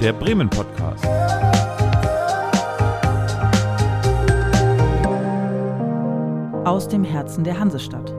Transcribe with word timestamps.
der 0.00 0.12
Bremen 0.12 0.48
Podcast. 0.48 1.04
Aus 6.64 6.86
dem 6.86 7.02
Herzen 7.02 7.42
der 7.42 7.58
Hansestadt. 7.58 8.14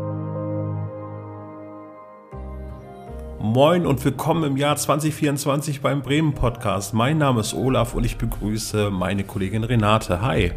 Moin 3.39 3.85
und 3.85 4.03
willkommen 4.03 4.43
im 4.43 4.57
Jahr 4.57 4.75
2024 4.75 5.79
beim 5.79 6.01
Bremen 6.01 6.33
Podcast. 6.33 6.93
Mein 6.93 7.17
Name 7.17 7.39
ist 7.39 7.53
Olaf 7.53 7.93
und 7.93 8.03
ich 8.03 8.17
begrüße 8.17 8.89
meine 8.89 9.23
Kollegin 9.23 9.63
Renate. 9.63 10.21
Hi. 10.21 10.51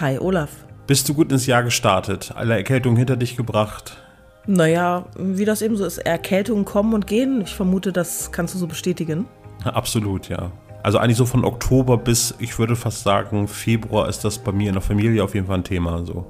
Hi 0.00 0.18
Olaf. 0.18 0.50
Bist 0.86 1.10
du 1.10 1.14
gut 1.14 1.30
ins 1.30 1.44
Jahr 1.44 1.62
gestartet? 1.62 2.32
Alle 2.34 2.54
Erkältungen 2.54 2.96
hinter 2.96 3.16
dich 3.16 3.36
gebracht? 3.36 3.98
Naja, 4.46 5.04
wie 5.18 5.44
das 5.44 5.60
eben 5.60 5.76
so 5.76 5.84
ist, 5.84 5.98
Erkältungen 5.98 6.64
kommen 6.64 6.94
und 6.94 7.06
gehen. 7.06 7.42
Ich 7.42 7.54
vermute, 7.54 7.92
das 7.92 8.32
kannst 8.32 8.54
du 8.54 8.58
so 8.58 8.66
bestätigen. 8.66 9.26
Absolut, 9.64 10.28
ja. 10.28 10.52
Also 10.82 10.98
eigentlich 10.98 11.16
so 11.16 11.26
von 11.26 11.44
Oktober 11.44 11.98
bis, 11.98 12.34
ich 12.38 12.58
würde 12.58 12.76
fast 12.76 13.02
sagen, 13.02 13.48
Februar 13.48 14.08
ist 14.08 14.24
das 14.24 14.38
bei 14.38 14.52
mir 14.52 14.68
in 14.68 14.74
der 14.74 14.82
Familie 14.82 15.24
auf 15.24 15.34
jeden 15.34 15.46
Fall 15.46 15.58
ein 15.58 15.64
Thema. 15.64 16.04
So. 16.04 16.26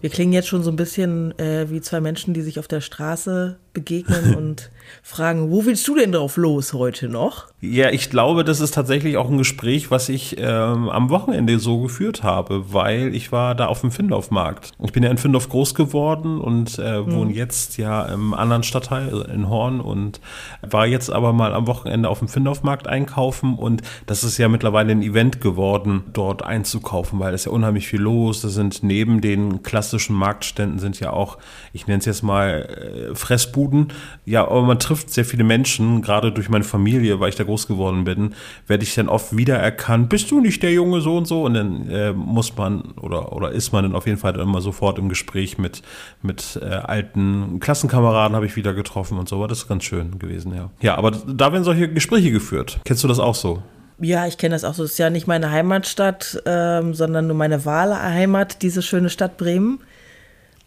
Wir 0.00 0.10
klingen 0.10 0.32
jetzt 0.32 0.48
schon 0.48 0.62
so 0.62 0.70
ein 0.70 0.76
bisschen 0.76 1.38
äh, 1.38 1.70
wie 1.70 1.80
zwei 1.80 2.00
Menschen, 2.00 2.34
die 2.34 2.42
sich 2.42 2.58
auf 2.58 2.68
der 2.68 2.80
Straße 2.80 3.58
begegnen 3.72 4.34
und 4.36 4.70
fragen, 5.02 5.50
wo 5.50 5.64
willst 5.64 5.86
du 5.88 5.94
denn 5.94 6.12
drauf 6.12 6.36
los 6.36 6.72
heute 6.72 7.08
noch? 7.08 7.46
Ja, 7.60 7.90
ich 7.90 8.08
glaube, 8.08 8.44
das 8.44 8.60
ist 8.60 8.74
tatsächlich 8.74 9.16
auch 9.16 9.28
ein 9.28 9.38
Gespräch, 9.38 9.90
was 9.90 10.08
ich 10.08 10.36
ähm, 10.38 10.88
am 10.88 11.10
Wochenende 11.10 11.58
so 11.58 11.80
geführt 11.80 12.22
habe, 12.22 12.72
weil 12.72 13.14
ich 13.16 13.32
war 13.32 13.56
da 13.56 13.66
auf 13.66 13.80
dem 13.80 13.90
Findorf-Markt. 13.90 14.70
Ich 14.84 14.92
bin 14.92 15.02
ja 15.02 15.10
in 15.10 15.18
Findorf 15.18 15.48
groß 15.48 15.74
geworden 15.74 16.40
und 16.40 16.78
äh, 16.78 17.00
mhm. 17.00 17.12
wohne 17.12 17.32
jetzt 17.32 17.76
ja 17.76 18.02
im 18.06 18.32
anderen 18.32 18.62
Stadtteil 18.62 19.06
also 19.06 19.24
in 19.24 19.48
Horn 19.48 19.80
und 19.80 20.20
war 20.62 20.86
jetzt 20.86 21.10
aber 21.10 21.32
mal 21.32 21.52
am 21.52 21.66
Wochenende 21.66 22.08
auf 22.08 22.20
dem 22.20 22.28
Findorf-Markt 22.28 22.86
einkaufen 22.86 23.56
und 23.56 23.82
das 24.06 24.22
ist 24.22 24.38
ja 24.38 24.48
mittlerweile 24.48 24.92
ein 24.92 25.02
Event 25.02 25.40
geworden, 25.40 26.04
dort 26.12 26.44
einzukaufen, 26.44 27.18
weil 27.18 27.34
es 27.34 27.44
ja 27.44 27.50
unheimlich 27.50 27.88
viel 27.88 28.00
los. 28.00 28.40
Das 28.42 28.54
sind 28.54 28.84
neben 28.84 29.20
den 29.20 29.64
klassischen 29.64 30.14
Marktständen 30.14 30.78
sind 30.78 31.00
ja 31.00 31.12
auch, 31.12 31.38
ich 31.72 31.88
nenne 31.88 31.98
es 31.98 32.04
jetzt 32.04 32.22
mal 32.22 33.10
äh, 33.10 33.14
Fressbuden. 33.16 33.88
Ja, 34.24 34.46
aber 34.46 34.62
man 34.62 34.77
trifft 34.78 35.10
sehr 35.10 35.24
viele 35.24 35.44
Menschen, 35.44 36.02
gerade 36.02 36.32
durch 36.32 36.48
meine 36.48 36.64
Familie, 36.64 37.20
weil 37.20 37.28
ich 37.28 37.36
da 37.36 37.44
groß 37.44 37.66
geworden 37.66 38.04
bin, 38.04 38.34
werde 38.66 38.84
ich 38.84 38.94
dann 38.94 39.08
oft 39.08 39.36
wiedererkannt, 39.36 40.08
bist 40.08 40.30
du 40.30 40.40
nicht 40.40 40.62
der 40.62 40.72
Junge 40.72 41.00
so 41.00 41.16
und 41.16 41.26
so? 41.26 41.44
Und 41.44 41.54
dann 41.54 41.88
äh, 41.90 42.12
muss 42.12 42.56
man 42.56 42.82
oder, 43.00 43.32
oder 43.32 43.50
ist 43.52 43.72
man 43.72 43.84
dann 43.84 43.94
auf 43.94 44.06
jeden 44.06 44.18
Fall 44.18 44.38
immer 44.38 44.60
sofort 44.60 44.98
im 44.98 45.08
Gespräch 45.08 45.58
mit, 45.58 45.82
mit 46.22 46.58
äh, 46.62 46.66
alten 46.66 47.60
Klassenkameraden 47.60 48.36
habe 48.36 48.46
ich 48.46 48.56
wieder 48.56 48.74
getroffen 48.74 49.18
und 49.18 49.28
so. 49.28 49.46
Das 49.46 49.58
ist 49.58 49.68
ganz 49.68 49.84
schön 49.84 50.18
gewesen, 50.18 50.54
ja. 50.54 50.70
Ja, 50.80 50.96
aber 50.96 51.10
da 51.10 51.52
werden 51.52 51.64
solche 51.64 51.88
Gespräche 51.88 52.30
geführt. 52.30 52.80
Kennst 52.84 53.04
du 53.04 53.08
das 53.08 53.18
auch 53.18 53.34
so? 53.34 53.62
Ja, 54.00 54.26
ich 54.26 54.38
kenne 54.38 54.54
das 54.54 54.64
auch 54.64 54.74
so. 54.74 54.84
Es 54.84 54.92
ist 54.92 54.98
ja 54.98 55.10
nicht 55.10 55.26
meine 55.26 55.50
Heimatstadt, 55.50 56.40
ähm, 56.46 56.94
sondern 56.94 57.26
nur 57.26 57.36
meine 57.36 57.64
Wahlheimat, 57.64 58.62
diese 58.62 58.80
schöne 58.82 59.10
Stadt 59.10 59.36
Bremen. 59.36 59.80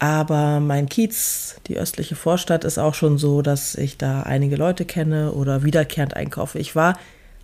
Aber 0.02 0.60
mein 0.60 0.90
Kiez, 0.90 1.58
die 1.68 1.78
östliche 1.78 2.16
Vorstadt, 2.16 2.64
ist 2.64 2.80
auch 2.80 2.96
schon 2.96 3.20
so, 3.20 3.44
dass 3.44 3.76
ich 3.76 4.00
da 4.00 4.24
einige 4.24 4.56
Leute 4.56 4.84
kenne 4.84 5.32
oder 5.32 5.64
wiederkehrend 5.64 6.16
einkaufe. 6.16 6.58
Ich 6.58 6.76
war 6.76 6.98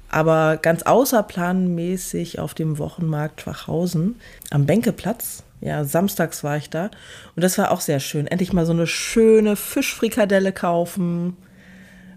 aber 0.10 0.58
ganz 0.58 0.82
außerplanmäßig 0.82 2.40
auf 2.40 2.56
dem 2.56 2.80
Wochenmarkt 2.80 3.42
Schwachhausen 3.42 4.16
am 4.50 4.66
Bänkeplatz. 4.66 5.44
Ja, 5.62 5.84
samstags 5.84 6.44
war 6.44 6.58
ich 6.58 6.72
da. 6.72 6.90
Und 7.36 7.44
das 7.44 7.60
war 7.60 7.70
auch 7.70 7.82
sehr 7.82 8.00
schön. 8.00 8.26
Endlich 8.26 8.54
mal 8.54 8.66
so 8.66 8.74
eine 8.74 8.88
schöne 8.88 9.56
Fischfrikadelle 9.56 10.52
kaufen 10.52 11.38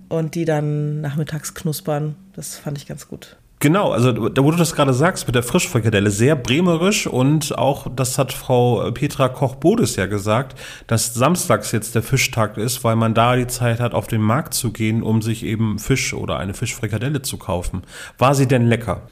und 0.08 0.34
die 0.34 0.46
dann 0.46 1.02
nachmittags 1.02 1.52
knuspern. 1.52 2.16
Das 2.32 2.56
fand 2.56 2.78
ich 2.78 2.86
ganz 2.86 3.08
gut. 3.08 3.36
Genau, 3.62 3.92
also 3.92 4.30
da 4.30 4.42
wo 4.42 4.50
du 4.50 4.56
das 4.56 4.74
gerade 4.74 4.94
sagst 4.94 5.26
mit 5.26 5.34
der 5.34 5.42
Frischfrikadelle, 5.42 6.10
sehr 6.10 6.34
bremerisch 6.34 7.06
und 7.06 7.58
auch, 7.58 7.88
das 7.94 8.16
hat 8.16 8.32
Frau 8.32 8.90
Petra 8.90 9.28
Koch-Bodes 9.28 9.96
ja 9.96 10.06
gesagt, 10.06 10.58
dass 10.86 11.12
samstags 11.12 11.70
jetzt 11.70 11.94
der 11.94 12.02
Fischtag 12.02 12.56
ist, 12.56 12.84
weil 12.84 12.96
man 12.96 13.12
da 13.12 13.36
die 13.36 13.46
Zeit 13.48 13.78
hat, 13.78 13.92
auf 13.92 14.06
den 14.06 14.22
Markt 14.22 14.54
zu 14.54 14.72
gehen, 14.72 15.02
um 15.02 15.20
sich 15.20 15.44
eben 15.44 15.78
Fisch 15.78 16.14
oder 16.14 16.38
eine 16.38 16.54
Fischfrikadelle 16.54 17.20
zu 17.20 17.36
kaufen. 17.36 17.82
War 18.16 18.34
sie 18.34 18.48
denn 18.48 18.66
lecker? 18.66 19.02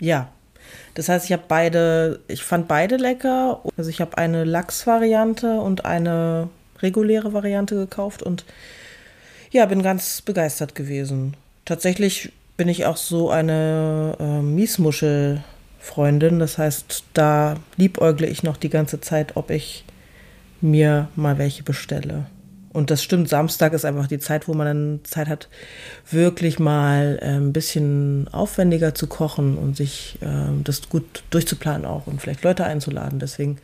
Ja. 0.00 0.28
Das 0.94 1.10
heißt, 1.10 1.26
ich 1.26 1.32
habe 1.32 1.44
beide, 1.46 2.20
ich 2.28 2.42
fand 2.42 2.66
beide 2.66 2.96
lecker. 2.96 3.60
Also 3.76 3.90
ich 3.90 4.00
habe 4.00 4.16
eine 4.16 4.44
Lachs-Variante 4.44 5.60
und 5.60 5.84
eine 5.84 6.48
reguläre 6.80 7.34
Variante 7.34 7.74
gekauft 7.74 8.22
und 8.22 8.46
ja, 9.50 9.66
bin 9.66 9.82
ganz 9.82 10.22
begeistert 10.22 10.74
gewesen. 10.74 11.34
Tatsächlich 11.66 12.32
bin 12.58 12.68
ich 12.68 12.84
auch 12.84 12.98
so 12.98 13.30
eine 13.30 14.16
äh, 14.18 14.42
Miesmuschel-Freundin. 14.42 16.40
Das 16.40 16.58
heißt, 16.58 17.04
da 17.14 17.54
liebäugle 17.76 18.26
ich 18.26 18.42
noch 18.42 18.58
die 18.58 18.68
ganze 18.68 19.00
Zeit, 19.00 19.36
ob 19.36 19.50
ich 19.50 19.84
mir 20.60 21.08
mal 21.14 21.38
welche 21.38 21.62
bestelle. 21.62 22.26
Und 22.72 22.90
das 22.90 23.02
stimmt, 23.02 23.28
Samstag 23.28 23.72
ist 23.72 23.84
einfach 23.84 24.08
die 24.08 24.18
Zeit, 24.18 24.48
wo 24.48 24.54
man 24.54 24.66
dann 24.66 25.00
Zeit 25.04 25.28
hat, 25.28 25.48
wirklich 26.10 26.58
mal 26.58 27.18
äh, 27.22 27.36
ein 27.36 27.52
bisschen 27.52 28.28
aufwendiger 28.32 28.94
zu 28.94 29.06
kochen 29.06 29.56
und 29.56 29.76
sich 29.76 30.18
äh, 30.20 30.50
das 30.64 30.88
gut 30.88 31.22
durchzuplanen 31.30 31.86
auch 31.86 32.08
und 32.08 32.20
vielleicht 32.20 32.42
Leute 32.42 32.64
einzuladen. 32.64 33.20
Deswegen, 33.20 33.58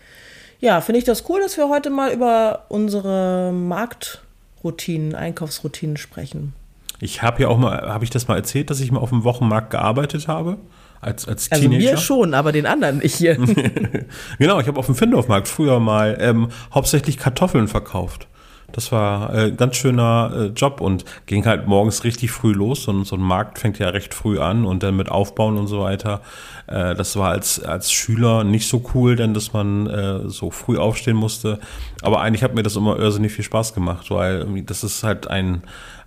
ja, 0.61 0.81
finde 0.81 1.01
ich 1.01 1.05
das 1.05 1.29
cool, 1.29 1.41
dass 1.41 1.57
wir 1.57 1.69
heute 1.69 1.91
mal 1.91 2.13
über 2.13 2.67
unsere 2.69 3.53
Marktroutinen, 3.53 5.17
Einkaufsroutinen 5.17 5.97
sprechen. 5.97 6.55
Ich 7.01 7.23
habe 7.23 7.43
ja 7.43 7.49
auch 7.49 7.59
mal, 7.59 7.89
habe 7.89 8.05
ich 8.05 8.11
das 8.11 8.29
mal 8.29 8.37
erzählt, 8.37 8.71
dass 8.71 8.81
ich 8.81 8.91
mal 8.93 9.01
auf 9.01 9.11
dem 9.11 9.25
Wochenmarkt 9.25 9.71
gearbeitet 9.71 10.29
habe? 10.29 10.59
Als, 11.01 11.29
als 11.29 11.53
also 11.53 11.69
Teenager. 11.69 11.93
mir 11.93 11.97
schon, 11.99 12.33
aber 12.33 12.51
den 12.51 12.65
anderen 12.65 12.99
nicht 12.99 13.17
hier. 13.17 13.37
genau, 14.39 14.59
ich 14.61 14.67
habe 14.67 14.79
auf 14.79 14.87
dem 14.87 14.95
Findorfmarkt 14.95 15.49
früher 15.49 15.79
mal 15.79 16.17
ähm, 16.19 16.49
hauptsächlich 16.73 17.19
Kartoffeln 17.19 17.69
verkauft. 17.69 18.27
Das 18.75 18.91
war 18.91 19.33
äh, 19.33 19.53
ganz 19.53 19.77
schöner 19.77 20.33
äh, 20.35 20.47
Job 20.47 20.81
und 20.81 21.05
ging 21.27 21.47
halt 21.47 21.69
morgens 21.69 22.03
richtig 22.03 22.33
früh 22.33 22.53
los. 22.53 22.89
Und 22.89 23.05
so 23.05 23.15
ein 23.15 23.23
Markt 23.23 23.61
fängt 23.61 23.79
ja 23.79 23.89
recht 23.91 24.15
früh 24.15 24.41
an 24.41 24.65
und 24.65 24.83
dann 24.83 24.97
mit 24.97 25.11
Aufbauen 25.11 25.59
und 25.59 25.69
so 25.69 25.81
weiter. 25.81 26.23
Äh, 26.67 26.97
das 26.97 27.15
war 27.15 27.31
als, 27.31 27.63
als 27.63 27.93
Schüler 27.93 28.43
nicht 28.43 28.67
so 28.67 28.83
cool, 28.93 29.15
denn 29.15 29.33
dass 29.33 29.53
man 29.53 29.87
äh, 29.87 30.29
so 30.29 30.51
früh 30.51 30.77
aufstehen 30.77 31.17
musste. 31.17 31.61
Aber 32.03 32.21
eigentlich 32.21 32.43
hat 32.43 32.57
mir 32.57 32.65
das 32.65 32.75
immer 32.75 32.99
irrsinnig 32.99 33.33
viel 33.33 33.45
Spaß 33.45 33.75
gemacht, 33.75 34.11
weil 34.11 34.45
das 34.63 34.83
ist 34.83 35.05
halt 35.05 35.29
ein, 35.29 35.63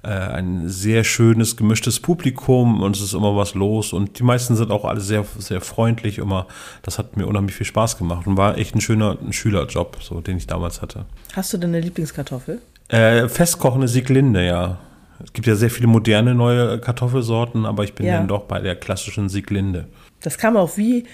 äh, 0.07 0.09
ein 0.09 0.69
sehr 0.69 1.03
schönes, 1.03 1.57
gemischtes 1.57 1.99
Publikum 1.99 2.81
und 2.81 2.95
es 2.95 3.01
ist 3.01 3.13
immer 3.13 3.35
was 3.35 3.55
los 3.55 3.91
und 3.91 4.19
die 4.19 4.23
meisten 4.23 4.55
sind 4.55 4.71
auch 4.71 4.85
alle 4.85 5.01
sehr, 5.01 5.25
sehr 5.37 5.59
freundlich 5.59 6.17
immer. 6.17 6.47
Das 6.81 6.97
hat 6.97 7.17
mir 7.17 7.27
unheimlich 7.27 7.55
viel 7.55 7.65
Spaß 7.65 7.97
gemacht 7.97 8.25
und 8.25 8.37
war 8.37 8.57
echt 8.57 8.73
ein 8.73 8.79
schöner 8.79 9.17
ein 9.21 9.33
Schülerjob, 9.33 9.97
so, 10.01 10.21
den 10.21 10.37
ich 10.37 10.47
damals 10.47 10.81
hatte. 10.81 11.05
Hast 11.33 11.51
du 11.51 11.57
denn 11.57 11.71
eine 11.71 11.81
Lieblingskartoffel? 11.81 12.61
Äh, 12.87 13.27
festkochende 13.27 13.89
Sieglinde, 13.89 14.45
ja. 14.45 14.79
Es 15.21 15.33
gibt 15.33 15.45
ja 15.45 15.55
sehr 15.55 15.69
viele 15.69 15.87
moderne 15.87 16.33
neue 16.33 16.79
Kartoffelsorten, 16.79 17.65
aber 17.65 17.83
ich 17.83 17.93
bin 17.93 18.05
ja. 18.05 18.17
dann 18.17 18.29
doch 18.29 18.43
bei 18.43 18.61
der 18.61 18.75
klassischen 18.75 19.27
Sieglinde. 19.27 19.87
Das 20.21 20.37
kam 20.37 20.55
auch 20.55 20.77
wie 20.77 21.05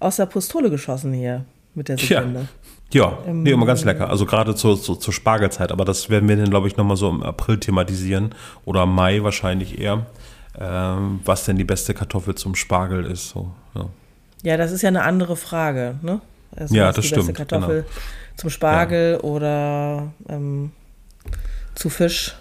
aus 0.00 0.16
der 0.16 0.26
Pistole 0.26 0.70
geschossen 0.70 1.12
hier 1.12 1.44
mit 1.74 1.88
der 1.88 1.98
Sieglinde. 1.98 2.40
Ja, 2.40 2.46
ja 2.92 3.18
ähm, 3.26 3.42
nee, 3.42 3.50
immer 3.50 3.66
ganz 3.66 3.84
lecker. 3.84 4.10
Also 4.10 4.26
gerade 4.26 4.54
zur, 4.54 4.80
zur, 4.80 4.98
zur 4.98 5.12
Spargelzeit, 5.12 5.72
aber 5.72 5.84
das 5.84 6.10
werden 6.10 6.28
wir 6.28 6.36
dann, 6.36 6.50
glaube 6.50 6.68
ich, 6.68 6.76
nochmal 6.76 6.96
so 6.96 7.08
im 7.08 7.22
April 7.22 7.58
thematisieren 7.58 8.34
oder 8.64 8.86
Mai 8.86 9.22
wahrscheinlich 9.22 9.78
eher, 9.78 10.06
ähm, 10.58 11.20
was 11.24 11.44
denn 11.44 11.56
die 11.56 11.64
beste 11.64 11.94
Kartoffel 11.94 12.34
zum 12.34 12.54
Spargel 12.54 13.04
ist. 13.04 13.30
So, 13.30 13.52
ja. 13.74 13.86
ja, 14.42 14.56
das 14.56 14.72
ist 14.72 14.82
ja 14.82 14.88
eine 14.88 15.02
andere 15.02 15.36
Frage, 15.36 15.96
ne? 16.02 16.20
Also 16.56 16.74
ja, 16.74 16.86
das 16.92 17.02
die 17.02 17.08
stimmt. 17.08 17.28
Beste 17.28 17.44
Kartoffel 17.44 17.82
genau. 17.82 17.94
zum 18.36 18.50
Spargel 18.50 19.12
ja. 19.12 19.20
oder 19.20 20.12
ähm, 20.28 20.72
zu 21.74 21.90
Fisch 21.90 22.34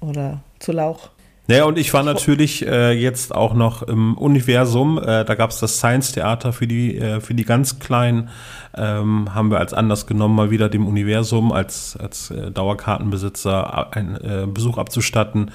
oder 0.00 0.40
zu 0.58 0.72
Lauch. 0.72 1.10
Naja, 1.50 1.64
und 1.64 1.78
ich 1.78 1.92
war 1.92 2.04
natürlich 2.04 2.64
äh, 2.64 2.92
jetzt 2.92 3.34
auch 3.34 3.54
noch 3.54 3.82
im 3.82 4.16
Universum. 4.16 4.98
Äh, 4.98 5.24
da 5.24 5.34
gab 5.34 5.50
es 5.50 5.58
das 5.58 5.78
Science-Theater 5.78 6.52
für 6.52 6.68
die, 6.68 6.96
äh, 6.96 7.18
für 7.18 7.34
die 7.34 7.44
ganz 7.44 7.80
Kleinen. 7.80 8.28
Ähm, 8.76 9.34
haben 9.34 9.50
wir 9.50 9.58
als 9.58 9.74
Anlass 9.74 10.06
genommen, 10.06 10.36
mal 10.36 10.52
wieder 10.52 10.68
dem 10.68 10.86
Universum 10.86 11.50
als, 11.50 11.96
als 11.96 12.30
äh, 12.30 12.52
Dauerkartenbesitzer 12.52 13.92
einen 13.92 14.14
äh, 14.14 14.46
Besuch 14.46 14.78
abzustatten. 14.78 15.50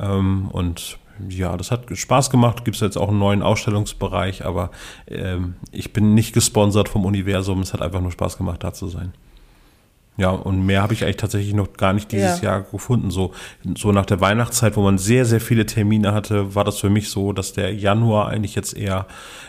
Ähm, 0.00 0.48
und 0.50 0.98
ja, 1.28 1.56
das 1.56 1.70
hat 1.70 1.96
Spaß 1.96 2.30
gemacht. 2.30 2.64
Gibt 2.64 2.74
es 2.74 2.80
jetzt 2.80 2.98
auch 2.98 3.10
einen 3.10 3.20
neuen 3.20 3.42
Ausstellungsbereich, 3.42 4.44
aber 4.44 4.72
ähm, 5.06 5.54
ich 5.70 5.92
bin 5.92 6.14
nicht 6.14 6.32
gesponsert 6.32 6.88
vom 6.88 7.04
Universum. 7.04 7.60
Es 7.60 7.72
hat 7.72 7.82
einfach 7.82 8.00
nur 8.00 8.10
Spaß 8.10 8.36
gemacht, 8.36 8.64
da 8.64 8.72
zu 8.72 8.88
sein. 8.88 9.12
Ja, 10.18 10.30
und 10.30 10.64
mehr 10.64 10.82
habe 10.82 10.94
ich 10.94 11.04
eigentlich 11.04 11.16
tatsächlich 11.16 11.52
noch 11.52 11.74
gar 11.74 11.92
nicht 11.92 12.10
dieses 12.10 12.40
ja. 12.40 12.52
Jahr 12.52 12.62
gefunden. 12.62 13.10
So, 13.10 13.32
so 13.76 13.92
nach 13.92 14.06
der 14.06 14.20
Weihnachtszeit, 14.20 14.76
wo 14.76 14.82
man 14.82 14.96
sehr, 14.96 15.26
sehr 15.26 15.40
viele 15.40 15.66
Termine 15.66 16.12
hatte, 16.12 16.54
war 16.54 16.64
das 16.64 16.78
für 16.78 16.88
mich 16.88 17.10
so, 17.10 17.32
dass 17.32 17.52
der 17.52 17.74
Januar 17.74 18.28
eigentlich 18.28 18.54
jetzt 18.54 18.74
eher 18.76 19.06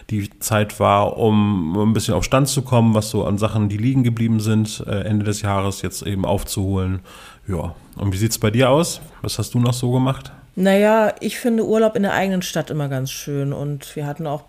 die 0.10 0.30
Zeit 0.40 0.80
war, 0.80 1.18
um 1.18 1.78
ein 1.78 1.94
bisschen 1.94 2.14
auf 2.14 2.26
Stand 2.26 2.50
zu 2.50 2.64
kommen, 2.64 2.94
was 2.94 3.10
so 3.10 3.24
an 3.24 3.38
Sachen, 3.38 3.70
die 3.70 3.78
liegen 3.78 4.04
geblieben 4.04 4.42
sind, 4.42 4.84
äh, 4.86 5.02
Ende 5.02 5.26
des 5.26 5.42
Jahres 5.42 5.82
jetzt 5.82 6.02
eben 6.02 6.26
aufzuholen. 6.26 7.00
Ja, 7.48 7.74
und 7.96 8.14
wie 8.14 8.18
sieht's 8.18 8.38
bei 8.38 8.52
dir 8.52 8.70
aus? 8.70 9.00
Was 9.22 9.40
hast 9.40 9.54
du 9.54 9.60
noch 9.60 9.74
so 9.74 9.92
gemacht? 9.92 10.34
Naja, 10.56 11.14
ich 11.22 11.40
finde 11.40 11.66
Urlaub 11.66 11.96
in 11.96 12.04
der 12.04 12.14
eigenen 12.14 12.42
Stadt 12.42 12.72
immer 12.72 12.90
ganz 12.90 13.12
schön. 13.12 13.54
Und 13.54 13.96
wir 13.96 14.06
hatten 14.06 14.28
auch 14.28 14.44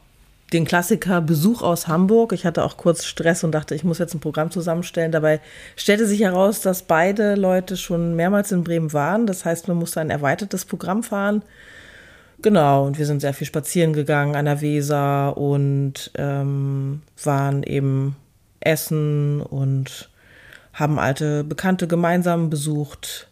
den 0.53 0.65
Klassiker 0.65 1.21
Besuch 1.21 1.63
aus 1.63 1.89
Hamburg. 1.89 2.33
Ich 2.33 2.47
hatte 2.47 2.65
auch 2.65 2.77
kurz 2.77 3.05
Stress 3.05 3.45
und 3.45 3.53
dachte, 3.53 3.75
ich 3.75 3.85
muss 3.85 3.99
jetzt 3.99 4.15
ein 4.15 4.21
Programm 4.21 4.51
zusammenstellen. 4.51 5.13
Dabei 5.13 5.41
stellte 5.77 6.07
sich 6.07 6.21
heraus, 6.21 6.61
dass 6.61 6.83
beide 6.83 7.35
Leute 7.35 7.77
schon 7.77 8.15
mehrmals 8.17 8.51
in 8.53 8.65
Bremen 8.65 8.93
waren. 8.93 9.27
Das 9.27 9.45
heißt, 9.45 9.69
man 9.69 9.77
musste 9.77 10.01
ein 10.01 10.11
erweitertes 10.11 10.65
Programm 10.65 11.03
fahren. 11.03 11.43
Genau, 12.41 12.87
und 12.87 12.99
wir 12.99 13.07
sind 13.07 13.21
sehr 13.21 13.35
viel 13.35 13.47
spazieren 13.47 13.93
gegangen 13.93 14.37
an 14.37 14.45
der 14.45 14.61
Weser 14.61 15.37
und 15.37 16.13
ähm, 16.15 17.03
waren 17.23 17.63
eben 17.65 18.17
essen 18.61 19.41
und 19.41 20.09
haben 20.73 20.99
alte 20.99 21.43
Bekannte 21.43 21.89
gemeinsam 21.89 22.49
besucht. 22.49 23.28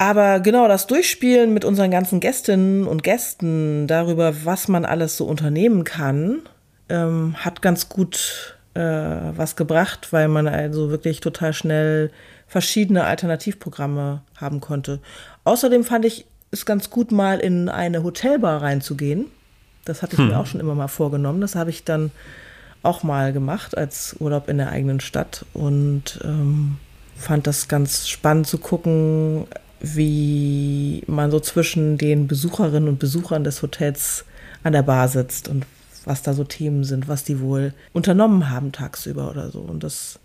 Aber 0.00 0.40
genau 0.40 0.66
das 0.66 0.86
Durchspielen 0.86 1.52
mit 1.52 1.66
unseren 1.66 1.90
ganzen 1.90 2.20
Gästinnen 2.20 2.86
und 2.86 3.02
Gästen 3.02 3.86
darüber, 3.86 4.46
was 4.46 4.66
man 4.66 4.86
alles 4.86 5.18
so 5.18 5.26
unternehmen 5.26 5.84
kann, 5.84 6.38
ähm, 6.88 7.36
hat 7.36 7.60
ganz 7.60 7.90
gut 7.90 8.56
äh, 8.72 8.80
was 8.80 9.56
gebracht, 9.56 10.10
weil 10.10 10.28
man 10.28 10.48
also 10.48 10.88
wirklich 10.88 11.20
total 11.20 11.52
schnell 11.52 12.10
verschiedene 12.46 13.04
Alternativprogramme 13.04 14.22
haben 14.36 14.62
konnte. 14.62 15.00
Außerdem 15.44 15.84
fand 15.84 16.06
ich 16.06 16.24
es 16.50 16.64
ganz 16.64 16.88
gut, 16.88 17.12
mal 17.12 17.38
in 17.38 17.68
eine 17.68 18.02
Hotelbar 18.02 18.62
reinzugehen. 18.62 19.26
Das 19.84 20.00
hatte 20.00 20.14
ich 20.14 20.20
hm. 20.20 20.28
mir 20.28 20.38
auch 20.38 20.46
schon 20.46 20.60
immer 20.60 20.74
mal 20.74 20.88
vorgenommen. 20.88 21.42
Das 21.42 21.56
habe 21.56 21.68
ich 21.68 21.84
dann 21.84 22.10
auch 22.82 23.02
mal 23.02 23.34
gemacht 23.34 23.76
als 23.76 24.16
Urlaub 24.18 24.48
in 24.48 24.56
der 24.56 24.70
eigenen 24.70 25.00
Stadt 25.00 25.44
und 25.52 26.22
ähm, 26.24 26.78
fand 27.16 27.46
das 27.46 27.68
ganz 27.68 28.08
spannend 28.08 28.46
zu 28.46 28.56
gucken, 28.56 29.46
wie 29.80 31.02
man 31.06 31.30
so 31.30 31.40
zwischen 31.40 31.98
den 31.98 32.26
Besucherinnen 32.28 32.88
und 32.88 32.98
Besuchern 32.98 33.44
des 33.44 33.62
Hotels 33.62 34.24
an 34.62 34.72
der 34.72 34.82
Bar 34.82 35.08
sitzt 35.08 35.48
und 35.48 35.64
was 36.04 36.22
da 36.22 36.32
so 36.32 36.44
Themen 36.44 36.84
sind, 36.84 37.08
was 37.08 37.24
die 37.24 37.40
wohl 37.40 37.74
unternommen 37.92 38.50
haben 38.50 38.72
tagsüber 38.72 39.30
oder 39.30 39.50
so. 39.50 39.60
Und 39.60 39.82
das 39.82 40.18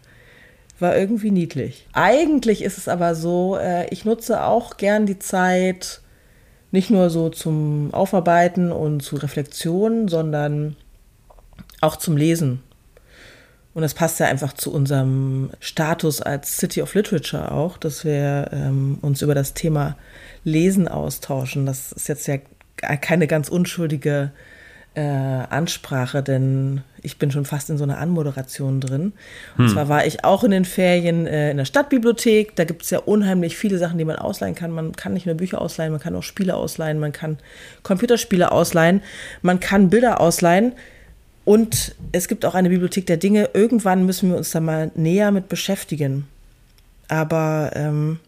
war 0.80 0.96
irgendwie 0.98 1.32
niedlich. 1.32 1.88
Eigentlich 1.94 2.64
ist 2.64 2.78
es 2.78 2.88
aber 2.88 3.16
so, 3.16 3.58
äh, 3.58 3.88
ich 3.90 4.06
nutze 4.06 4.44
auch 4.44 4.78
gern 4.78 5.06
die 5.06 5.20
Zeit 5.20 6.02
nicht 6.72 6.90
nur 6.90 7.10
so 7.10 7.30
zum 7.30 7.94
Aufarbeiten 7.94 8.72
und 8.72 9.02
zu 9.02 9.16
Reflexion, 9.16 10.08
sondern 10.08 10.76
auch 11.80 11.96
zum 11.96 12.18
Lesen. 12.18 12.62
Und 13.76 13.82
das 13.82 13.94
passt 13.94 14.22
ja 14.22 14.28
einfach 14.28 14.54
zu 14.54 14.72
unserem 14.72 15.52
Status 15.60 16.22
als 16.22 16.58
City 16.58 16.82
of 16.82 16.96
Literature 16.96 17.52
auch, 17.52 17.78
dass 17.78 18.06
wir 18.06 18.50
ähm, 18.54 18.98
uns 19.02 19.22
über 19.22 19.36
das 19.36 19.54
Thema 19.54 19.98
Lesen 20.46 20.88
austauschen. 20.88 21.66
Das 21.66 21.92
ist 21.92 22.08
jetzt 22.08 22.26
ja 22.28 22.38
keine 22.78 23.28
ganz 23.28 23.50
unschuldige 23.50 24.32
äh, 24.96 25.02
Ansprache, 25.02 26.24
denn 26.24 26.84
ich 27.02 27.20
bin 27.20 27.32
schon 27.32 27.44
fast 27.44 27.70
in 27.70 27.78
so 27.78 27.84
einer 27.84 27.98
Anmoderation 27.98 28.80
drin. 28.80 29.12
Und 29.58 29.66
hm. 29.66 29.74
zwar 29.74 29.90
war 29.90 30.06
ich 30.06 30.24
auch 30.24 30.46
in 30.46 30.52
den 30.52 30.64
Ferien 30.64 31.28
äh, 31.28 31.52
in 31.52 31.58
der 31.58 31.66
Stadtbibliothek. 31.66 32.56
Da 32.56 32.64
gibt 32.64 32.84
es 32.84 32.92
ja 32.92 33.00
unheimlich 33.00 33.58
viele 33.58 33.78
Sachen, 33.78 33.98
die 33.98 34.06
man 34.06 34.16
ausleihen 34.16 34.56
kann. 34.56 34.72
Man 34.72 34.94
kann 34.94 35.14
nicht 35.14 35.26
nur 35.26 35.36
Bücher 35.36 35.60
ausleihen, 35.60 35.92
man 35.92 36.00
kann 36.00 36.16
auch 36.16 36.24
Spiele 36.24 36.56
ausleihen, 36.56 36.98
man 36.98 37.12
kann 37.12 37.40
Computerspiele 37.84 38.54
ausleihen, 38.54 39.02
man 39.42 39.60
kann 39.60 39.90
Bilder 39.90 40.22
ausleihen. 40.22 40.72
Und 41.46 41.96
es 42.12 42.28
gibt 42.28 42.44
auch 42.44 42.56
eine 42.56 42.70
Bibliothek 42.70 43.06
der 43.06 43.18
Dinge. 43.18 43.52
Irgendwann 43.54 44.06
müssen 44.06 44.30
wir 44.30 44.38
uns 44.38 44.50
da 44.52 44.60
mal 44.60 44.92
näher 44.96 45.32
mit 45.32 45.48
beschäftigen. 45.48 46.28
Aber 47.08 47.72
ähm, 47.76 48.20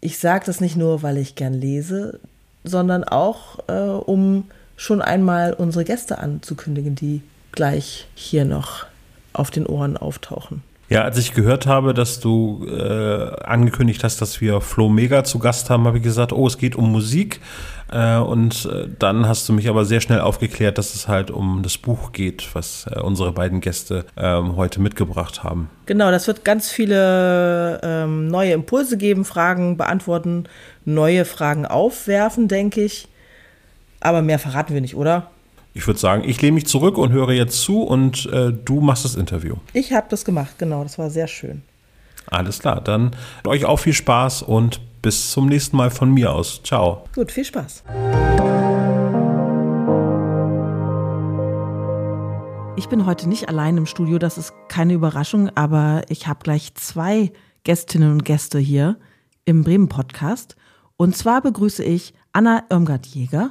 ich 0.00 0.18
sage 0.18 0.46
das 0.46 0.60
nicht 0.60 0.76
nur, 0.76 1.02
weil 1.02 1.18
ich 1.18 1.34
gern 1.34 1.52
lese, 1.52 2.20
sondern 2.64 3.02
auch, 3.02 3.58
äh, 3.68 3.72
um 3.72 4.44
schon 4.76 5.02
einmal 5.02 5.52
unsere 5.52 5.84
Gäste 5.84 6.18
anzukündigen, 6.18 6.94
die 6.94 7.22
gleich 7.50 8.06
hier 8.14 8.44
noch 8.44 8.86
auf 9.32 9.50
den 9.50 9.66
Ohren 9.66 9.96
auftauchen. 9.96 10.62
Ja, 10.92 11.04
als 11.04 11.16
ich 11.16 11.32
gehört 11.32 11.66
habe, 11.66 11.94
dass 11.94 12.20
du 12.20 12.66
äh, 12.68 13.34
angekündigt 13.44 14.04
hast, 14.04 14.20
dass 14.20 14.42
wir 14.42 14.60
Flo 14.60 14.90
Mega 14.90 15.24
zu 15.24 15.38
Gast 15.38 15.70
haben, 15.70 15.86
habe 15.86 15.96
ich 15.96 16.02
gesagt, 16.02 16.34
oh, 16.34 16.46
es 16.46 16.58
geht 16.58 16.76
um 16.76 16.92
Musik. 16.92 17.40
Äh, 17.90 18.18
und 18.18 18.66
äh, 18.66 18.88
dann 18.98 19.26
hast 19.26 19.48
du 19.48 19.54
mich 19.54 19.70
aber 19.70 19.86
sehr 19.86 20.02
schnell 20.02 20.20
aufgeklärt, 20.20 20.76
dass 20.76 20.94
es 20.94 21.08
halt 21.08 21.30
um 21.30 21.62
das 21.62 21.78
Buch 21.78 22.12
geht, 22.12 22.54
was 22.54 22.86
äh, 22.90 23.00
unsere 23.00 23.32
beiden 23.32 23.60
Gäste 23.60 24.04
ähm, 24.18 24.56
heute 24.56 24.82
mitgebracht 24.82 25.42
haben. 25.42 25.70
Genau, 25.86 26.10
das 26.10 26.26
wird 26.26 26.44
ganz 26.44 26.70
viele 26.70 27.80
ähm, 27.82 28.28
neue 28.28 28.52
Impulse 28.52 28.98
geben, 28.98 29.24
Fragen 29.24 29.78
beantworten, 29.78 30.44
neue 30.84 31.24
Fragen 31.24 31.64
aufwerfen, 31.64 32.48
denke 32.48 32.82
ich. 32.82 33.08
Aber 34.00 34.20
mehr 34.20 34.38
verraten 34.38 34.74
wir 34.74 34.80
nicht, 34.82 34.96
oder? 34.96 35.31
Ich 35.74 35.86
würde 35.86 35.98
sagen, 35.98 36.22
ich 36.26 36.40
lehne 36.42 36.54
mich 36.54 36.66
zurück 36.66 36.98
und 36.98 37.12
höre 37.12 37.32
jetzt 37.32 37.62
zu 37.62 37.82
und 37.82 38.26
äh, 38.26 38.52
du 38.52 38.80
machst 38.80 39.04
das 39.04 39.14
Interview. 39.14 39.56
Ich 39.72 39.92
habe 39.92 40.06
das 40.10 40.24
gemacht, 40.24 40.58
genau. 40.58 40.82
Das 40.82 40.98
war 40.98 41.08
sehr 41.08 41.28
schön. 41.28 41.62
Alles 42.26 42.58
klar, 42.58 42.80
dann 42.80 43.16
euch 43.46 43.64
auch 43.64 43.78
viel 43.78 43.94
Spaß 43.94 44.42
und 44.42 44.80
bis 45.00 45.30
zum 45.30 45.46
nächsten 45.46 45.76
Mal 45.76 45.90
von 45.90 46.10
mir 46.12 46.32
aus. 46.32 46.62
Ciao. 46.62 47.04
Gut, 47.14 47.32
viel 47.32 47.44
Spaß. 47.44 47.84
Ich 52.76 52.88
bin 52.88 53.06
heute 53.06 53.28
nicht 53.28 53.48
allein 53.48 53.76
im 53.76 53.86
Studio, 53.86 54.18
das 54.18 54.38
ist 54.38 54.52
keine 54.68 54.92
Überraschung, 54.92 55.50
aber 55.56 56.02
ich 56.08 56.26
habe 56.26 56.40
gleich 56.42 56.74
zwei 56.74 57.32
Gästinnen 57.64 58.12
und 58.12 58.24
Gäste 58.24 58.58
hier 58.58 58.98
im 59.44 59.64
Bremen 59.64 59.88
Podcast. 59.88 60.56
Und 60.96 61.16
zwar 61.16 61.40
begrüße 61.40 61.82
ich 61.82 62.12
Anna 62.32 62.64
Irmgard-Jäger 62.70 63.50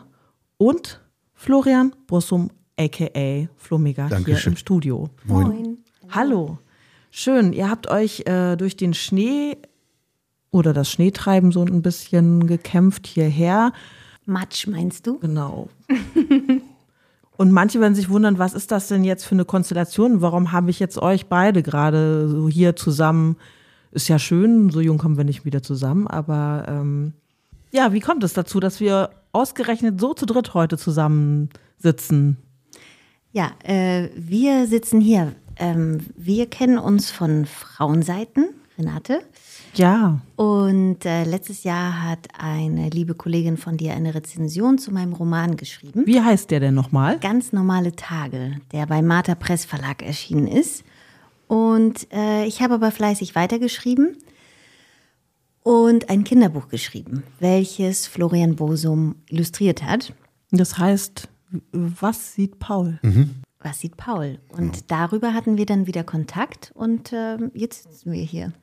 und 0.58 1.02
Florian 1.42 1.92
Bussum, 2.06 2.52
aka 2.78 3.48
Flomega, 3.58 4.16
hier 4.24 4.46
im 4.46 4.56
Studio. 4.56 5.10
Moin. 5.26 5.48
Moin. 5.48 5.78
Hallo. 6.12 6.60
Schön, 7.10 7.52
ihr 7.52 7.68
habt 7.68 7.90
euch 7.90 8.28
äh, 8.28 8.56
durch 8.56 8.78
den 8.78 8.94
Schnee 8.94 9.58
oder 10.52 10.72
das 10.72 10.92
Schneetreiben 10.92 11.52
so 11.52 11.64
ein 11.64 11.82
bisschen 11.82 12.46
gekämpft 12.46 13.08
hierher. 13.08 13.74
Matsch, 14.28 14.68
meinst 14.68 15.08
du? 15.08 15.18
Genau. 15.18 15.70
Und 17.38 17.52
manche 17.52 17.80
werden 17.80 17.96
sich 17.96 18.12
wundern, 18.12 18.38
was 18.38 18.54
ist 18.54 18.72
das 18.72 18.88
denn 18.88 19.04
jetzt 19.04 19.26
für 19.26 19.34
eine 19.34 19.46
Konstellation? 19.46 20.22
Warum 20.22 20.52
habe 20.52 20.70
ich 20.70 20.80
jetzt 20.80 21.00
euch 21.00 21.26
beide 21.26 21.64
gerade 21.64 22.30
so 22.30 22.50
hier 22.50 22.76
zusammen? 22.76 23.36
Ist 23.90 24.10
ja 24.10 24.20
schön, 24.20 24.70
so 24.70 24.80
jung 24.80 25.00
kommen 25.00 25.18
wir 25.18 25.24
nicht 25.24 25.44
wieder 25.44 25.64
zusammen, 25.64 26.06
aber 26.06 26.66
ähm, 26.68 27.14
ja, 27.72 27.94
wie 27.94 28.00
kommt 28.00 28.24
es 28.24 28.34
dazu, 28.34 28.60
dass 28.60 28.80
wir 28.80 29.10
ausgerechnet 29.32 30.00
so 30.00 30.14
zu 30.14 30.26
dritt 30.26 30.54
heute 30.54 30.78
zusammensitzen? 30.78 32.38
Ja, 33.32 33.52
äh, 33.64 34.10
wir 34.16 34.68
sitzen 34.68 35.00
hier. 35.00 35.34
Ähm, 35.58 36.06
wir 36.16 36.48
kennen 36.48 36.78
uns 36.78 37.12
von 37.12 37.46
Frauenseiten, 37.46 38.50
Renate. 38.78 39.22
Ja. 39.74 40.20
Und 40.36 41.06
äh, 41.06 41.24
letztes 41.24 41.64
Jahr 41.64 42.04
hat 42.04 42.28
eine 42.38 42.90
liebe 42.90 43.14
Kollegin 43.14 43.58
von 43.58 43.78
dir 43.78 43.94
eine 43.94 44.14
Rezension 44.14 44.78
zu 44.78 44.92
meinem 44.92 45.14
Roman 45.14 45.56
geschrieben. 45.56 46.04
Wie 46.06 46.20
heißt 46.20 46.52
der 46.52 46.60
denn 46.60 46.74
nochmal? 46.74 47.20
Ganz 47.20 47.54
normale 47.54 47.96
Tage, 47.96 48.58
der 48.74 48.86
bei 48.86 49.02
Martha 49.02 49.36
Press 49.36 49.64
Verlag 49.64 50.02
erschienen 50.02 50.48
ist. 50.48 50.84
Und 51.48 52.12
äh, 52.14 52.46
ich 52.46 52.62
habe 52.62 52.76
aber 52.76 52.92
fleißig 52.92 53.36
weitergeschrieben 53.36 54.18
und 55.64 56.10
ein 56.10 56.24
Kinderbuch 56.24 56.68
geschrieben, 56.70 57.24
welches 57.40 58.08
Florian 58.08 58.56
Bosum 58.56 59.16
illustriert 59.28 59.84
hat. 59.84 60.14
Das 60.52 60.78
heißt, 60.78 61.30
was 61.72 62.34
sieht 62.34 62.60
Paul? 62.60 63.00
Mhm. 63.02 63.42
Was 63.60 63.80
sieht 63.80 63.96
Paul? 63.98 64.40
Und 64.50 64.76
ja. 64.78 64.82
darüber 64.88 65.34
hatten 65.34 65.58
wir 65.58 65.66
dann 65.66 65.86
wieder 65.88 66.04
Kontakt 66.04 66.72
und 66.74 67.14
äh, 67.14 67.38
jetzt 67.54 67.84
sitzen 67.84 68.12
wir 68.12 68.24
hier. 68.24 68.54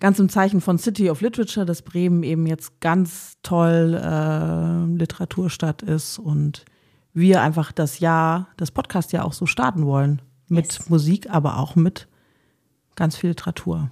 Ganz 0.00 0.18
im 0.18 0.28
Zeichen 0.28 0.60
von 0.60 0.78
City 0.78 1.10
of 1.10 1.20
Literature, 1.20 1.64
dass 1.64 1.82
Bremen 1.82 2.24
eben 2.24 2.46
jetzt 2.46 2.80
ganz 2.80 3.36
toll 3.44 3.94
äh, 3.94 4.84
Literaturstadt 4.96 5.82
ist 5.82 6.18
und 6.18 6.64
wir 7.14 7.40
einfach 7.40 7.70
das 7.70 8.00
Jahr, 8.00 8.48
das 8.56 8.72
Podcast 8.72 9.12
ja 9.12 9.22
auch 9.22 9.32
so 9.32 9.46
starten 9.46 9.86
wollen. 9.86 10.20
Mit 10.48 10.72
yes. 10.72 10.88
Musik, 10.88 11.30
aber 11.30 11.58
auch 11.58 11.76
mit 11.76 12.08
ganz 12.96 13.16
viel 13.16 13.30
Literatur 13.30 13.90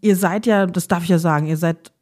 ihr 0.00 0.16
seid 0.16 0.46
ja, 0.46 0.66
das 0.66 0.88
darf 0.88 1.02
ich 1.02 1.08
ja 1.08 1.18
sagen, 1.18 1.46
ihr 1.46 1.56
seid 1.56 1.92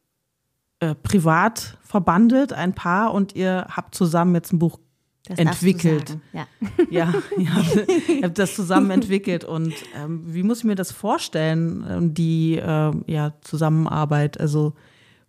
äh, 0.79 0.95
privat 0.95 1.77
verbandelt, 1.83 2.53
ein 2.53 2.73
Paar, 2.73 3.13
und 3.13 3.35
ihr 3.35 3.67
habt 3.69 3.95
zusammen 3.95 4.35
jetzt 4.35 4.53
ein 4.53 4.59
Buch 4.59 4.79
das 5.25 5.39
entwickelt. 5.39 6.17
Ja. 6.33 6.47
ja, 6.89 7.13
ihr 7.37 7.53
habt, 7.53 7.89
ihr 8.09 8.23
habt 8.23 8.39
das 8.39 8.55
zusammen 8.55 8.91
entwickelt. 8.91 9.43
Und 9.43 9.73
ähm, 9.95 10.23
wie 10.25 10.43
muss 10.43 10.59
ich 10.59 10.63
mir 10.63 10.75
das 10.75 10.91
vorstellen, 10.91 11.85
ähm, 11.87 12.13
die 12.13 12.57
äh, 12.57 12.91
ja, 13.07 13.33
Zusammenarbeit? 13.41 14.39
Also, 14.39 14.73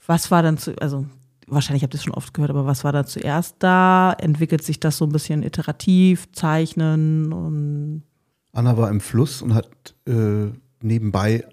was 0.07 0.31
war 0.31 0.43
dann 0.43 0.57
zu, 0.57 0.75
also 0.81 1.07
wahrscheinlich 1.47 1.83
habt 1.83 1.95
ihr 1.95 1.99
es 1.99 2.05
schon 2.05 2.15
oft 2.15 2.33
gehört, 2.33 2.51
aber 2.51 2.67
was 2.67 2.85
war 2.85 2.93
da 2.93 3.05
zuerst 3.05 3.57
da? 3.59 4.13
Entwickelt 4.13 4.63
sich 4.63 4.81
das 4.81 4.97
so 4.97 5.05
ein 5.05 5.13
bisschen 5.13 5.43
iterativ, 5.43 6.31
zeichnen? 6.33 7.33
Und 7.33 8.03
Anna 8.53 8.77
war 8.77 8.89
im 8.89 9.01
Fluss 9.01 9.43
und 9.43 9.55
hat 9.55 9.95
äh, 10.07 10.53
nebenbei 10.81 11.45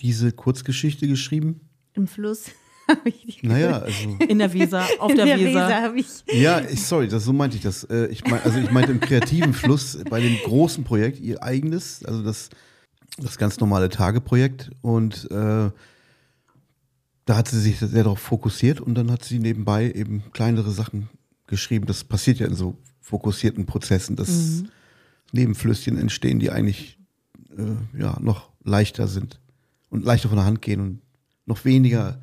diese 0.00 0.32
Kurzgeschichte 0.32 1.06
geschrieben? 1.08 1.60
Im 1.94 2.06
Fluss. 2.06 2.44
Naja, 3.42 3.80
also. 3.80 4.16
In 4.28 4.38
der 4.38 4.52
Weser, 4.52 4.86
auf 5.00 5.10
In 5.10 5.16
der, 5.16 5.26
der 5.26 5.38
Weser. 5.38 5.66
Weser 5.66 5.82
habe 5.82 5.98
ich. 5.98 6.06
Ja, 6.32 6.60
ich, 6.60 6.84
sorry, 6.84 7.08
das, 7.08 7.24
so 7.24 7.32
meinte 7.32 7.56
ich 7.56 7.62
das. 7.62 7.84
Äh, 7.84 8.06
Ich 8.06 8.24
mein, 8.24 8.40
also 8.42 8.58
ich 8.58 8.70
meinte 8.70 8.92
im 8.92 9.00
kreativen 9.00 9.54
Fluss 9.54 9.98
bei 10.08 10.20
dem 10.20 10.36
großen 10.44 10.84
Projekt, 10.84 11.18
ihr 11.18 11.42
eigenes, 11.42 12.04
also 12.04 12.22
das, 12.22 12.48
das 13.18 13.38
ganz 13.38 13.58
normale 13.58 13.88
Tageprojekt. 13.88 14.70
Und 14.82 15.28
äh, 15.32 15.70
da 17.24 17.36
hat 17.36 17.48
sie 17.48 17.60
sich 17.60 17.78
sehr 17.80 18.04
darauf 18.04 18.20
fokussiert 18.20 18.80
und 18.80 18.94
dann 18.94 19.10
hat 19.10 19.24
sie 19.24 19.40
nebenbei 19.40 19.90
eben 19.90 20.22
kleinere 20.32 20.70
Sachen 20.70 21.08
geschrieben. 21.48 21.86
Das 21.86 22.04
passiert 22.04 22.38
ja 22.38 22.46
in 22.46 22.54
so 22.54 22.78
fokussierten 23.00 23.66
Prozessen, 23.66 24.14
dass 24.16 24.62
Nebenflüsschen 25.32 25.98
entstehen, 25.98 26.38
die 26.38 26.50
eigentlich 26.50 26.98
äh, 27.56 28.00
ja, 28.00 28.16
noch 28.20 28.50
leichter 28.62 29.08
sind 29.08 29.40
und 29.90 30.04
leichter 30.04 30.28
von 30.28 30.36
der 30.36 30.46
Hand 30.46 30.62
gehen 30.62 30.80
und 30.80 31.00
noch 31.46 31.64
weniger 31.64 32.20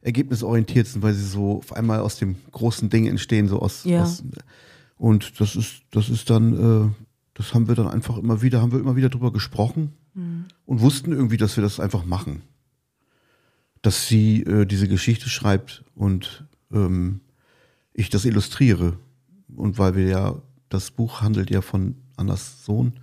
ergebnisorientiert 0.00 0.86
sind, 0.86 1.02
weil 1.02 1.14
sie 1.14 1.24
so 1.26 1.58
auf 1.58 1.72
einmal 1.72 2.00
aus 2.00 2.16
dem 2.16 2.36
großen 2.52 2.88
Ding 2.88 3.06
entstehen, 3.06 3.48
so 3.48 3.60
aus, 3.60 3.84
Ja. 3.84 4.02
aus 4.04 4.22
und 4.96 5.40
das 5.40 5.54
ist, 5.56 5.82
das 5.90 6.08
ist 6.08 6.30
dann, 6.30 6.88
äh, 6.88 6.90
das 7.34 7.52
haben 7.54 7.68
wir 7.68 7.74
dann 7.74 7.88
einfach 7.88 8.16
immer 8.16 8.42
wieder, 8.42 8.60
haben 8.62 8.72
wir 8.72 8.80
immer 8.80 8.96
wieder 8.96 9.08
drüber 9.10 9.32
gesprochen 9.32 9.92
und 10.66 10.80
wussten 10.80 11.12
irgendwie, 11.12 11.36
dass 11.36 11.56
wir 11.56 11.62
das 11.62 11.78
einfach 11.78 12.04
machen. 12.04 12.42
Dass 13.82 14.08
sie 14.08 14.42
äh, 14.42 14.66
diese 14.66 14.88
Geschichte 14.88 15.28
schreibt 15.28 15.84
und 15.94 16.44
ähm, 16.72 17.20
ich 17.92 18.10
das 18.10 18.24
illustriere. 18.24 18.98
Und 19.54 19.78
weil 19.78 19.94
wir 19.94 20.08
ja, 20.08 20.42
das 20.68 20.90
Buch 20.90 21.20
handelt 21.20 21.50
ja 21.50 21.60
von 21.62 21.94
Annas 22.16 22.64
Sohn, 22.64 22.94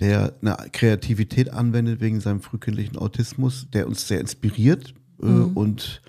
der 0.00 0.34
eine 0.42 0.56
Kreativität 0.72 1.52
anwendet 1.52 2.00
wegen 2.00 2.20
seinem 2.20 2.40
frühkindlichen 2.40 2.98
Autismus, 2.98 3.68
der 3.72 3.86
uns 3.86 4.06
sehr 4.08 4.20
inspiriert 4.20 4.94
äh, 5.22 5.26
und 5.26 6.02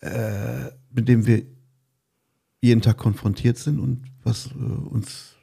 äh, 0.00 0.70
mit 0.92 1.08
dem 1.08 1.26
wir 1.26 1.42
jeden 2.60 2.82
Tag 2.82 2.96
konfrontiert 2.98 3.58
sind 3.58 3.78
und 3.80 4.04
was 4.22 4.48
äh, 4.48 4.58
uns 4.58 5.34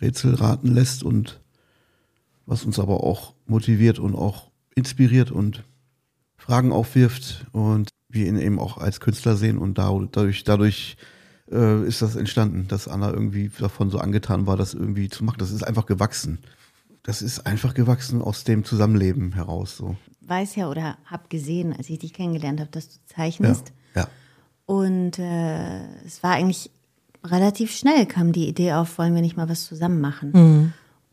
Rätsel 0.00 0.34
raten 0.34 0.72
lässt 0.74 1.02
und 1.02 1.40
was 2.44 2.64
uns 2.64 2.78
aber 2.78 3.02
auch 3.02 3.34
motiviert 3.46 3.98
und 3.98 4.14
auch 4.14 4.50
inspiriert 4.74 5.30
und 5.30 5.64
Fragen 6.36 6.70
aufwirft 6.70 7.46
und 7.52 7.88
wir 8.08 8.26
ihn 8.28 8.38
eben 8.38 8.58
auch 8.60 8.78
als 8.78 9.00
Künstler 9.00 9.36
sehen 9.36 9.58
und 9.58 9.78
da- 9.78 9.98
dadurch, 10.12 10.44
dadurch 10.44 10.96
äh, 11.50 11.84
ist 11.86 12.02
das 12.02 12.14
entstanden, 12.14 12.68
dass 12.68 12.88
Anna 12.88 13.10
irgendwie 13.10 13.50
davon 13.58 13.90
so 13.90 13.98
angetan 13.98 14.46
war, 14.46 14.56
das 14.56 14.74
irgendwie 14.74 15.08
zu 15.08 15.24
machen. 15.24 15.38
Das 15.38 15.50
ist 15.50 15.62
einfach 15.62 15.86
gewachsen. 15.86 16.38
Das 17.06 17.22
ist 17.22 17.46
einfach 17.46 17.72
gewachsen 17.72 18.20
aus 18.20 18.44
dem 18.44 18.64
Zusammenleben 18.64 19.32
heraus. 19.32 19.76
So. 19.76 19.96
Weiß 20.22 20.56
ja 20.56 20.68
oder 20.68 20.98
hab 21.06 21.30
gesehen, 21.30 21.72
als 21.76 21.88
ich 21.88 22.00
dich 22.00 22.12
kennengelernt 22.12 22.60
habe, 22.60 22.70
dass 22.70 22.88
du 22.88 22.94
Ja. 22.94 23.16
zeichnest. 23.16 23.72
ja. 23.94 24.08
Und 24.66 25.18
äh, 25.20 25.84
es 26.04 26.22
war 26.24 26.32
eigentlich 26.32 26.70
relativ 27.24 27.70
schnell, 27.70 28.04
kam 28.06 28.32
die 28.32 28.48
Idee 28.48 28.72
auf, 28.72 28.98
wollen 28.98 29.14
wir 29.14 29.22
nicht 29.22 29.36
mal 29.36 29.48
was 29.48 29.64
zusammen 29.64 30.00
machen. 30.00 30.72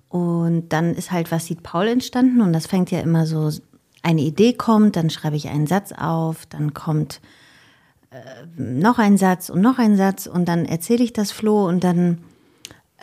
Und 0.09 0.69
dann 0.69 0.93
ist 0.95 1.11
halt 1.11 1.31
Was 1.31 1.45
sieht 1.45 1.61
Paul 1.63 1.87
entstanden 1.87 2.41
und 2.41 2.53
das 2.53 2.65
fängt 2.67 2.89
ja 2.91 2.99
immer 2.99 3.25
so, 3.27 3.51
eine 4.01 4.21
Idee 4.21 4.53
kommt, 4.53 4.95
dann 4.95 5.09
schreibe 5.09 5.35
ich 5.37 5.47
einen 5.49 5.65
Satz 5.67 5.91
auf, 5.93 6.45
dann 6.47 6.73
kommt 6.73 7.21
äh, 8.09 8.17
noch 8.57 8.99
ein 8.99 9.17
Satz 9.17 9.49
und 9.49 9.61
noch 9.61 9.77
ein 9.79 9.95
Satz 9.95 10.27
und 10.27 10.45
dann 10.45 10.65
erzähle 10.65 11.03
ich 11.03 11.13
das 11.13 11.31
Flo 11.31 11.65
und 11.67 11.83
dann 11.83 12.17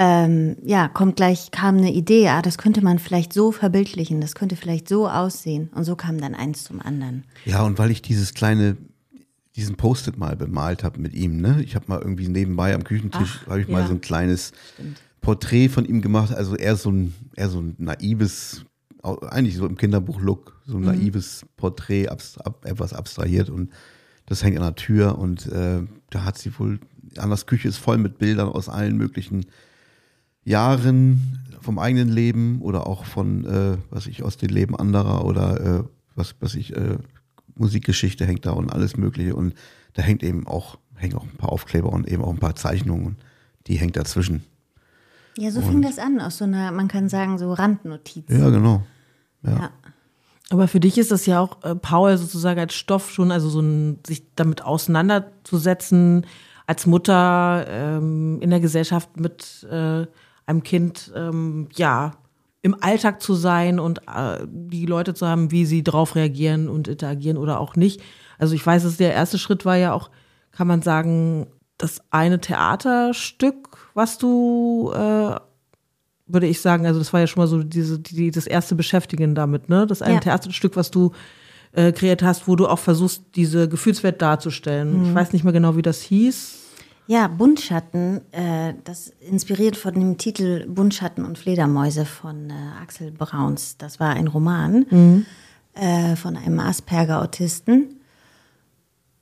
ähm, 0.03 0.57
ja, 0.65 0.89
kommt 0.89 1.17
gleich, 1.17 1.51
kam 1.51 1.77
eine 1.77 1.93
Idee, 1.93 2.29
ah, 2.29 2.41
das 2.41 2.57
könnte 2.57 2.83
man 2.83 2.99
vielleicht 2.99 3.35
so 3.35 3.53
verbildlichen, 3.53 4.23
das 4.23 4.35
könnte 4.35 4.57
vielleicht 4.57 4.89
so 4.89 5.07
aussehen. 5.07 5.69
Und 5.75 5.85
so 5.85 5.95
kam 5.95 6.19
dann 6.19 6.35
eins 6.35 6.65
zum 6.65 6.81
anderen. 6.81 7.25
Ja, 7.45 7.63
und 7.65 7.79
weil 7.79 7.91
ich 7.91 8.01
dieses 8.01 8.33
kleine, 8.33 8.79
diesen 9.57 9.77
Post-it 9.77 10.17
mal 10.17 10.37
bemalt 10.37 10.85
habe 10.85 10.99
mit 10.99 11.13
ihm, 11.13 11.43
ne? 11.43 11.63
Ich 11.63 11.75
habe 11.75 11.85
mal 11.89 12.01
irgendwie 12.01 12.29
nebenbei 12.29 12.75
am 12.75 12.83
Küchentisch, 12.83 13.45
habe 13.47 13.61
ich 13.61 13.69
mal 13.69 13.83
ja. 13.83 13.89
so 13.89 13.93
ein 13.93 14.01
kleines 14.01 14.53
Porträt 15.21 15.69
von 15.69 15.85
ihm 15.85 16.01
gemacht, 16.01 16.33
also 16.35 16.57
eher 16.57 16.77
so 16.77 16.91
ein, 16.91 17.13
eher 17.37 17.51
so 17.51 17.61
ein 17.61 17.75
naives, 17.77 18.65
eigentlich 19.03 19.57
so 19.57 19.67
im 19.67 19.77
Kinderbuch-Look, 19.77 20.63
so 20.65 20.79
ein 20.79 20.85
naives 20.85 21.45
Porträt, 21.59 22.09
abs 22.09 22.39
ab, 22.39 22.65
etwas 22.65 22.95
abstrahiert 22.95 23.51
und 23.51 23.69
das 24.25 24.43
hängt 24.43 24.57
an 24.57 24.65
der 24.65 24.77
Tür 24.77 25.19
und 25.19 25.47
äh, 25.49 25.83
da 26.09 26.25
hat 26.25 26.39
sie 26.39 26.59
wohl, 26.59 26.81
Annas 27.19 27.45
Küche 27.45 27.69
ist 27.69 27.77
voll 27.77 27.99
mit 27.99 28.17
Bildern 28.17 28.49
aus 28.49 28.71
allen 28.71 28.97
möglichen 28.97 29.45
Jahren 30.45 31.39
vom 31.61 31.79
eigenen 31.79 32.09
Leben 32.09 32.61
oder 32.63 32.87
auch 32.87 33.05
von, 33.05 33.45
äh, 33.45 33.77
was 33.91 34.07
ich, 34.07 34.23
aus 34.23 34.37
dem 34.37 34.51
Leben 34.51 34.77
anderer 34.77 35.25
oder 35.25 35.61
äh, 35.61 35.85
was, 36.15 36.35
was 36.41 36.55
ich, 36.55 36.75
äh, 36.75 36.99
Musikgeschichte 37.55 38.27
hängt 38.27 38.47
da 38.47 38.53
und 38.53 38.73
alles 38.73 38.97
Mögliche. 38.97 39.37
Und 39.37 39.55
da 39.93 40.03
hängt 40.03 40.23
eben 40.23 40.47
auch, 40.47 40.79
hängen 40.97 41.17
auch 41.17 41.25
ein 41.25 41.37
paar 41.37 41.53
Aufkleber 41.53 41.93
und 41.93 42.09
eben 42.09 42.25
auch 42.25 42.31
ein 42.31 42.39
paar 42.39 42.57
Zeichnungen. 42.57 43.17
Die 43.67 43.77
hängt 43.77 43.97
dazwischen. 43.97 44.45
Ja, 45.37 45.51
so 45.51 45.61
fing 45.61 45.81
das 45.81 45.99
an, 45.99 46.21
aus 46.21 46.39
so 46.39 46.45
einer, 46.45 46.73
man 46.73 46.89
kann 46.89 47.09
sagen, 47.09 47.39
so 47.39 47.53
Randnotiz. 47.53 48.25
Ja, 48.29 48.51
genau. 48.51 48.83
Ja. 49.43 49.71
Aber 50.51 50.67
für 50.67 50.81
dich 50.81 50.99
ist 50.99 51.13
das 51.13 51.27
ja 51.27 51.41
auch 51.41 51.63
äh, 51.63 51.75
Paul 51.77 52.19
sozusagen 52.19 52.59
als 52.59 52.75
Stoff 52.75 53.11
schon, 53.13 53.31
also 53.31 53.49
so 53.49 53.61
ein, 53.61 54.01
sich 54.05 54.25
damit 54.35 54.63
auseinanderzusetzen, 54.63 56.27
als 56.67 56.87
Mutter 56.87 57.67
ähm, 57.69 58.39
in 58.41 58.51
der 58.51 58.61
Gesellschaft 58.61 59.19
mit 59.19 59.67
äh, 59.71 60.07
einem 60.51 60.63
Kind, 60.63 61.13
ähm, 61.17 61.69
ja, 61.75 62.13
im 62.63 62.77
Alltag 62.83 63.23
zu 63.23 63.35
sein 63.35 63.81
und 63.81 64.01
äh, 64.01 64.47
die 64.47 64.85
Leute 64.85 65.15
zu 65.15 65.27
haben, 65.27 65.51
wie 65.51 65.65
sie 65.65 65.83
darauf 65.83 66.15
reagieren 66.15 66.69
und 66.69 66.89
interagieren 66.89 67.39
oder 67.39 67.59
auch 67.59 67.75
nicht. 67.75 68.03
Also 68.39 68.55
ich 68.55 68.67
weiß, 68.67 68.83
dass 68.83 68.99
der 68.99 69.15
erste 69.15 69.39
Schritt 69.39 69.65
war 69.65 69.77
ja 69.77 69.95
auch, 69.95 70.11
kann 70.53 70.67
man 70.67 70.83
sagen, 70.83 71.47
das 71.79 72.03
eine 72.11 72.41
Theaterstück, 72.41 73.79
was 73.95 74.19
du 74.19 74.93
äh, 74.95 75.37
würde 76.33 76.47
ich 76.47 76.61
sagen, 76.61 76.87
also 76.87 76.99
das 76.99 77.13
war 77.13 77.21
ja 77.21 77.27
schon 77.27 77.43
mal 77.43 77.47
so 77.47 77.63
diese, 77.63 77.99
die, 77.99 78.31
das 78.31 78.47
erste 78.47 78.75
Beschäftigen 78.75 79.35
damit, 79.35 79.69
ne? 79.69 79.87
Das 79.87 80.03
eine 80.03 80.15
Ja. 80.15 80.21
Theaterstück, 80.21 80.77
was 80.77 80.91
du 80.91 81.13
äh, 81.73 81.93
kreiert 81.93 82.23
hast, 82.23 82.47
wo 82.49 82.57
du 82.57 82.67
auch 82.67 82.79
versuchst, 82.79 83.23
diese 83.37 83.69
Gefühlswelt 83.69 84.21
darzustellen. 84.21 85.07
Ich 85.07 85.15
weiß 85.15 85.33
nicht 85.33 85.45
mehr 85.45 85.53
genau, 85.53 85.77
wie 85.77 85.83
das 85.83 86.01
hieß. 86.03 86.60
Ja, 87.11 87.27
Buntschatten, 87.27 88.21
äh, 88.31 88.73
das 88.85 89.09
inspiriert 89.19 89.77
von 89.77 89.95
dem 89.95 90.17
Titel 90.17 90.65
Buntschatten 90.69 91.25
und 91.25 91.39
Fledermäuse 91.39 92.05
von 92.05 92.51
äh, 92.51 92.53
Axel 92.81 93.11
Brauns. 93.11 93.77
Das 93.77 93.99
war 93.99 94.11
ein 94.11 94.29
Roman 94.29 94.87
äh, 95.75 96.15
von 96.15 96.37
einem 96.37 96.61
Asperger-Autisten. 96.61 98.01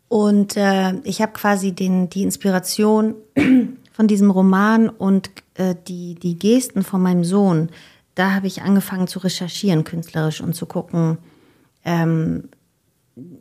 Und 0.09 0.59
äh, 0.59 0.97
ich 1.05 1.23
habe 1.23 1.33
quasi 1.33 1.73
den, 1.73 2.11
die 2.11 2.25
Inspiration 2.25 3.15
von 3.93 4.07
diesem 4.07 4.31
Roman 4.31 4.91
und 4.91 5.31
äh, 5.55 5.75
die, 5.87 6.15
die 6.17 6.39
Gesten 6.39 6.83
von 6.83 7.01
meinem 7.01 7.25
Sohn, 7.25 7.71
da 8.15 8.35
habe 8.35 8.49
ich 8.49 8.61
angefangen 8.61 9.09
zu 9.09 9.19
recherchieren 9.21 9.85
künstlerisch 9.85 10.43
und 10.43 10.55
zu 10.55 10.67
gucken, 10.67 11.17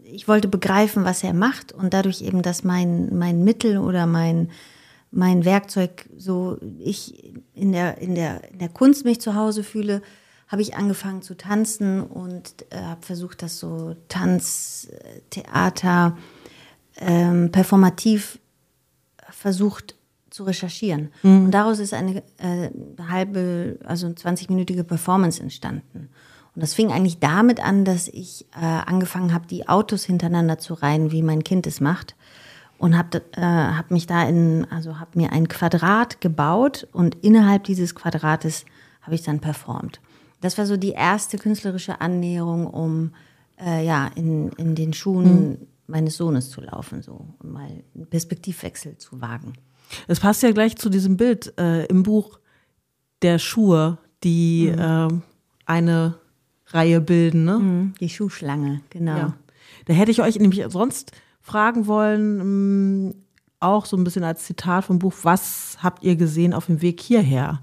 ich 0.04 0.28
wollte 0.28 0.48
begreifen, 0.48 1.04
was 1.04 1.24
er 1.24 1.34
macht 1.34 1.72
und 1.72 1.94
dadurch 1.94 2.22
eben, 2.22 2.42
dass 2.42 2.64
mein, 2.64 3.18
mein 3.18 3.44
Mittel 3.44 3.78
oder 3.78 4.06
mein, 4.06 4.50
mein 5.12 5.46
Werkzeug 5.46 6.06
so 6.18 6.58
ich 6.80 7.34
in 7.54 7.72
der, 7.72 7.98
in, 8.00 8.16
der, 8.16 8.50
in 8.52 8.60
der 8.60 8.70
Kunst 8.70 9.06
mich 9.06 9.22
zu 9.22 9.36
Hause 9.36 9.64
fühle, 9.64 10.02
habe 10.48 10.62
ich 10.62 10.76
angefangen 10.76 11.22
zu 11.22 11.36
tanzen 11.36 12.02
und 12.04 12.66
äh, 12.70 12.78
habe 12.82 13.06
versucht, 13.06 13.42
das 13.42 13.60
so 13.60 13.96
Tanz, 14.08 14.88
äh, 14.92 15.20
Theater, 15.30 16.18
ähm, 17.00 17.52
performativ 17.52 18.40
versucht 19.30 19.96
zu 20.30 20.44
recherchieren. 20.44 21.10
Und 21.46 21.52
daraus 21.52 21.80
ist 21.80 21.94
eine 21.94 22.24
äh, 22.38 22.70
halbe, 23.10 23.80
also 23.84 24.08
20-minütige 24.08 24.84
Performance 24.84 25.42
entstanden. 25.42 26.10
Und 26.58 26.64
das 26.64 26.74
fing 26.74 26.92
eigentlich 26.92 27.20
damit 27.20 27.64
an, 27.64 27.86
dass 27.86 28.08
ich 28.08 28.48
äh, 28.60 28.66
angefangen 28.66 29.32
habe, 29.32 29.46
die 29.46 29.70
Autos 29.70 30.06
hintereinander 30.06 30.58
zu 30.58 30.74
reihen, 30.74 31.12
wie 31.12 31.22
mein 31.22 31.44
Kind 31.44 31.68
es 31.68 31.82
macht. 31.82 32.16
Und 32.80 32.98
habe 32.98 33.22
äh, 33.34 33.42
hab 33.42 33.92
mich 33.92 34.08
da 34.08 34.28
in, 34.28 34.66
also 34.72 35.00
habe 35.00 35.20
mir 35.20 35.32
ein 35.34 35.50
Quadrat 35.50 36.20
gebaut 36.20 36.88
und 36.94 37.14
innerhalb 37.24 37.66
dieses 37.66 37.94
Quadrates 37.94 38.66
habe 39.04 39.14
ich 39.14 39.22
dann 39.22 39.40
performt. 39.40 40.02
Das 40.42 40.58
war 40.58 40.66
so 40.66 40.78
die 40.78 40.94
erste 40.94 41.38
künstlerische 41.38 42.02
Annäherung, 42.02 42.66
um 42.66 43.12
äh, 43.64 43.86
ja, 43.86 44.10
in, 44.16 44.50
in 44.54 44.74
den 44.74 44.94
Schuhen 44.94 45.68
meines 45.86 46.18
Sohnes 46.18 46.50
zu 46.50 46.62
laufen, 46.62 47.04
so 47.04 47.36
und 47.38 47.54
mal 47.54 47.70
einen 47.94 48.08
Perspektivwechsel 48.08 48.98
zu 48.98 49.22
wagen. 49.22 49.54
Es 50.08 50.20
passt 50.20 50.42
ja 50.42 50.50
gleich 50.50 50.76
zu 50.76 50.90
diesem 50.90 51.18
Bild 51.18 51.54
äh, 51.60 51.86
im 51.86 52.02
Buch 52.02 52.40
der 53.22 53.38
Schuhe, 53.38 54.00
die 54.24 54.70
äh, 54.70 55.08
eine 55.68 56.16
Reihe 56.68 57.02
bilden, 57.02 57.46
ne? 57.46 57.94
Die 58.00 58.10
Schuhschlange, 58.10 58.82
genau. 58.90 59.18
Ja. 59.18 59.34
Da 59.86 59.94
hätte 59.94 60.12
ich 60.12 60.22
euch 60.22 60.38
nämlich 60.40 60.64
sonst 60.70 61.12
fragen 61.42 61.88
wollen, 61.88 63.08
mh, 63.08 63.14
auch 63.60 63.86
so 63.86 63.98
ein 63.98 64.04
bisschen 64.04 64.24
als 64.24 64.44
Zitat 64.46 64.86
vom 64.86 65.00
Buch, 65.00 65.14
was 65.24 65.78
habt 65.82 66.04
ihr 66.04 66.16
gesehen 66.16 66.54
auf 66.54 66.66
dem 66.68 66.82
Weg 66.82 67.00
hierher? 67.02 67.62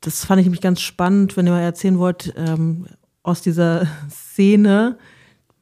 Das 0.00 0.24
fand 0.24 0.40
ich 0.40 0.46
nämlich 0.46 0.60
ganz 0.62 0.80
spannend, 0.80 1.36
wenn 1.36 1.46
ihr 1.46 1.52
mal 1.52 1.60
erzählen 1.60 1.98
wollt, 1.98 2.32
ähm, 2.36 2.86
aus 3.22 3.42
dieser 3.42 3.86
Szene, 4.10 4.96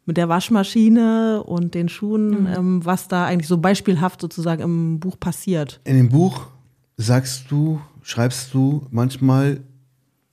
mit 0.08 0.16
der 0.18 0.28
Waschmaschine 0.28 1.42
und 1.42 1.74
den 1.74 1.88
Schuhen, 1.88 2.42
Mhm. 2.42 2.46
ähm, 2.56 2.84
was 2.84 3.08
da 3.08 3.24
eigentlich 3.26 3.48
so 3.48 3.58
beispielhaft 3.58 4.20
sozusagen 4.20 4.62
im 4.62 5.00
Buch 5.00 5.18
passiert. 5.18 5.80
In 5.82 5.96
dem 5.96 6.08
Buch 6.10 6.46
sagst 6.96 7.50
du, 7.50 7.80
schreibst 8.02 8.54
du, 8.54 8.86
manchmal 8.90 9.62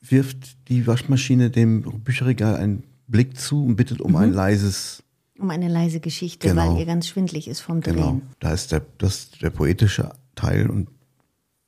wirft 0.07 0.67
die 0.69 0.86
Waschmaschine 0.88 1.50
dem 1.50 1.81
Bücherregal 2.03 2.55
einen 2.55 2.83
Blick 3.07 3.38
zu 3.39 3.65
und 3.65 3.75
bittet 3.75 4.01
um 4.01 4.15
ein 4.15 4.31
leises, 4.33 5.03
Um 5.39 5.50
eine 5.50 5.67
leise 5.67 6.00
Geschichte, 6.00 6.48
Genau. 6.50 6.74
weil 6.74 6.79
ihr 6.79 6.86
ganz 6.86 7.07
schwindlig 7.07 7.48
ist 7.48 7.62
vom 7.62 7.81
Drehen. 7.81 7.95
genau. 7.95 8.22
Da 8.39 8.53
ist 8.53 8.72
der, 8.72 8.81
das, 8.98 9.31
der 9.41 9.50
poetische 9.50 10.12
Teil 10.36 10.69
und, 10.69 10.88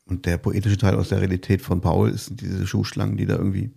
und 0.05 0.25
der 0.25 0.37
poetische 0.37 0.77
Teil 0.77 0.95
aus 0.95 1.09
der 1.09 1.19
Realität 1.21 1.61
von 1.61 1.81
Paul 1.81 2.09
ist 2.09 2.31
diese 2.41 2.65
Schuhschlangen, 2.67 3.17
die 3.17 3.25
da 3.25 3.35
irgendwie 3.35 3.71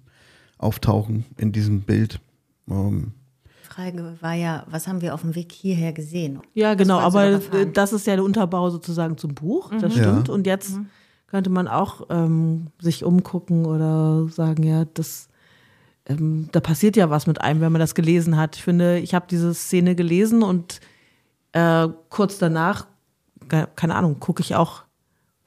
auftauchen 0.58 1.24
in 1.36 1.52
diesem 1.52 1.82
Bild. 1.82 2.20
Ähm, 2.68 3.12
Frage 3.62 4.16
war 4.20 4.34
ja, 4.34 4.66
was 4.70 4.88
haben 4.88 5.02
wir 5.02 5.14
auf 5.14 5.20
dem 5.22 5.34
Weg 5.34 5.52
hierher 5.52 5.92
gesehen? 5.92 6.40
Ja, 6.54 6.74
genau, 6.74 6.98
aber 6.98 7.40
das 7.72 7.92
ist 7.92 8.06
ja 8.06 8.16
der 8.16 8.24
Unterbau 8.24 8.70
sozusagen 8.70 9.16
zum 9.18 9.34
Buch, 9.34 9.70
das 9.80 9.94
Ja. 9.94 10.02
stimmt. 10.02 10.28
Und 10.28 10.46
jetzt 10.46 10.78
könnte 11.28 11.50
man 11.50 11.68
auch 11.68 12.06
ähm, 12.10 12.68
sich 12.80 13.04
umgucken 13.04 13.66
oder 13.66 14.28
sagen, 14.28 14.62
ja, 14.62 14.84
das, 14.94 15.28
ähm, 16.06 16.48
da 16.52 16.60
passiert 16.60 16.96
ja 16.96 17.10
was 17.10 17.26
mit 17.26 17.40
einem, 17.40 17.60
wenn 17.60 17.72
man 17.72 17.80
das 17.80 17.94
gelesen 17.94 18.36
hat. 18.36 18.56
Ich 18.56 18.62
finde, 18.64 18.98
ich 18.98 19.14
habe 19.14 19.26
diese 19.28 19.52
Szene 19.54 19.94
gelesen 19.94 20.42
und 20.42 20.80
äh, 21.52 21.86
kurz 22.08 22.38
danach, 22.38 22.86
ke- 23.48 23.68
keine 23.76 23.94
Ahnung, 23.94 24.18
gucke 24.20 24.40
ich 24.42 24.54
auch, 24.56 24.82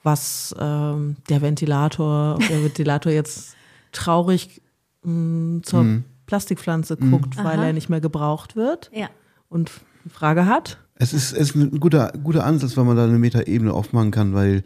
was 0.03 0.55
ähm, 0.59 1.15
der 1.29 1.41
Ventilator, 1.41 2.35
ob 2.35 2.47
der 2.47 2.63
Ventilator 2.63 3.11
jetzt 3.11 3.55
traurig 3.91 4.61
mh, 5.03 5.61
zur 5.63 5.85
Plastikpflanze 6.25 6.97
guckt, 6.97 7.37
weil 7.43 7.59
er 7.59 7.73
nicht 7.73 7.89
mehr 7.89 8.01
gebraucht 8.01 8.55
wird 8.55 8.89
Ja. 8.93 9.09
und 9.49 9.69
eine 10.03 10.11
Frage 10.13 10.45
hat. 10.45 10.77
Es 10.95 11.13
ist, 11.13 11.33
es 11.33 11.49
ist 11.49 11.55
ein 11.55 11.79
guter, 11.79 12.11
guter 12.23 12.45
Ansatz, 12.45 12.77
weil 12.77 12.85
man 12.85 12.95
da 12.97 13.03
eine 13.03 13.17
Metaebene 13.19 13.73
aufmachen 13.73 14.11
kann, 14.11 14.33
weil 14.33 14.63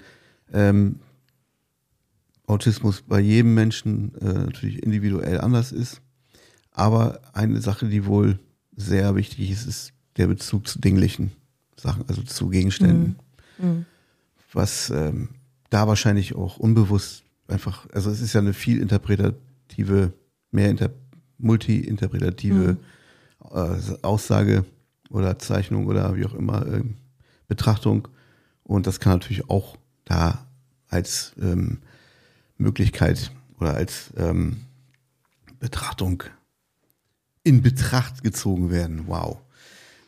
ähm, 0.53 0.99
Autismus 2.47 3.01
bei 3.01 3.19
jedem 3.19 3.53
Menschen 3.53 4.13
äh, 4.21 4.33
natürlich 4.33 4.83
individuell 4.83 5.41
anders 5.41 5.71
ist. 5.71 6.01
Aber 6.71 7.21
eine 7.33 7.61
Sache, 7.61 7.87
die 7.87 8.05
wohl 8.05 8.39
sehr 8.75 9.15
wichtig 9.15 9.49
ist, 9.51 9.65
ist 9.65 9.93
der 10.17 10.27
Bezug 10.27 10.67
zu 10.67 10.79
dinglichen 10.79 11.31
Sachen, 11.77 12.03
also 12.07 12.21
zu 12.21 12.49
Gegenständen. 12.49 13.15
Was 14.51 14.89
ähm, 14.89 15.29
da 15.69 15.87
wahrscheinlich 15.87 16.35
auch 16.35 16.57
unbewusst 16.57 17.23
einfach, 17.47 17.87
also 17.91 18.09
es 18.09 18.21
ist 18.21 18.33
ja 18.33 18.41
eine 18.41 18.53
viel 18.53 18.81
interpretative, 18.81 20.13
mehr 20.51 20.69
inter, 20.69 20.91
multi-interpretative 21.37 22.77
äh, 23.51 23.77
Aussage 24.01 24.65
oder 25.09 25.39
Zeichnung 25.39 25.87
oder 25.87 26.15
wie 26.15 26.25
auch 26.25 26.33
immer 26.33 26.65
ähm, 26.67 26.95
Betrachtung. 27.47 28.07
Und 28.63 28.87
das 28.87 28.99
kann 28.99 29.13
natürlich 29.13 29.49
auch 29.49 29.77
da 30.05 30.45
als 30.87 31.33
ähm, 31.41 31.79
Möglichkeit 32.57 33.31
oder 33.59 33.75
als 33.75 34.11
ähm, 34.17 34.61
Betrachtung 35.59 36.23
in 37.43 37.61
Betracht 37.61 38.23
gezogen 38.23 38.71
werden. 38.71 39.07
Wow. 39.07 39.37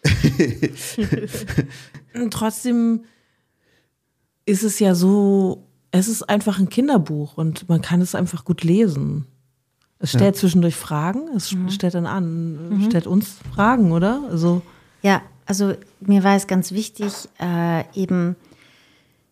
Trotzdem 2.30 3.04
ist 4.46 4.64
es 4.64 4.80
ja 4.80 4.96
so, 4.96 5.68
es 5.92 6.08
ist 6.08 6.24
einfach 6.24 6.60
ein 6.60 6.70
Kinderbuch 6.70 7.38
und 7.38 7.68
man 7.70 7.82
kann 7.82 8.02
es 8.02 8.16
einfach 8.16 8.46
gut 8.46 8.64
lesen. 8.64 9.26
Es 10.00 10.12
stellt 10.12 10.36
zwischendurch 10.36 10.76
Fragen, 10.76 11.28
es 11.36 11.56
stellt 11.70 11.96
dann 11.96 12.06
an, 12.06 12.86
stellt 12.88 13.08
uns 13.08 13.38
Fragen, 13.54 13.92
oder? 13.92 14.24
Also, 14.30 14.62
Ja, 15.02 15.22
also 15.46 15.74
mir 16.00 16.24
war 16.24 16.36
es 16.36 16.46
ganz 16.46 16.72
wichtig, 16.72 17.12
äh, 17.40 17.84
eben 17.96 18.36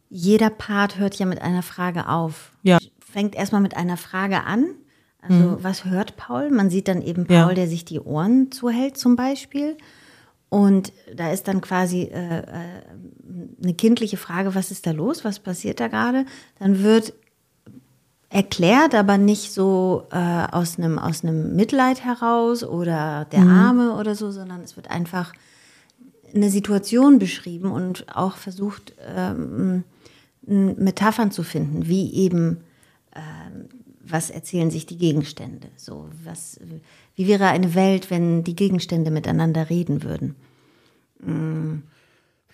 jeder 0.10 0.50
Part 0.50 0.98
hört 0.98 1.16
ja 1.16 1.26
mit 1.26 1.42
einer 1.42 1.62
Frage 1.62 2.10
auf. 2.10 2.52
Ja. 2.64 2.78
Fängt 3.16 3.34
erstmal 3.34 3.62
mit 3.62 3.78
einer 3.78 3.96
Frage 3.96 4.44
an. 4.44 4.66
Also, 5.22 5.58
was 5.64 5.86
hört 5.86 6.18
Paul? 6.18 6.50
Man 6.52 6.70
sieht 6.70 6.90
dann 6.90 7.02
eben 7.02 7.26
Paul, 7.26 7.36
Ja. 7.36 7.54
der 7.54 7.68
sich 7.70 7.86
die 7.86 8.02
Ohren 8.02 8.52
zuhält, 8.52 8.98
zum 8.98 9.16
Beispiel. 9.16 9.78
Und 10.50 10.92
da 11.16 11.32
ist 11.32 11.48
dann 11.48 11.62
quasi 11.62 12.02
äh, 12.04 12.40
äh, 12.40 12.44
eine 13.64 13.74
kindliche 13.74 14.18
Frage, 14.18 14.54
was 14.54 14.70
ist 14.70 14.86
da 14.86 14.92
los? 14.92 15.24
Was 15.24 15.40
passiert 15.40 15.80
da 15.80 15.88
gerade? 15.88 16.26
Dann 16.60 16.84
wird 16.84 17.14
erklärt, 18.30 18.94
aber 18.94 19.18
nicht 19.18 19.54
so 19.54 20.08
äh, 20.12 20.18
aus 20.52 20.78
einem 20.78 21.00
aus 21.00 21.24
einem 21.24 21.56
Mitleid 21.56 22.04
heraus 22.04 22.66
oder 22.66 23.26
der 23.32 23.44
Arme 23.44 23.94
oder 23.96 24.14
so, 24.14 24.30
sondern 24.30 24.60
es 24.62 24.76
wird 24.76 24.92
einfach 24.92 25.32
eine 26.34 26.50
Situation 26.50 27.18
beschrieben 27.18 27.72
und 27.72 28.14
auch 28.14 28.36
versucht, 28.36 28.94
ähm, 29.16 29.86
Metaphern 30.48 31.32
zu 31.32 31.44
finden, 31.44 31.88
wie 31.88 32.14
eben, 32.14 32.58
was 34.08 34.30
erzählen 34.30 34.72
sich 34.72 34.86
die 34.86 34.98
Gegenstände? 34.98 35.68
So, 35.76 36.10
was, 36.24 36.60
wie 37.16 37.28
wäre 37.28 37.48
eine 37.48 37.76
Welt, 37.76 38.10
wenn 38.10 38.44
die 38.44 38.56
Gegenstände 38.56 39.12
miteinander 39.12 39.70
reden 39.70 40.04
würden? 40.04 40.36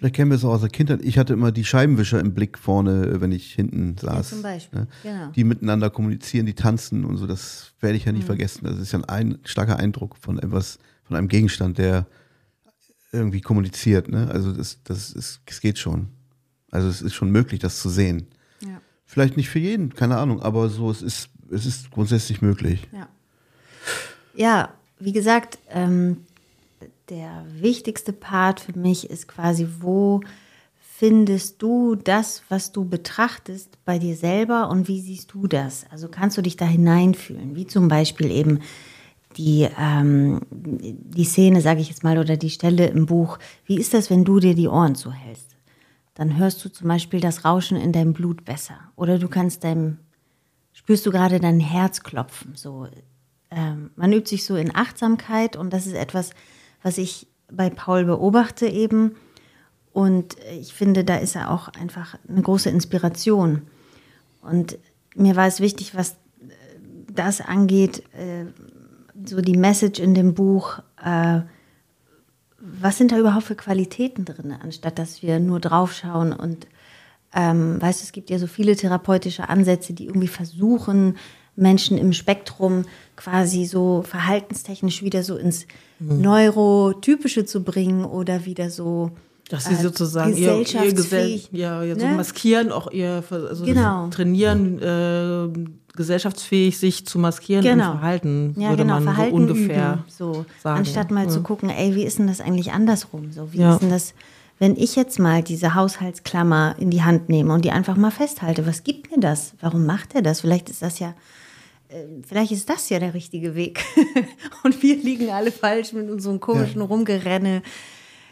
Vielleicht 0.02 0.16
kennen 0.16 0.32
wir 0.32 0.36
es 0.36 0.46
auch 0.46 0.54
aus 0.54 0.62
der 0.62 0.70
Kindheit. 0.70 1.02
Ich 1.04 1.20
hatte 1.20 1.34
immer 1.34 1.52
die 1.52 1.64
Scheibenwischer 1.64 2.20
im 2.20 2.34
Blick 2.34 2.58
vorne, 2.58 3.06
äh, 3.06 3.22
wenn 3.22 3.32
ich 3.32 3.54
hinten 3.54 3.98
saß. 3.98 4.30
zum 4.30 4.42
Beispiel, 4.42 4.82
ne? 4.82 4.88
genau. 5.04 5.32
Die 5.32 5.44
miteinander 5.44 5.92
kommunizieren, 5.92 6.48
die 6.48 6.56
tanzen 6.56 7.06
und 7.06 7.18
so. 7.18 7.28
Das 7.28 7.74
werde 7.82 7.98
ich 7.98 8.06
ja 8.06 8.12
nie 8.12 8.24
vergessen. 8.24 8.66
Das 8.66 8.80
ist 8.80 8.92
ja 8.94 9.00
ein, 9.02 9.34
ein 9.34 9.40
starker 9.44 9.78
Eindruck 9.78 10.18
von 10.18 10.40
etwas, 10.40 10.80
von 11.04 11.16
einem 11.16 11.28
Gegenstand, 11.28 11.78
der 11.78 12.08
irgendwie 13.12 13.42
kommuniziert. 13.42 14.08
Ne? 14.08 14.28
Also 14.32 14.54
das, 14.54 14.80
das, 14.84 15.12
ist, 15.12 15.42
es 15.46 15.62
geht 15.62 15.78
schon. 15.78 16.08
Also 16.72 16.88
es 16.88 17.02
ist 17.02 17.14
schon 17.14 17.30
möglich, 17.30 17.60
das 17.60 17.80
zu 17.80 17.90
sehen. 17.90 18.28
Ja. 18.62 18.82
Vielleicht 19.06 19.38
nicht 19.38 19.50
für 19.50 19.60
jeden, 19.60 19.94
keine 19.94 20.18
Ahnung, 20.18 20.42
aber 20.42 20.70
so 20.70 20.90
es 20.90 21.02
ist 21.02 21.30
es 21.52 21.66
ist 21.66 21.92
grundsätzlich 21.92 22.42
möglich. 22.42 22.88
Ja, 22.92 23.08
ja 24.34 24.70
wie 25.00 25.12
gesagt, 25.12 25.60
ähm, 25.70 26.26
der 27.10 27.46
wichtigste 27.60 28.14
Part 28.14 28.60
für 28.60 28.78
mich 28.78 29.10
ist 29.10 29.28
quasi, 29.28 29.68
wo 29.80 30.22
findest 30.80 31.62
du 31.62 31.96
das, 31.96 32.44
was 32.50 32.72
du 32.72 32.86
betrachtest 32.86 33.84
bei 33.86 33.98
dir 34.00 34.16
selber 34.16 34.70
und 34.70 34.88
wie 34.88 35.02
siehst 35.02 35.34
du 35.34 35.48
das? 35.48 35.86
Also 35.92 36.08
kannst 36.08 36.38
du 36.38 36.42
dich 36.42 36.58
da 36.58 36.66
hineinfühlen, 36.66 37.56
wie 37.56 37.66
zum 37.66 37.88
Beispiel 37.88 38.32
eben 38.32 38.60
die, 39.38 39.68
ähm, 39.80 40.42
die 40.52 41.24
Szene, 41.24 41.62
sage 41.62 41.82
ich 41.82 41.90
jetzt 41.90 42.04
mal, 42.04 42.18
oder 42.18 42.38
die 42.38 42.50
Stelle 42.50 42.88
im 42.88 43.06
Buch. 43.06 43.40
Wie 43.66 43.80
ist 43.80 43.94
das, 43.94 44.10
wenn 44.10 44.26
du 44.26 44.40
dir 44.40 44.54
die 44.54 44.68
Ohren 44.68 44.96
zuhältst? 44.96 45.56
Dann 46.14 46.38
hörst 46.38 46.64
du 46.64 46.70
zum 46.70 46.88
Beispiel 46.88 47.20
das 47.20 47.46
Rauschen 47.46 47.78
in 47.78 47.94
deinem 47.94 48.14
Blut 48.14 48.46
besser. 48.46 48.76
Oder 48.96 49.18
du 49.18 49.28
kannst 49.28 49.64
deinem 49.64 49.98
spürst 50.74 51.06
du 51.06 51.12
gerade 51.12 51.40
dein 51.40 51.60
Herz 51.60 52.04
klopfen. 52.04 52.56
So, 52.56 52.88
ähm, 53.50 53.92
man 53.96 54.14
übt 54.14 54.30
sich 54.30 54.46
so 54.46 54.56
in 54.56 54.76
Achtsamkeit 54.76 55.56
und 55.56 55.72
das 55.72 55.86
ist 55.86 55.96
etwas, 55.96 56.32
was 56.82 56.98
ich 56.98 57.28
bei 57.52 57.70
Paul 57.70 58.06
beobachte 58.06 58.68
eben. 58.68 59.16
Und 59.94 60.38
ich 60.60 60.74
finde, 60.74 61.04
da 61.04 61.18
ist 61.18 61.36
er 61.36 61.52
auch 61.52 61.68
einfach 61.70 62.16
eine 62.28 62.42
große 62.42 62.70
Inspiration. 62.70 63.64
Und 64.42 64.78
mir 65.16 65.36
war 65.36 65.48
es 65.48 65.60
wichtig, 65.60 65.96
was 65.96 66.12
äh, 66.12 66.16
das 67.10 67.42
angeht, 67.42 68.04
äh, 68.14 68.46
so 69.26 69.42
die 69.42 69.58
Message 69.58 70.00
in 70.00 70.14
dem 70.14 70.34
Buch, 70.34 70.80
äh, 71.04 71.42
was 72.58 72.98
sind 72.98 73.12
da 73.12 73.18
überhaupt 73.18 73.46
für 73.46 73.56
Qualitäten 73.56 74.24
drin, 74.24 74.52
anstatt 74.52 74.98
dass 74.98 75.22
wir 75.22 75.40
nur 75.40 75.60
draufschauen 75.60 76.32
und 76.32 76.68
ähm, 77.34 77.82
weißt 77.82 78.02
du, 78.02 78.04
es 78.06 78.12
gibt 78.12 78.30
ja 78.30 78.40
so 78.40 78.48
viele 78.48 78.76
therapeutische 78.76 79.48
Ansätze, 79.50 79.94
die 79.94 80.06
irgendwie 80.06 80.28
versuchen, 80.28 81.18
Menschen 81.56 81.98
im 81.98 82.14
Spektrum 82.14 82.84
quasi 83.16 83.66
so 83.66 84.04
verhaltenstechnisch 84.08 85.04
wieder 85.04 85.22
so 85.24 85.36
ins 85.38 85.66
Neurotypische 86.00 87.46
zu 87.46 87.64
bringen 87.64 88.06
oder 88.06 88.46
wieder 88.46 88.70
so 88.70 89.12
dass 89.50 89.66
sie 89.66 89.74
äh, 89.74 89.82
sozusagen 89.82 90.34
ihr, 90.38 90.66
ihr 90.66 90.94
Gesell 90.94 91.42
ja, 91.52 91.84
ja, 91.84 92.00
so 92.00 92.06
ne? 92.08 92.14
maskieren, 92.16 92.72
auch 92.72 92.90
ihr 92.90 93.22
also 93.30 93.66
Genau. 93.66 94.08
trainieren, 94.08 94.80
äh, 94.80 95.50
gesellschaftsfähig 95.94 96.78
sich 96.78 97.06
zu 97.06 97.20
maskieren 97.20 97.62
Genau. 97.62 97.92
und 97.92 97.98
Verhalten, 98.00 98.56
Ja, 98.58 98.70
würde 98.70 98.84
genau, 98.84 98.94
man 98.94 99.04
Verhalten 99.04 99.32
so 99.32 99.36
ungefähr 99.36 99.94
üben, 99.96 100.04
so. 100.08 100.46
sagen. 100.64 100.80
Anstatt 100.80 101.12
mal 101.12 101.26
Ja. 101.26 101.30
zu 101.30 101.42
gucken, 101.44 101.70
ey, 101.70 101.96
wie 101.96 102.04
ist 102.06 102.18
denn 102.18 102.28
das 102.28 102.40
eigentlich 102.40 102.72
andersrum? 102.72 103.34
So, 103.34 103.52
wie 103.52 103.62
ist 103.62 103.80
denn 103.80 103.90
das, 103.90 104.14
wenn 104.62 104.76
ich 104.76 104.96
jetzt 104.96 105.18
mal 105.18 105.42
diese 105.42 105.74
Haushaltsklammer 105.74 106.76
in 106.78 106.92
die 106.92 107.02
Hand 107.02 107.30
nehme 107.30 107.52
und 107.52 107.66
die 107.66 107.72
einfach 107.72 107.98
mal 107.98 108.12
festhalte, 108.12 108.68
was 108.68 108.84
gibt 108.84 109.10
mir 109.10 109.20
das? 109.20 109.56
Warum 109.60 109.88
macht 109.88 110.14
er 110.14 110.22
das? 110.22 110.42
Vielleicht 110.42 110.70
ist 110.70 110.84
das 110.84 111.00
ja, 111.00 111.16
äh, 111.90 111.96
vielleicht 112.22 112.52
ist 112.52 112.70
das 112.70 112.88
ja 112.90 113.00
der 113.00 113.16
richtige 113.16 113.56
Weg. 113.56 113.84
und 114.64 114.84
wir 114.84 114.98
liegen 114.98 115.32
alle 115.32 115.52
falsch 115.52 115.94
mit 115.94 116.12
unserem 116.12 116.40
komischen 116.40 116.82
Rumgerenne. 116.82 117.64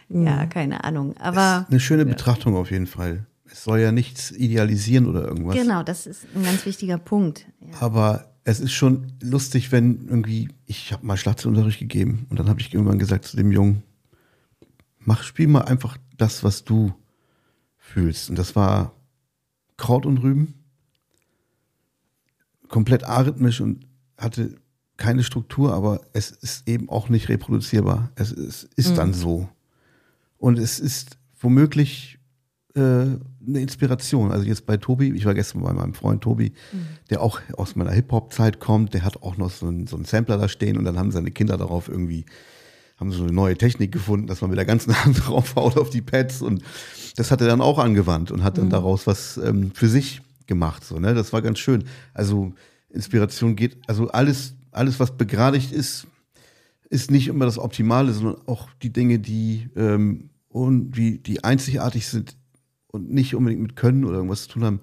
Ja, 0.07 0.45
keine 0.45 0.83
Ahnung. 0.83 1.17
Aber 1.17 1.65
Eine 1.67 1.79
schöne 1.79 2.05
Betrachtung 2.05 2.55
auf 2.55 2.69
jeden 2.69 2.85
Fall. 2.85 3.25
Es 3.51 3.63
soll 3.63 3.79
ja 3.79 3.91
nichts 3.91 4.29
idealisieren 4.29 5.07
oder 5.07 5.27
irgendwas. 5.27 5.55
genau, 5.55 5.81
das 5.81 6.05
ist 6.05 6.27
ein 6.35 6.43
ganz 6.43 6.63
wichtiger 6.67 6.99
Punkt. 6.99 7.47
Ja. 7.59 7.81
Aber 7.81 8.35
es 8.43 8.59
ist 8.59 8.73
schon 8.73 9.13
lustig, 9.19 9.71
wenn 9.71 10.05
irgendwie, 10.07 10.49
ich 10.67 10.93
habe 10.93 11.03
mal 11.07 11.17
Schlagzeugunterricht 11.17 11.79
gegeben 11.79 12.27
und 12.29 12.37
dann 12.37 12.49
habe 12.49 12.61
ich 12.61 12.71
irgendwann 12.71 12.99
gesagt 12.99 13.25
zu 13.25 13.35
dem 13.35 13.51
Jungen, 13.51 13.81
mach, 14.99 15.23
spiel 15.23 15.47
mal 15.47 15.61
einfach 15.61 15.97
das, 16.21 16.43
was 16.43 16.63
du 16.63 16.93
fühlst. 17.77 18.29
Und 18.29 18.37
das 18.37 18.55
war 18.55 18.93
Kraut 19.77 20.05
und 20.05 20.19
Rüben, 20.19 20.53
komplett 22.67 23.03
arrhythmisch 23.03 23.61
und 23.61 23.85
hatte 24.17 24.55
keine 24.97 25.23
Struktur, 25.23 25.73
aber 25.73 26.01
es 26.13 26.29
ist 26.29 26.67
eben 26.67 26.89
auch 26.89 27.09
nicht 27.09 27.29
reproduzierbar. 27.29 28.11
Es, 28.15 28.31
es 28.31 28.65
ist 28.75 28.91
mhm. 28.91 28.95
dann 28.95 29.13
so. 29.13 29.49
Und 30.37 30.59
es 30.59 30.79
ist 30.79 31.17
womöglich 31.39 32.19
äh, 32.75 32.79
eine 32.79 33.19
Inspiration. 33.61 34.31
Also 34.31 34.45
jetzt 34.45 34.65
bei 34.65 34.77
Tobi, 34.77 35.11
ich 35.13 35.25
war 35.25 35.33
gestern 35.33 35.63
bei 35.63 35.73
meinem 35.73 35.93
Freund 35.93 36.21
Tobi, 36.21 36.51
mhm. 36.71 36.87
der 37.09 37.21
auch 37.21 37.39
aus 37.53 37.75
meiner 37.75 37.91
Hip-Hop-Zeit 37.91 38.59
kommt, 38.59 38.93
der 38.93 39.03
hat 39.03 39.23
auch 39.23 39.37
noch 39.37 39.49
so 39.49 39.67
einen, 39.67 39.87
so 39.87 39.95
einen 39.95 40.05
Sampler 40.05 40.37
da 40.37 40.47
stehen 40.47 40.77
und 40.77 40.83
dann 40.83 40.99
haben 40.99 41.11
seine 41.11 41.31
Kinder 41.31 41.57
darauf 41.57 41.87
irgendwie, 41.87 42.25
haben 42.99 43.11
so 43.11 43.23
eine 43.23 43.31
neue 43.31 43.57
Technik 43.57 43.91
gefunden, 43.91 44.27
dass 44.27 44.41
man 44.41 44.49
mit 44.49 44.57
der 44.57 44.65
ganzen 44.65 44.93
Hand 45.03 45.27
draufhaut 45.27 45.77
auf 45.77 45.89
die 45.89 46.01
Pads 46.01 46.41
und 46.41 46.63
das 47.15 47.31
hat 47.31 47.41
er 47.41 47.47
dann 47.47 47.61
auch 47.61 47.79
angewandt 47.79 48.31
und 48.31 48.43
hat 48.43 48.57
dann 48.57 48.65
mhm. 48.65 48.71
daraus 48.71 49.07
was 49.07 49.37
ähm, 49.37 49.71
für 49.73 49.87
sich 49.87 50.21
gemacht. 50.47 50.83
So, 50.83 50.99
ne? 50.99 51.13
Das 51.13 51.33
war 51.33 51.41
ganz 51.41 51.59
schön. 51.59 51.83
Also 52.13 52.53
Inspiration 52.89 53.55
geht, 53.55 53.77
also 53.87 54.09
alles, 54.09 54.55
alles, 54.71 54.99
was 54.99 55.15
begradigt 55.15 55.71
ist, 55.71 56.07
ist 56.89 57.11
nicht 57.11 57.27
immer 57.27 57.45
das 57.45 57.59
Optimale, 57.59 58.13
sondern 58.13 58.37
auch 58.47 58.69
die 58.81 58.91
Dinge, 58.91 59.19
die 59.19 59.69
ähm, 59.75 60.29
und 60.49 60.97
wie 60.97 61.19
die 61.19 61.43
einzigartig 61.43 62.07
sind 62.07 62.35
und 62.87 63.11
nicht 63.11 63.35
unbedingt 63.35 63.61
mit 63.61 63.75
Können 63.75 64.05
oder 64.05 64.15
irgendwas 64.15 64.43
zu 64.43 64.49
tun 64.49 64.63
haben, 64.63 64.79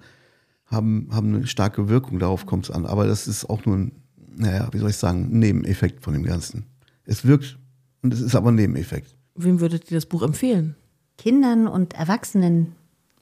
haben, 0.67 1.09
haben 1.13 1.35
eine 1.35 1.47
starke 1.47 1.89
Wirkung. 1.89 2.19
Darauf 2.19 2.47
kommt 2.47 2.67
es 2.67 2.71
an. 2.71 2.87
Aber 2.87 3.07
das 3.07 3.27
ist 3.27 3.49
auch 3.51 3.65
nur 3.67 3.77
ein, 3.77 3.93
naja, 4.37 4.69
wie 4.73 4.79
soll 4.79 4.91
ich 4.91 4.97
sagen, 4.97 5.25
ein 5.33 5.39
Nebeneffekt 5.41 6.03
von 6.03 6.13
dem 6.13 6.23
Ganzen. 6.23 6.67
Es 7.05 7.25
wirkt 7.25 7.59
und 8.07 8.14
es 8.14 8.21
ist 8.21 8.37
aber 8.37 8.53
ein 8.53 8.55
Nebeneffekt. 8.55 9.16
Wem 9.35 9.59
würdet 9.61 9.90
ihr 9.90 9.97
das 9.97 10.07
Buch 10.07 10.23
empfehlen? 10.23 10.77
Kindern 11.19 11.66
und 11.66 11.95
Erwachsenen, 11.95 12.77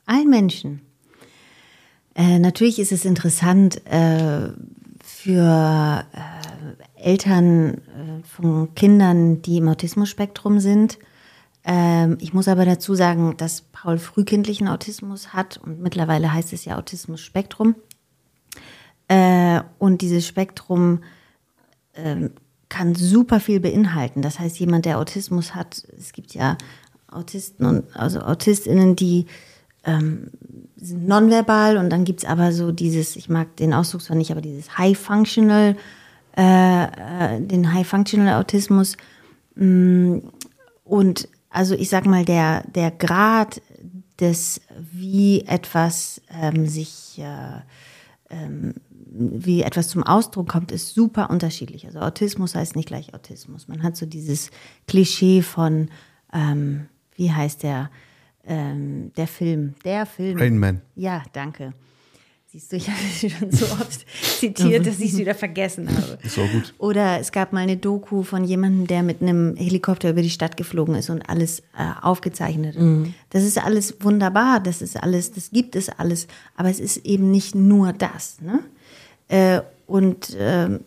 allen 0.04 0.28
Menschen. 0.28 0.82
Äh, 2.14 2.38
natürlich 2.38 2.78
ist 2.78 2.92
es 2.92 3.06
interessant 3.06 3.80
äh, 3.86 4.50
für 5.02 6.04
äh, 6.12 7.02
Eltern 7.02 7.78
äh, 7.78 8.22
von 8.24 8.74
Kindern, 8.74 9.40
die 9.40 9.56
im 9.56 9.68
Autismus-Spektrum 9.68 10.60
sind. 10.60 10.98
Ähm, 11.64 12.18
ich 12.20 12.34
muss 12.34 12.46
aber 12.46 12.66
dazu 12.66 12.94
sagen, 12.94 13.38
dass 13.38 13.62
Paul 13.62 13.96
frühkindlichen 13.96 14.68
Autismus 14.68 15.32
hat 15.32 15.56
und 15.56 15.80
mittlerweile 15.80 16.30
heißt 16.30 16.52
es 16.52 16.66
ja 16.66 16.76
Autismus-Spektrum. 16.76 17.74
Äh, 19.08 19.62
und 19.78 20.02
dieses 20.02 20.26
Spektrum 20.26 21.00
ähm, 21.94 22.32
kann 22.74 22.96
super 22.96 23.38
viel 23.38 23.60
beinhalten. 23.60 24.20
Das 24.20 24.40
heißt, 24.40 24.58
jemand, 24.58 24.84
der 24.84 24.98
Autismus 24.98 25.54
hat, 25.54 25.84
es 25.96 26.12
gibt 26.12 26.34
ja 26.34 26.58
Autisten 27.06 27.66
und 27.66 27.96
also 27.96 28.18
AutistInnen, 28.20 28.96
die 28.96 29.26
ähm, 29.84 30.32
sind 30.76 31.06
nonverbal 31.06 31.76
und 31.76 31.88
dann 31.90 32.04
gibt 32.04 32.24
es 32.24 32.28
aber 32.28 32.50
so 32.50 32.72
dieses, 32.72 33.14
ich 33.14 33.28
mag 33.28 33.54
den 33.58 33.72
Ausdruck 33.72 34.02
zwar 34.02 34.16
nicht, 34.16 34.32
aber 34.32 34.40
dieses 34.40 34.76
High 34.76 34.98
Functional, 34.98 35.76
äh, 36.36 36.84
äh, 36.84 37.40
den 37.40 37.72
High 37.72 37.86
Functional 37.86 38.40
Autismus. 38.40 38.96
Mm, 39.54 40.18
und 40.82 41.28
also 41.50 41.76
ich 41.76 41.88
sag 41.88 42.06
mal, 42.06 42.24
der, 42.24 42.64
der 42.74 42.90
Grad 42.90 43.62
des, 44.18 44.60
wie 44.92 45.42
etwas 45.42 46.22
ähm, 46.28 46.66
sich, 46.66 47.20
äh, 47.20 48.34
ähm, 48.34 48.74
wie 49.16 49.62
etwas 49.62 49.88
zum 49.88 50.02
Ausdruck 50.02 50.48
kommt, 50.48 50.72
ist 50.72 50.94
super 50.94 51.30
unterschiedlich. 51.30 51.86
Also 51.86 52.00
Autismus 52.00 52.54
heißt 52.54 52.74
nicht 52.76 52.88
gleich 52.88 53.14
Autismus. 53.14 53.68
Man 53.68 53.82
hat 53.82 53.96
so 53.96 54.06
dieses 54.06 54.50
Klischee 54.88 55.42
von, 55.42 55.88
ähm, 56.32 56.88
wie 57.14 57.32
heißt 57.32 57.62
der, 57.62 57.90
ähm, 58.46 59.12
der 59.16 59.26
Film, 59.26 59.74
der 59.84 60.06
Film. 60.06 60.38
Rain 60.38 60.58
Man. 60.58 60.80
Ja, 60.96 61.22
danke. 61.32 61.72
Siehst 62.46 62.70
du, 62.70 62.76
ich 62.76 62.88
habe 62.88 62.98
es 63.00 63.32
schon 63.32 63.50
so 63.50 63.64
oft 63.66 64.06
zitiert, 64.38 64.86
dass 64.86 65.00
ich 65.00 65.12
es 65.12 65.18
wieder 65.18 65.34
vergessen 65.34 65.88
habe. 65.88 66.18
Ist 66.22 66.38
auch 66.38 66.50
gut. 66.52 66.72
Oder 66.78 67.18
es 67.18 67.32
gab 67.32 67.52
mal 67.52 67.60
eine 67.60 67.76
Doku 67.76 68.22
von 68.22 68.44
jemandem, 68.44 68.86
der 68.86 69.02
mit 69.02 69.20
einem 69.20 69.56
Helikopter 69.56 70.10
über 70.10 70.22
die 70.22 70.30
Stadt 70.30 70.56
geflogen 70.56 70.94
ist 70.94 71.10
und 71.10 71.28
alles 71.28 71.60
äh, 71.76 71.90
aufgezeichnet. 72.00 72.78
Mhm. 72.78 73.14
Das 73.30 73.42
ist 73.42 73.58
alles 73.58 73.96
wunderbar, 74.00 74.60
das 74.60 74.82
ist 74.82 75.02
alles, 75.02 75.32
das 75.32 75.50
gibt 75.50 75.74
es 75.74 75.88
alles, 75.88 76.28
aber 76.54 76.70
es 76.70 76.78
ist 76.78 76.98
eben 76.98 77.32
nicht 77.32 77.56
nur 77.56 77.92
das. 77.92 78.40
Ne? 78.40 78.60
Äh, 79.28 79.60
und 79.86 80.34
äh, 80.34 80.78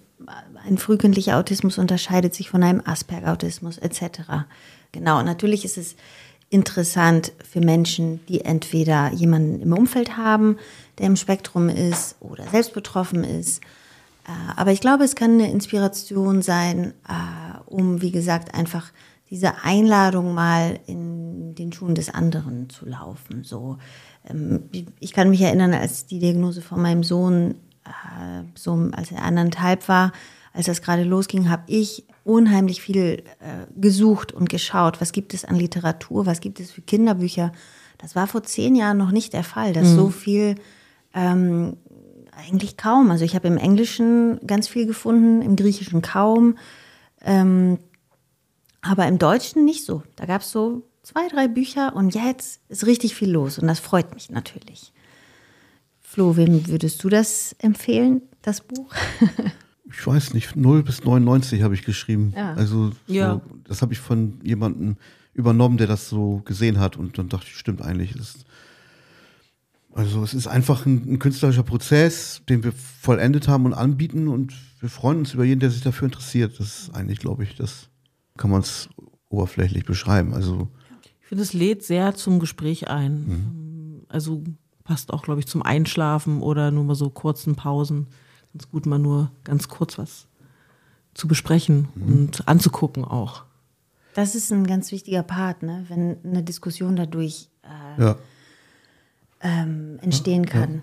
ein 0.65 0.77
frühkindlicher 0.77 1.37
Autismus 1.37 1.77
unterscheidet 1.77 2.33
sich 2.33 2.49
von 2.49 2.63
einem 2.63 2.81
Asperger-Autismus 2.83 3.77
etc. 3.77 4.45
Genau, 4.91 5.21
natürlich 5.21 5.63
ist 5.63 5.77
es 5.77 5.95
interessant 6.49 7.33
für 7.43 7.59
Menschen, 7.59 8.25
die 8.27 8.41
entweder 8.41 9.11
jemanden 9.11 9.61
im 9.61 9.73
Umfeld 9.73 10.17
haben, 10.17 10.57
der 10.97 11.07
im 11.07 11.15
Spektrum 11.15 11.69
ist 11.69 12.15
oder 12.19 12.47
selbst 12.47 12.73
betroffen 12.73 13.23
ist. 13.23 13.61
Äh, 14.25 14.31
aber 14.55 14.71
ich 14.71 14.81
glaube, 14.81 15.03
es 15.03 15.15
kann 15.15 15.33
eine 15.33 15.51
Inspiration 15.51 16.41
sein, 16.41 16.93
äh, 17.07 17.57
um, 17.65 18.01
wie 18.01 18.11
gesagt, 18.11 18.53
einfach 18.53 18.91
diese 19.29 19.63
Einladung 19.63 20.33
mal 20.33 20.79
in 20.87 21.53
den 21.55 21.73
Schuhen 21.73 21.95
des 21.95 22.09
anderen 22.09 22.69
zu 22.69 22.85
laufen. 22.85 23.43
So, 23.43 23.77
ähm, 24.29 24.63
ich 24.99 25.13
kann 25.13 25.29
mich 25.29 25.41
erinnern, 25.41 25.73
als 25.73 26.05
die 26.05 26.19
Diagnose 26.19 26.61
von 26.61 26.81
meinem 26.81 27.03
Sohn, 27.03 27.55
äh, 27.87 28.43
so 28.55 28.89
als 28.91 29.11
er 29.11 29.23
anderthalb 29.23 29.87
war, 29.87 30.11
als 30.53 30.65
das 30.65 30.81
gerade 30.81 31.03
losging, 31.03 31.49
habe 31.49 31.63
ich 31.67 32.05
unheimlich 32.23 32.81
viel 32.81 33.23
äh, 33.39 33.65
gesucht 33.75 34.33
und 34.33 34.49
geschaut, 34.49 34.99
was 34.99 35.11
gibt 35.11 35.33
es 35.33 35.45
an 35.45 35.55
Literatur, 35.55 36.25
was 36.25 36.39
gibt 36.41 36.59
es 36.59 36.71
für 36.71 36.81
Kinderbücher. 36.81 37.51
Das 37.97 38.15
war 38.15 38.27
vor 38.27 38.43
zehn 38.43 38.75
Jahren 38.75 38.97
noch 38.97 39.11
nicht 39.11 39.33
der 39.33 39.43
Fall, 39.43 39.73
dass 39.73 39.89
mhm. 39.89 39.95
so 39.95 40.09
viel 40.09 40.55
ähm, 41.13 41.77
eigentlich 42.31 42.77
kaum. 42.77 43.11
Also 43.11 43.23
ich 43.23 43.35
habe 43.35 43.47
im 43.47 43.57
Englischen 43.57 44.39
ganz 44.45 44.67
viel 44.67 44.85
gefunden, 44.85 45.41
im 45.41 45.55
Griechischen 45.55 46.01
kaum, 46.01 46.57
ähm, 47.23 47.79
aber 48.81 49.07
im 49.07 49.17
Deutschen 49.17 49.65
nicht 49.65 49.85
so. 49.85 50.03
Da 50.15 50.25
gab 50.25 50.41
es 50.41 50.51
so 50.51 50.83
zwei, 51.03 51.27
drei 51.29 51.47
Bücher 51.47 51.95
und 51.95 52.13
jetzt 52.13 52.61
ist 52.69 52.85
richtig 52.85 53.15
viel 53.15 53.31
los 53.31 53.57
und 53.57 53.67
das 53.67 53.79
freut 53.79 54.13
mich 54.13 54.29
natürlich. 54.29 54.91
Flo, 56.17 56.35
wem 56.35 56.65
würdest 56.65 57.03
du 57.03 57.09
das 57.09 57.55
empfehlen, 57.59 58.23
das 58.41 58.61
Buch? 58.61 58.91
ich 59.91 60.07
weiß 60.07 60.33
nicht, 60.33 60.55
0 60.55 60.81
bis 60.81 61.03
99 61.03 61.61
habe 61.61 61.75
ich 61.75 61.83
geschrieben. 61.83 62.33
Ja. 62.35 62.55
Also 62.55 62.89
so, 62.89 63.13
ja. 63.13 63.39
das 63.65 63.83
habe 63.83 63.93
ich 63.93 63.99
von 63.99 64.39
jemandem 64.41 64.97
übernommen, 65.35 65.77
der 65.77 65.85
das 65.85 66.09
so 66.09 66.41
gesehen 66.43 66.79
hat 66.79 66.97
und 66.97 67.19
dann 67.19 67.29
dachte 67.29 67.45
ich, 67.47 67.55
stimmt 67.55 67.83
eigentlich. 67.83 68.15
Ist, 68.15 68.45
also 69.93 70.23
es 70.23 70.33
ist 70.33 70.47
einfach 70.47 70.87
ein, 70.87 71.03
ein, 71.07 71.19
künstlerischer 71.19 71.61
Prozess, 71.61 72.41
den 72.49 72.63
wir 72.63 72.71
vollendet 72.71 73.47
haben 73.47 73.65
und 73.65 73.75
anbieten 73.75 74.27
und 74.27 74.55
wir 74.79 74.89
freuen 74.89 75.19
uns 75.19 75.35
über 75.35 75.43
jeden, 75.43 75.59
der 75.59 75.69
sich 75.69 75.81
dafür 75.81 76.07
interessiert. 76.07 76.59
Das 76.59 76.79
ist 76.79 76.95
eigentlich, 76.95 77.19
glaube 77.19 77.43
ich, 77.43 77.53
das 77.53 77.89
kann 78.37 78.49
man 78.49 78.61
es 78.61 78.89
oberflächlich 79.29 79.85
beschreiben. 79.85 80.33
Also 80.33 80.67
ich 81.21 81.27
finde, 81.27 81.43
es 81.43 81.53
lädt 81.53 81.83
sehr 81.83 82.15
zum 82.15 82.39
Gespräch 82.39 82.87
ein. 82.87 83.13
Mhm. 83.13 84.01
Also 84.09 84.43
passt 84.87 85.11
auch, 85.11 85.21
glaube 85.21 85.41
ich, 85.41 85.47
zum 85.47 85.61
Einschlafen 85.61 86.41
oder 86.41 86.71
nur 86.71 86.85
mal 86.85 86.95
so 86.95 87.09
kurzen 87.09 87.55
Pausen 87.55 88.07
ganz 88.53 88.69
gut, 88.69 88.85
mal 88.85 88.99
nur 88.99 89.29
ganz 89.43 89.67
kurz 89.67 89.97
was 89.97 90.27
zu 91.13 91.27
besprechen 91.27 91.89
mhm. 91.95 92.07
und 92.07 92.47
anzugucken 92.47 93.03
auch. 93.03 93.43
Das 94.13 94.33
ist 94.33 94.51
ein 94.51 94.65
ganz 94.65 94.91
wichtiger 94.91 95.23
Part, 95.23 95.61
ne? 95.61 95.85
wenn 95.89 96.17
eine 96.23 96.41
Diskussion 96.41 96.95
dadurch 96.95 97.49
äh, 97.63 98.01
ja. 98.01 98.15
ähm, 99.41 99.99
entstehen 100.01 100.45
ja, 100.45 100.49
kann. 100.49 100.73
Ja. 100.75 100.81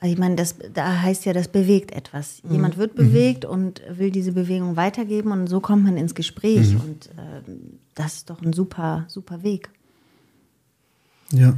Also 0.00 0.12
ich 0.14 0.18
meine, 0.18 0.36
das 0.36 0.56
da 0.72 1.02
heißt 1.02 1.24
ja, 1.26 1.32
das 1.32 1.48
bewegt 1.48 1.92
etwas. 1.92 2.42
Mhm. 2.42 2.52
Jemand 2.52 2.76
wird 2.76 2.94
bewegt 2.94 3.44
mhm. 3.44 3.50
und 3.50 3.82
will 3.88 4.10
diese 4.10 4.32
Bewegung 4.32 4.76
weitergeben 4.76 5.32
und 5.32 5.48
so 5.48 5.60
kommt 5.60 5.84
man 5.84 5.96
ins 5.96 6.14
Gespräch 6.14 6.72
mhm. 6.72 6.80
und 6.80 7.06
äh, 7.06 7.42
das 7.94 8.14
ist 8.14 8.30
doch 8.30 8.40
ein 8.42 8.52
super, 8.52 9.04
super 9.08 9.42
Weg. 9.42 9.70
Ja. 11.30 11.54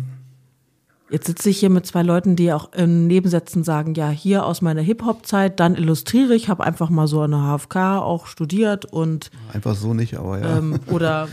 Jetzt 1.11 1.27
sitze 1.27 1.51
ich 1.51 1.59
hier 1.59 1.69
mit 1.69 1.85
zwei 1.87 2.03
Leuten, 2.03 2.35
die 2.35 2.51
auch 2.53 2.73
in 2.73 3.07
Nebensätzen 3.07 3.63
sagen, 3.63 3.93
ja, 3.95 4.09
hier 4.09 4.47
aus 4.47 4.63
meiner 4.63 4.81
Hip-Hop-Zeit, 4.81 5.61
dann 5.61 5.75
illustriere 5.75 6.35
ich, 6.35 6.49
habe 6.49 6.65
einfach 6.65 6.89
mal 6.89 7.07
so 7.07 7.21
an 7.21 7.33
der 7.33 7.41
HFK 7.41 7.99
auch 7.99 8.27
studiert 8.27 8.87
und 8.87 9.31
einfach 9.53 9.75
so 9.75 9.93
nicht, 9.93 10.17
aber 10.17 10.41
ja. 10.41 10.57
Ähm, 10.57 10.81
oder 10.87 11.29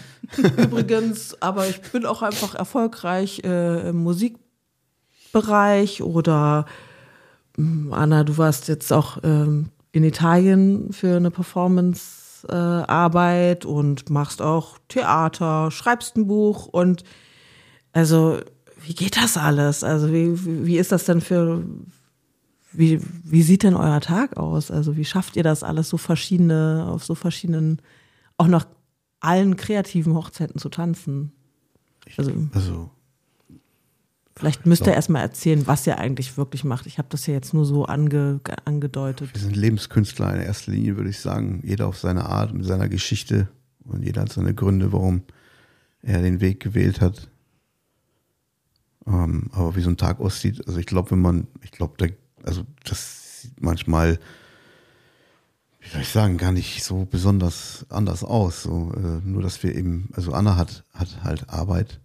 übrigens, 0.58 1.42
aber 1.42 1.68
ich 1.68 1.80
bin 1.82 2.06
auch 2.06 2.22
einfach 2.22 2.54
erfolgreich 2.54 3.46
äh, 3.46 3.88
im 3.90 4.04
Musikbereich 4.04 6.04
oder 6.04 6.66
hm, 7.56 7.94
Anna, 7.94 8.26
du 8.26 8.38
warst 8.38 8.68
jetzt 8.68 8.92
auch 8.92 9.20
ähm, 9.24 9.70
in 9.94 10.04
Italien 10.04 10.92
für 10.92 11.16
eine 11.16 11.32
Performance-Arbeit 11.32 13.64
äh, 13.64 13.68
und 13.68 14.10
machst 14.10 14.42
auch 14.42 14.80
Theater, 14.90 15.72
schreibst 15.72 16.18
ein 16.18 16.28
Buch 16.28 16.68
und 16.68 17.06
also 17.94 18.40
wie 18.86 18.94
geht 18.94 19.18
das 19.18 19.38
alles? 19.38 19.84
Also 19.84 20.12
wie, 20.12 20.66
wie 20.66 20.78
ist 20.78 20.92
das 20.92 21.06
denn 21.06 21.22
für, 21.22 21.64
wie, 22.74 23.02
wie 23.24 23.44
sieht 23.44 23.64
denn 23.64 23.76
euer 23.76 24.02
Tag 24.02 24.38
aus? 24.38 24.72
Also 24.72 24.98
wie 24.98 25.06
schafft 25.06 25.36
ihr 25.36 25.44
das 25.44 25.64
alles 25.64 25.90
so 25.90 25.98
verschiedene, 25.98 26.88
auf 26.88 27.04
so 27.04 27.16
verschiedenen, 27.16 27.82
auch 28.38 28.48
noch 28.48 28.66
allen 29.20 29.56
kreativen 29.56 30.14
Hochzeiten 30.14 30.60
zu 30.60 30.70
tanzen? 30.70 31.32
Also, 32.18 32.32
Also, 32.54 32.90
vielleicht 34.36 34.66
müsst 34.66 34.88
ihr 34.88 34.94
erstmal 34.94 35.22
erzählen, 35.22 35.68
was 35.68 35.86
ihr 35.86 35.98
eigentlich 35.98 36.38
wirklich 36.38 36.64
macht. 36.64 36.88
Ich 36.88 36.98
habe 36.98 37.08
das 37.10 37.28
ja 37.28 37.34
jetzt 37.34 37.54
nur 37.54 37.66
so 37.66 37.86
ange, 37.86 38.42
angedeutet. 38.66 39.34
wir 39.34 39.42
sind 39.42 39.56
Lebenskünstler 39.56 40.34
in 40.36 40.42
erster 40.42 40.72
Linie, 40.72 40.98
würde 40.98 41.10
ich 41.10 41.20
sagen. 41.20 41.62
Jeder 41.64 41.88
auf 41.88 41.98
seine 41.98 42.26
Art, 42.26 42.54
mit 42.54 42.66
seiner 42.66 42.90
Geschichte. 42.90 43.48
Und 43.84 44.04
jeder 44.04 44.22
hat 44.22 44.32
seine 44.32 44.54
Gründe, 44.54 44.92
warum 44.92 45.24
er 46.02 46.22
den 46.22 46.42
Weg 46.42 46.60
gewählt 46.60 47.02
hat. 47.02 47.31
Ähm, 49.08 49.50
aber 49.52 49.76
wie 49.76 49.82
so 49.82 49.90
ein 49.90 49.98
Tag 49.98 50.20
aussieht, 50.20 50.66
also 50.68 50.80
ich 50.80 50.86
glaube, 50.86 51.12
wenn 51.12 51.22
man, 51.22 51.48
ich 51.64 51.72
glaube, 51.72 51.94
da, 51.98 52.06
also 52.44 52.64
das 52.84 53.42
sieht 53.42 53.62
manchmal, 53.62 54.20
wie 55.80 55.90
soll 55.90 56.02
ich 56.02 56.10
sagen, 56.10 56.38
gar 56.38 56.52
nicht 56.52 56.84
so 56.84 57.06
besonders 57.06 57.86
anders 57.90 58.24
aus. 58.24 58.64
So, 58.64 58.92
äh, 58.96 59.28
nur, 59.28 59.42
dass 59.42 59.64
wir 59.64 59.76
eben, 59.76 60.10
also 60.14 60.34
Anna 60.34 60.56
hat, 60.56 60.84
hat 60.94 61.24
halt 61.24 61.50
Arbeit 61.50 62.00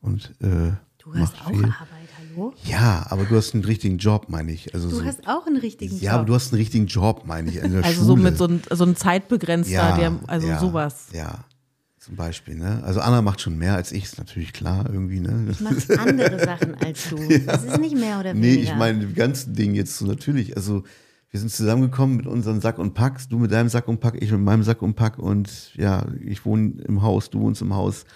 und 0.00 0.34
äh, 0.40 0.72
Du 1.02 1.14
hast 1.14 1.34
auch 1.40 1.48
viel. 1.48 1.64
Arbeit, 1.64 2.08
hallo? 2.18 2.52
Ja, 2.64 3.06
aber 3.08 3.24
du 3.24 3.34
hast 3.34 3.54
einen 3.54 3.64
richtigen 3.64 3.96
Job, 3.96 4.26
meine 4.28 4.52
ich. 4.52 4.74
Also 4.74 4.90
Du 4.90 4.96
so, 4.96 5.04
hast 5.04 5.26
auch 5.26 5.46
einen 5.46 5.56
richtigen 5.56 5.98
ja, 5.98 6.12
aber 6.12 6.20
Job. 6.20 6.26
du 6.26 6.34
hast 6.34 6.52
einen 6.52 6.60
richtigen 6.60 6.86
Job, 6.86 7.22
meine 7.24 7.50
ich. 7.50 7.62
Also 7.62 7.82
Schule. 7.82 8.04
so 8.04 8.16
mit 8.16 8.36
so 8.38 8.46
ein, 8.46 8.62
so 8.70 8.84
ein 8.84 8.94
zeitbegrenzter, 8.96 9.72
ja, 9.72 9.96
der, 9.96 10.20
also 10.26 10.46
ja, 10.46 10.60
sowas. 10.60 11.06
Ja, 11.12 11.44
zum 12.00 12.16
Beispiel. 12.16 12.54
Ne? 12.56 12.82
Also 12.82 13.00
Anna 13.00 13.20
macht 13.20 13.42
schon 13.42 13.58
mehr 13.58 13.74
als 13.74 13.92
ich, 13.92 14.04
ist 14.04 14.18
natürlich 14.18 14.52
klar 14.54 14.86
irgendwie. 14.90 15.20
Ne? 15.20 15.54
Du 15.56 15.64
machst 15.64 15.90
andere 15.98 16.38
Sachen 16.42 16.74
als 16.76 17.08
du. 17.10 17.16
Das 17.46 17.62
ist 17.62 17.78
nicht 17.78 17.94
mehr 17.94 18.18
oder 18.18 18.32
Nee, 18.32 18.54
weniger. 18.54 18.72
ich 18.72 18.74
meine 18.76 19.06
die 19.06 19.12
ganzen 19.14 19.54
Dinge 19.54 19.74
jetzt 19.76 19.98
so 19.98 20.06
natürlich. 20.06 20.56
Also 20.56 20.82
wir 21.30 21.38
sind 21.38 21.52
zusammengekommen 21.52 22.16
mit 22.16 22.26
unseren 22.26 22.60
Sack 22.62 22.78
und 22.78 22.94
Pack. 22.94 23.20
Du 23.28 23.38
mit 23.38 23.52
deinem 23.52 23.68
Sack 23.68 23.86
und 23.86 24.00
Pack, 24.00 24.16
ich 24.20 24.32
mit 24.32 24.40
meinem 24.40 24.62
Sack 24.62 24.80
und 24.80 24.94
Pack. 24.94 25.18
Und 25.18 25.74
ja, 25.76 26.06
ich 26.24 26.44
wohne 26.46 26.82
im 26.86 27.02
Haus, 27.02 27.28
du 27.28 27.40
wohnst 27.40 27.60
im 27.60 27.74
Haus. 27.74 28.06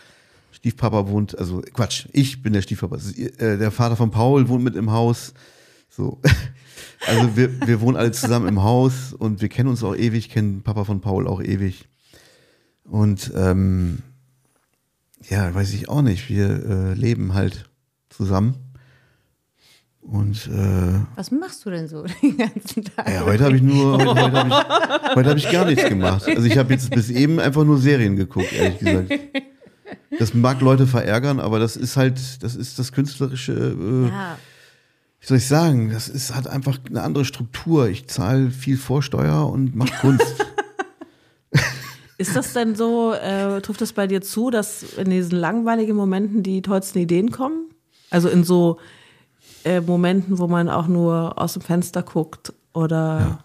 Stiefpapa 0.50 1.08
wohnt, 1.08 1.38
also 1.38 1.60
Quatsch, 1.74 2.06
ich 2.12 2.42
bin 2.42 2.54
der 2.54 2.62
Stiefpapa. 2.62 2.96
Äh, 2.96 3.58
der 3.58 3.70
Vater 3.70 3.96
von 3.96 4.10
Paul 4.10 4.48
wohnt 4.48 4.64
mit 4.64 4.76
im 4.76 4.90
Haus. 4.90 5.34
So. 5.88 6.20
Also 7.06 7.36
wir, 7.36 7.66
wir 7.66 7.80
wohnen 7.82 7.96
alle 7.98 8.12
zusammen 8.12 8.48
im 8.48 8.62
Haus 8.62 9.12
und 9.12 9.42
wir 9.42 9.48
kennen 9.50 9.68
uns 9.68 9.84
auch 9.84 9.94
ewig, 9.94 10.30
kennen 10.30 10.62
Papa 10.62 10.84
von 10.84 11.02
Paul 11.02 11.28
auch 11.28 11.42
ewig. 11.42 11.86
Und 12.84 13.32
ähm, 13.34 13.98
ja, 15.28 15.54
weiß 15.54 15.72
ich 15.72 15.88
auch 15.88 16.02
nicht. 16.02 16.28
Wir 16.28 16.48
äh, 16.48 16.94
leben 16.94 17.34
halt 17.34 17.68
zusammen. 18.10 18.56
Und 20.00 20.48
äh, 20.48 21.00
Was 21.16 21.30
machst 21.30 21.64
du 21.64 21.70
denn 21.70 21.88
so 21.88 22.04
den 22.22 22.36
ganzen 22.36 22.84
Tag? 22.84 23.08
ja, 23.08 23.24
heute 23.24 23.44
habe 23.44 23.56
ich 23.56 23.62
nur, 23.62 23.98
heute 24.04 24.38
habe 24.38 24.48
ich, 24.48 25.14
heute 25.16 25.30
hab 25.30 25.36
ich 25.38 25.50
gar 25.50 25.64
nichts 25.64 25.88
gemacht. 25.88 26.28
Also 26.28 26.42
ich 26.42 26.58
habe 26.58 26.74
jetzt 26.74 26.90
bis 26.90 27.08
eben 27.08 27.40
einfach 27.40 27.64
nur 27.64 27.78
Serien 27.78 28.16
geguckt, 28.16 28.52
ehrlich 28.52 28.78
gesagt. 28.78 29.12
Das 30.18 30.34
mag 30.34 30.60
Leute 30.60 30.86
verärgern, 30.86 31.40
aber 31.40 31.58
das 31.58 31.76
ist 31.76 31.96
halt, 31.96 32.42
das 32.42 32.54
ist 32.54 32.78
das 32.78 32.92
künstlerische, 32.92 33.52
äh, 33.52 34.08
ja, 34.08 34.38
wie 35.20 35.26
soll 35.26 35.38
ich 35.38 35.46
sagen, 35.46 35.90
das 35.90 36.08
ist, 36.08 36.34
hat 36.34 36.48
einfach 36.48 36.78
eine 36.86 37.02
andere 37.02 37.24
Struktur. 37.24 37.88
Ich 37.88 38.08
zahle 38.08 38.50
viel 38.50 38.76
Vorsteuer 38.76 39.48
und 39.48 39.74
mache 39.74 39.94
Kunst. 40.00 40.44
Ist 42.18 42.36
das 42.36 42.52
denn 42.52 42.74
so, 42.74 43.12
äh, 43.12 43.60
trifft 43.60 43.80
das 43.80 43.92
bei 43.92 44.06
dir 44.06 44.20
zu, 44.22 44.50
dass 44.50 44.82
in 44.94 45.10
diesen 45.10 45.38
langweiligen 45.38 45.96
Momenten 45.96 46.42
die 46.42 46.62
tollsten 46.62 46.98
Ideen 46.98 47.30
kommen? 47.30 47.70
Also 48.10 48.28
in 48.28 48.44
so 48.44 48.78
äh, 49.64 49.80
Momenten, 49.80 50.38
wo 50.38 50.46
man 50.46 50.68
auch 50.68 50.86
nur 50.86 51.40
aus 51.40 51.54
dem 51.54 51.62
Fenster 51.62 52.02
guckt 52.02 52.52
oder 52.72 53.20
Ja. 53.20 53.44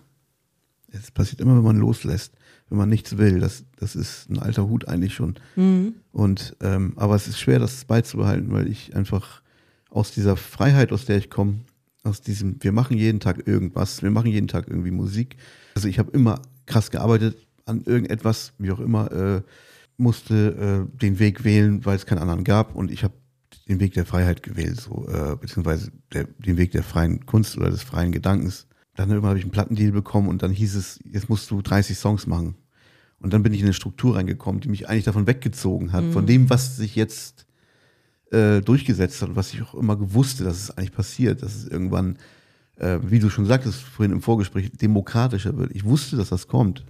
Es 0.92 1.12
passiert 1.12 1.40
immer, 1.40 1.56
wenn 1.56 1.64
man 1.64 1.78
loslässt, 1.78 2.34
wenn 2.70 2.80
man 2.80 2.90
nichts 2.90 3.18
will. 3.20 3.40
Das, 3.40 3.64
das 3.78 3.96
ist 3.96 4.28
ein 4.28 4.40
alter 4.40 4.68
Hut 4.68 4.88
eigentlich 4.88 5.14
schon. 5.14 5.36
Und 6.12 6.56
ähm, 6.62 6.94
aber 6.96 7.14
es 7.14 7.28
ist 7.28 7.40
schwer, 7.40 7.60
das 7.60 7.86
beizubehalten, 7.86 8.52
weil 8.52 8.68
ich 8.68 8.96
einfach 8.96 9.44
aus 9.92 10.12
dieser 10.12 10.36
Freiheit, 10.36 10.92
aus 10.92 11.06
der 11.06 11.18
ich 11.18 11.30
komme, 11.30 11.60
aus 12.04 12.22
diesem, 12.22 12.56
wir 12.62 12.72
machen 12.72 12.98
jeden 12.98 13.20
Tag 13.20 13.48
irgendwas, 13.48 14.02
wir 14.02 14.10
machen 14.10 14.32
jeden 14.32 14.48
Tag 14.48 14.68
irgendwie 14.68 14.90
Musik. 14.90 15.38
Also 15.76 15.88
ich 15.88 16.00
habe 16.00 16.10
immer 16.12 16.42
krass 16.66 16.90
gearbeitet 16.90 17.38
an 17.70 17.84
irgendetwas, 17.86 18.54
wie 18.58 18.72
auch 18.72 18.80
immer, 18.80 19.12
äh, 19.12 19.42
musste 19.98 20.88
äh, 20.92 20.98
den 20.98 21.20
Weg 21.20 21.44
wählen, 21.44 21.86
weil 21.86 21.96
es 21.96 22.06
keinen 22.06 22.20
anderen 22.20 22.44
gab 22.44 22.76
und 22.76 22.92
ich 22.92 23.04
habe 23.04 23.14
den 23.68 23.80
Weg 23.80 23.94
der 23.94 24.06
Freiheit 24.06 24.42
gewählt, 24.42 24.82
so 24.82 25.08
äh, 25.08 25.36
beziehungsweise 25.36 25.92
der, 26.12 26.26
den 26.26 26.58
Weg 26.58 26.72
der 26.72 26.84
freien 26.84 27.26
Kunst 27.26 27.58
oder 27.58 27.70
des 27.70 27.84
freien 27.84 28.12
Gedankens. 28.12 28.68
Dann 28.96 29.10
irgendwann 29.10 29.30
habe 29.30 29.40
ich 29.40 29.46
einen 29.46 29.52
Plattendeal 29.52 29.92
bekommen 29.92 30.28
und 30.28 30.42
dann 30.42 30.52
hieß 30.52 30.76
es, 30.76 31.00
jetzt 31.06 31.30
musst 31.30 31.50
du 31.52 31.62
30 31.62 31.98
Songs 31.98 32.26
machen. 32.28 32.56
Und 33.20 33.34
dann 33.34 33.44
bin 33.44 33.54
ich 33.54 33.60
in 33.60 33.66
eine 33.66 33.74
Struktur 33.74 34.16
reingekommen, 34.16 34.62
die 34.62 34.70
mich 34.70 34.90
eigentlich 34.90 35.04
davon 35.04 35.28
weggezogen 35.28 35.92
hat, 35.92 36.06
von 36.06 36.26
dem, 36.26 36.50
was 36.50 36.78
sich 36.78 36.96
jetzt 36.96 37.46
äh, 38.32 38.62
durchgesetzt 38.62 39.22
hat 39.22 39.30
und 39.30 39.36
was 39.36 39.54
ich 39.54 39.62
auch 39.62 39.76
immer 39.76 39.98
gewusste, 39.98 40.44
dass 40.44 40.58
es 40.58 40.72
eigentlich 40.72 40.94
passiert, 40.94 41.44
dass 41.44 41.56
es 41.56 41.68
irgendwann, 41.68 42.18
äh, 42.78 43.00
wie 43.04 43.20
du 43.20 43.30
schon 43.30 43.46
sagtest 43.46 43.82
vorhin 43.82 44.14
im 44.14 44.22
Vorgespräch, 44.22 44.72
demokratischer 44.72 45.58
wird. 45.58 45.72
Ich 45.76 45.84
wusste, 45.84 46.16
dass 46.16 46.30
das 46.30 46.48
kommt. 46.48 46.86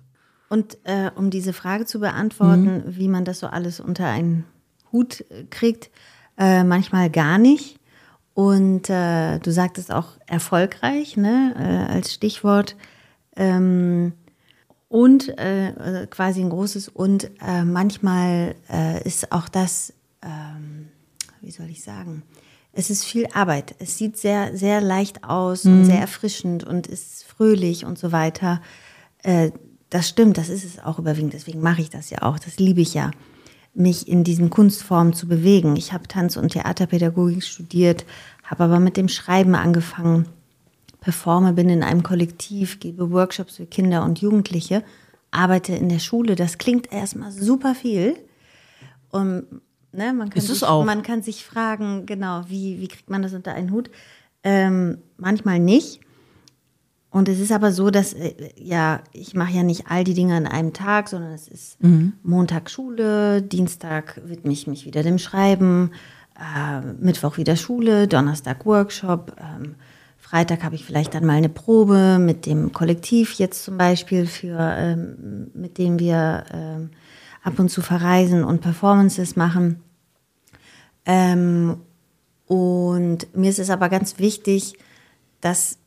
Und 0.50 0.78
äh, 0.84 1.12
um 1.16 1.30
diese 1.30 1.54
Frage 1.54 1.86
zu 1.86 2.00
beantworten, 2.00 2.84
wie 2.88 3.08
man 3.08 3.24
das 3.24 3.40
so 3.40 3.48
alles 3.48 3.80
unter 3.80 4.08
einen 4.08 4.46
Hut 4.92 5.22
äh, 5.30 5.46
kriegt, 5.50 5.92
äh, 6.38 6.64
manchmal 6.64 7.10
gar 7.10 7.38
nicht. 7.38 7.80
Und 8.34 8.90
äh, 8.90 9.38
du 9.40 9.52
sagtest 9.52 9.92
auch 9.92 10.14
erfolgreich, 10.26 11.18
ne, 11.18 11.54
äh, 11.58 11.94
als 11.94 12.14
Stichwort. 12.14 12.76
Ähm, 13.36 14.14
und 14.88 15.38
äh, 15.38 15.70
äh, 15.70 16.08
quasi 16.08 16.42
ein 16.42 16.50
großes 16.50 16.90
und 16.90 17.30
manchmal 17.64 18.56
ist 19.04 19.32
auch 19.32 19.48
das, 19.50 19.94
ähm, 20.24 20.88
wie 21.42 21.52
soll 21.52 21.68
ich 21.68 21.84
sagen, 21.84 22.24
es 22.72 22.90
ist 22.90 23.04
viel 23.04 23.28
Arbeit. 23.34 23.76
Es 23.80 23.98
sieht 23.98 24.18
sehr, 24.18 24.58
sehr 24.58 24.82
leicht 24.82 25.24
aus 25.24 25.66
und 25.66 25.86
sehr 25.86 26.00
erfrischend 26.00 26.64
und 26.64 26.88
ist 26.88 27.24
fröhlich 27.26 27.86
und 27.86 28.00
so 28.00 28.12
weiter. 28.12 28.62
Äh, 29.22 29.52
das 29.90 30.08
stimmt, 30.08 30.38
das 30.38 30.50
ist 30.50 30.64
es 30.64 30.80
auch 30.80 31.00
überwiegend. 31.00 31.34
Deswegen 31.34 31.62
mache 31.62 31.82
ich 31.82 31.90
das 31.90 32.10
ja 32.10 32.22
auch. 32.22 32.40
Das 32.40 32.58
liebe 32.60 32.82
ich 32.82 32.94
ja, 32.94 33.12
mich 33.74 34.08
in 34.08 34.24
diesen 34.24 34.50
Kunstformen 34.50 35.14
zu 35.14 35.28
bewegen. 35.28 35.76
Ich 35.76 35.94
habe 35.94 36.08
Tanz- 36.08 36.38
und 36.38 36.52
Theaterpädagogik 36.52 37.44
studiert, 37.44 38.06
habe 38.44 38.66
aber 38.66 38.80
mit 38.80 38.98
dem 38.98 39.08
Schreiben 39.08 39.56
angefangen, 39.56 40.28
performe, 41.02 41.54
bin 41.54 41.70
in 41.70 41.84
einem 41.84 42.04
Kollektiv, 42.04 42.80
gebe 42.80 43.12
Workshops 43.12 43.56
für 43.56 43.66
Kinder 43.66 44.04
und 44.04 44.20
Jugendliche, 44.20 44.84
arbeite 45.32 45.74
in 45.74 45.90
der 45.90 46.00
Schule. 46.00 46.36
Das 46.36 46.58
klingt 46.58 46.92
erstmal 46.92 47.32
super 47.32 47.74
viel. 47.74 48.18
Und, 49.10 49.46
ne, 49.92 50.14
man, 50.14 50.30
kann 50.30 50.42
sich, 50.42 50.62
man 50.62 51.04
kann 51.04 51.24
sich 51.24 51.46
fragen, 51.46 52.06
genau, 52.06 52.44
wie, 52.48 52.80
wie 52.80 52.88
kriegt 52.88 53.10
man 53.10 53.22
das 53.22 53.34
unter 53.34 53.54
einen 53.54 53.72
Hut? 53.72 53.90
Ähm, 54.44 55.00
manchmal 55.18 55.60
nicht. 55.60 56.02
Und 57.12 57.28
es 57.28 57.40
ist 57.40 57.52
aber 57.52 57.72
so, 57.72 57.90
dass, 57.90 58.14
äh, 58.14 58.34
ja, 58.56 59.02
ich 59.14 59.34
mache 59.34 59.54
ja 59.54 59.64
nicht 59.64 59.88
all 59.88 60.04
die 60.04 60.14
Dinge 60.14 60.36
an 60.36 60.46
einem 60.46 60.74
Tag, 60.74 61.10
sondern 61.10 61.32
es 61.32 61.48
ist 61.48 61.78
Montag 62.24 62.70
Schule, 62.70 63.42
Dienstag 63.42 64.22
widme 64.26 64.54
ich 64.54 64.68
mich 64.68 64.86
wieder 64.86 65.02
dem 65.02 65.18
Schreiben, 65.18 65.92
äh, 66.38 66.82
Mittwoch 67.00 67.38
wieder 67.38 67.56
Schule, 67.56 68.08
Donnerstag 68.08 68.66
Workshop, 68.66 69.36
ähm, 69.40 69.76
Freitag 70.30 70.64
habe 70.64 70.76
ich 70.76 70.86
vielleicht 70.86 71.16
dann 71.16 71.26
mal 71.26 71.34
eine 71.34 71.50
Probe 71.50 72.20
mit 72.20 72.46
dem 72.46 72.72
Kollektiv 72.72 73.34
jetzt 73.34 73.64
zum 73.64 73.80
Beispiel, 73.80 74.28
für, 74.28 74.60
ähm, 74.60 75.50
mit 75.56 75.80
dem 75.80 75.98
wir 75.98 76.44
ähm, 76.54 76.92
ab 77.42 77.58
und 77.58 77.70
zu 77.70 77.82
verreisen 77.82 78.44
und 78.44 78.62
Performances 78.62 79.36
machen. 79.36 79.82
Ähm, 81.08 81.78
und 82.46 83.36
mir 83.36 83.50
ist 83.50 83.58
es 83.58 83.72
aber 83.72 83.90
ganz 83.90 84.20
wichtig, 84.20 84.76
dass, 85.42 85.80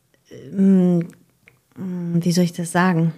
wie 1.75 2.31
soll 2.31 2.43
ich 2.43 2.53
das 2.53 2.71
sagen? 2.71 3.13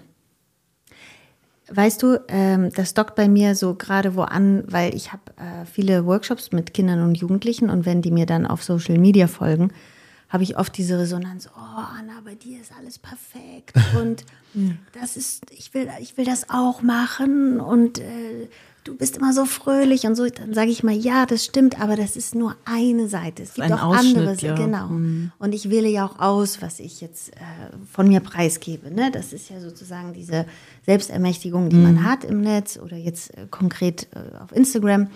Weißt 1.67 2.03
du, 2.03 2.19
ähm, 2.27 2.71
das 2.75 2.93
dockt 2.93 3.15
bei 3.15 3.27
mir 3.27 3.55
so 3.55 3.73
gerade 3.73 4.15
wo 4.15 4.21
an, 4.21 4.63
weil 4.67 4.93
ich 4.93 5.11
habe 5.11 5.23
äh, 5.37 5.65
viele 5.65 6.05
Workshops 6.05 6.51
mit 6.51 6.75
Kindern 6.75 7.01
und 7.01 7.15
Jugendlichen 7.15 7.71
und 7.71 7.85
wenn 7.87 8.03
die 8.03 8.11
mir 8.11 8.27
dann 8.27 8.45
auf 8.45 8.63
Social 8.63 8.99
Media 8.99 9.25
folgen, 9.27 9.71
habe 10.29 10.43
ich 10.43 10.57
oft 10.57 10.77
diese 10.77 10.99
Resonanz, 10.99 11.49
oh 11.55 11.59
Anna, 11.99 12.21
bei 12.23 12.35
dir 12.35 12.61
ist 12.61 12.71
alles 12.77 12.99
perfekt 12.99 13.73
und 13.99 14.25
das 14.99 15.17
ist, 15.17 15.49
ich 15.51 15.73
will, 15.73 15.89
ich 15.99 16.17
will 16.17 16.25
das 16.25 16.49
auch 16.49 16.81
machen 16.81 17.59
und 17.59 17.99
äh, 17.99 18.47
du 18.85 18.95
bist 18.95 19.17
immer 19.17 19.33
so 19.33 19.45
fröhlich 19.45 20.05
und 20.05 20.15
so. 20.15 20.25
Dann 20.29 20.53
sage 20.53 20.71
ich 20.71 20.83
mal, 20.83 20.95
ja, 20.95 21.25
das 21.25 21.43
stimmt, 21.43 21.81
aber 21.81 21.97
das 21.97 22.15
ist 22.15 22.33
nur 22.35 22.55
eine 22.63 23.09
Seite. 23.09 23.43
Es 23.43 23.55
gibt 23.55 23.65
ein 23.65 23.73
auch 23.73 23.97
Ausschnitt, 23.97 24.17
andere, 24.17 24.45
ja. 24.45 24.55
genau. 24.55 24.87
Und 25.37 25.53
ich 25.53 25.69
wähle 25.69 25.89
ja 25.89 26.05
auch 26.05 26.19
aus, 26.19 26.61
was 26.61 26.79
ich 26.79 27.01
jetzt 27.01 27.35
äh, 27.35 27.39
von 27.91 28.07
mir 28.07 28.21
preisgebe. 28.21 28.93
Ne? 28.93 29.11
Das 29.11 29.33
ist 29.33 29.49
ja 29.49 29.59
sozusagen 29.59 30.13
diese 30.13 30.45
Selbstermächtigung, 30.85 31.69
die 31.69 31.75
man 31.75 32.05
hat 32.05 32.23
im 32.23 32.41
Netz 32.41 32.77
oder 32.77 32.95
jetzt 32.95 33.35
äh, 33.37 33.47
konkret 33.49 34.07
äh, 34.13 34.37
auf 34.41 34.51
Instagram. 34.53 35.09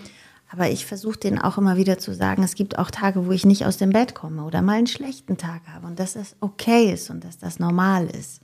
Aber 0.52 0.68
ich 0.68 0.84
versuche 0.84 1.18
denen 1.18 1.38
auch 1.38 1.58
immer 1.58 1.76
wieder 1.76 1.98
zu 1.98 2.12
sagen, 2.12 2.42
es 2.42 2.56
gibt 2.56 2.76
auch 2.76 2.90
Tage, 2.90 3.24
wo 3.26 3.30
ich 3.30 3.46
nicht 3.46 3.66
aus 3.66 3.76
dem 3.76 3.90
Bett 3.90 4.16
komme 4.16 4.42
oder 4.42 4.62
mal 4.62 4.78
einen 4.78 4.88
schlechten 4.88 5.36
Tag 5.36 5.62
habe 5.72 5.86
und 5.86 6.00
dass 6.00 6.14
das 6.14 6.34
okay 6.40 6.92
ist 6.92 7.08
und 7.08 7.22
dass 7.22 7.38
das 7.38 7.60
normal 7.60 8.08
ist. 8.08 8.40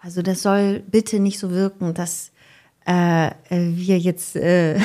Also 0.00 0.22
das 0.22 0.42
soll 0.42 0.80
bitte 0.80 1.18
nicht 1.18 1.40
so 1.40 1.50
wirken, 1.50 1.94
dass 1.94 2.31
äh, 2.84 3.30
wir 3.50 3.98
jetzt 3.98 4.36
äh, 4.36 4.78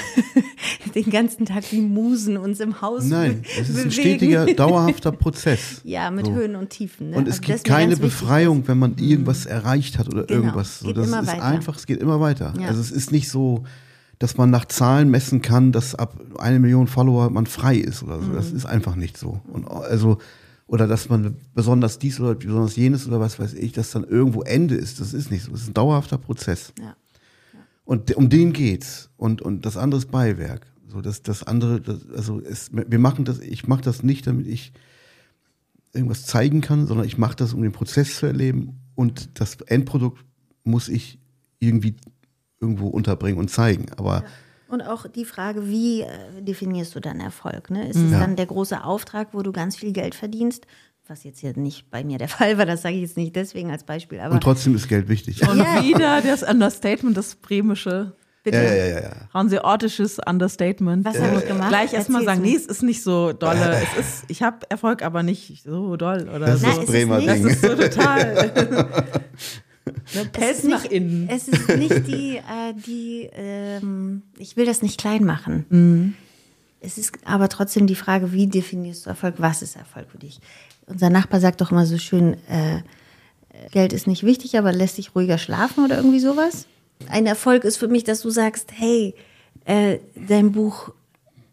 den 0.96 1.10
ganzen 1.10 1.46
Tag 1.46 1.64
wie 1.72 1.82
Musen 1.82 2.38
uns 2.38 2.60
im 2.60 2.82
Haus 2.82 3.06
Nein, 3.06 3.44
es 3.60 3.70
ist 3.70 3.84
ein 3.84 3.92
stetiger, 3.92 4.46
dauerhafter 4.46 5.12
Prozess. 5.12 5.82
Ja, 5.84 6.12
mit 6.12 6.26
So. 6.28 6.34
Höhen 6.34 6.56
und 6.56 6.70
Tiefen. 6.70 7.10
Ne? 7.12 7.18
Und 7.18 7.28
es 7.28 7.40
Also 7.40 7.48
gibt 7.54 7.64
keine 7.64 7.92
ganz 7.96 8.02
wichtig, 8.04 8.20
Befreiung, 8.20 8.68
wenn 8.68 8.78
man 8.78 8.98
irgendwas 8.98 9.46
erreicht 9.46 9.98
hat 9.98 10.08
oder 10.08 10.24
Genau, 10.26 10.42
irgendwas. 10.42 10.80
So, 10.80 10.88
geht 10.88 10.98
das 10.98 11.08
ist 11.08 11.12
weiter. 11.14 11.44
einfach, 11.44 11.78
es 11.78 11.86
geht 11.88 12.00
immer 12.00 12.20
weiter. 12.20 12.54
Ja. 12.60 12.68
Also 12.68 12.82
es 12.82 12.92
ist 12.92 13.12
nicht 13.12 13.30
so, 13.30 13.64
dass 14.20 14.38
man 14.38 14.50
nach 14.50 14.66
Zahlen 14.66 15.10
messen 15.10 15.42
kann, 15.42 15.72
dass 15.72 15.96
ab 15.96 16.20
eine 16.40 16.60
Million 16.60 16.88
Follower 16.88 17.30
man 17.30 17.46
frei 17.46 17.76
ist 17.78 18.04
oder 18.04 18.20
so. 18.20 18.28
Mhm. 18.32 18.36
Das 18.36 18.52
ist 18.52 18.66
einfach 18.66 18.96
nicht 18.96 19.18
so. 19.18 19.42
Und 19.52 19.68
also 19.68 20.18
oder 20.68 20.86
dass 20.88 21.08
man 21.08 21.36
besonders 21.56 21.98
dies 21.98 22.20
oder 22.20 22.36
besonders 22.36 22.76
jenes 22.76 23.08
oder 23.08 23.20
was 23.22 23.40
weiß 23.40 23.54
ich, 23.54 23.72
dass 23.72 23.92
dann 23.92 24.04
irgendwo 24.04 24.42
Ende 24.42 24.76
ist. 24.76 25.00
Das 25.00 25.14
ist 25.14 25.32
nicht 25.32 25.44
so. 25.46 25.52
Das 25.52 25.62
ist 25.62 25.70
ein 25.70 25.74
dauerhafter 25.74 26.18
Prozess. 26.18 26.74
Ja. 26.80 26.96
Und 27.88 28.14
um 28.18 28.28
den 28.30 28.52
geht's. 28.52 29.10
Und, 29.16 29.42
und 29.42 29.66
das 29.66 29.78
andere 29.78 30.00
ist 30.00 30.12
Beiwerk. 30.12 30.68
So, 30.90 31.00
das, 31.00 31.24
das 31.24 31.44
andere, 31.44 31.80
das, 31.80 32.06
also 32.14 32.42
es, 32.42 32.70
wir 32.74 33.00
machen 33.00 33.24
das, 33.24 33.40
ich 33.40 33.66
mache 33.66 33.82
das 33.82 34.04
nicht, 34.04 34.28
damit 34.28 34.46
ich 34.46 34.74
irgendwas 35.94 36.26
zeigen 36.26 36.60
kann, 36.60 36.86
sondern 36.86 37.06
ich 37.08 37.18
mache 37.18 37.38
das, 37.38 37.54
um 37.54 37.62
den 37.62 37.72
Prozess 37.72 38.18
zu 38.18 38.26
erleben 38.26 38.80
und 38.96 39.40
das 39.40 39.56
Endprodukt 39.62 40.24
muss 40.66 40.90
ich 40.90 41.18
irgendwie 41.60 41.96
irgendwo 42.60 42.88
unterbringen 42.88 43.40
und 43.40 43.50
zeigen. 43.50 43.86
Aber 43.96 44.26
Und 44.68 44.82
auch 44.82 45.08
die 45.08 45.24
Frage, 45.24 45.70
wie 45.70 46.02
äh, 46.02 46.42
definierst 46.42 46.94
du 46.94 47.00
dann 47.00 47.22
Erfolg? 47.22 47.70
Ne? 47.72 47.88
Ist 47.88 47.96
es 47.96 48.12
Ja. 48.12 48.20
dann 48.20 48.36
der 48.36 48.48
große 48.48 48.84
Auftrag, 48.84 49.30
wo 49.34 49.42
du 49.44 49.54
ganz 49.54 49.78
viel 49.78 49.94
Geld 49.94 50.14
verdienst? 50.14 50.68
Was 51.10 51.24
jetzt 51.24 51.40
hier 51.40 51.54
nicht 51.58 51.90
bei 51.90 52.04
mir 52.04 52.18
der 52.18 52.28
Fall 52.38 52.58
war, 52.58 52.66
das 52.66 52.82
sage 52.82 52.96
ich 52.96 53.02
jetzt 53.02 53.18
nicht 53.18 53.36
deswegen 53.36 53.72
als 53.72 53.84
Beispiel, 53.84 54.20
aber 54.20 54.34
und 54.36 54.42
trotzdem 54.42 54.76
ist 54.76 54.88
Geld 54.88 55.08
wichtig. 55.08 55.48
Und 55.48 55.58
Ja. 55.58 55.84
wieder 55.84 56.22
das 56.22 56.44
Understatement, 56.44 57.16
das 57.16 57.36
bremische, 57.36 58.14
bitte. 58.44 58.58
Ja, 58.58 58.64
ja, 58.74 58.86
ja, 58.86 59.02
ja. 59.02 59.12
hanseatisches 59.34 60.20
Understatement. 60.26 61.06
Was 61.06 61.20
habe 61.20 61.40
ich 61.40 61.48
gemacht? 61.48 61.70
Gleich 61.70 61.94
erstmal 61.94 62.24
sagen, 62.26 62.42
nee, 62.42 62.56
es 62.56 62.66
ist 62.66 62.84
nicht 62.84 63.04
so 63.04 63.32
dolle. 63.34 63.82
es 64.00 64.06
ist, 64.06 64.24
ich 64.28 64.42
habe 64.44 64.60
Erfolg, 64.70 65.02
aber 65.04 65.24
nicht 65.24 65.64
so 65.64 65.96
doll 65.98 66.28
oder 66.30 66.40
Das 66.48 66.62
so. 66.62 66.68
ist 66.68 66.76
Nein, 66.76 66.76
das 66.76 66.78
es 66.78 66.84
ist 66.84 66.92
Bremer 66.92 67.18
nicht- 67.18 67.28
Das 67.30 67.38
Ding. 67.38 67.48
ist 67.48 67.62
so 67.62 67.76
total. 67.76 68.34
ne, 70.14 70.22
Es 70.22 70.28
Pelz 70.32 70.64
nach 70.64 70.84
nicht- 70.84 70.92
innen. 70.92 71.30
Es 71.30 71.48
ist 71.48 71.70
nicht 71.70 72.08
die, 72.08 72.38
äh, 72.38 72.74
die 72.86 73.30
ähm, 73.34 74.24
ich 74.38 74.58
will 74.58 74.66
das 74.66 74.82
nicht 74.82 75.00
klein 75.00 75.24
machen. 75.24 75.66
Mhm. 75.70 76.14
Es 76.80 76.98
ist 77.00 77.14
aber 77.26 77.50
trotzdem 77.50 77.88
die 77.88 77.96
Frage, 77.96 78.32
wie 78.34 78.46
definierst 78.48 79.06
du 79.06 79.10
Erfolg? 79.10 79.36
Was 79.40 79.62
ist 79.64 79.76
Erfolg 79.76 80.12
für 80.12 80.20
dich? 80.20 80.40
Unser 80.88 81.10
Nachbar 81.10 81.40
sagt 81.40 81.62
doch 81.62 81.72
immer 81.72 81.86
so 81.86 81.98
schön, 81.98 82.34
äh, 82.50 82.82
Geld 83.72 83.94
ist 83.94 84.08
nicht 84.08 84.24
wichtig, 84.24 84.58
aber 84.58 84.72
lässt 84.72 84.96
sich 84.96 85.16
ruhiger 85.16 85.38
schlafen 85.38 85.86
oder 85.86 85.98
irgendwie 85.98 86.20
sowas. 86.20 86.68
Ein 87.10 87.26
Erfolg 87.26 87.64
ist 87.64 87.78
für 87.78 87.88
mich, 87.88 88.04
dass 88.04 88.22
du 88.22 88.30
sagst, 88.30 88.72
hey, 88.74 89.14
äh, 89.66 90.00
dein 90.16 90.52
Buch, 90.52 90.92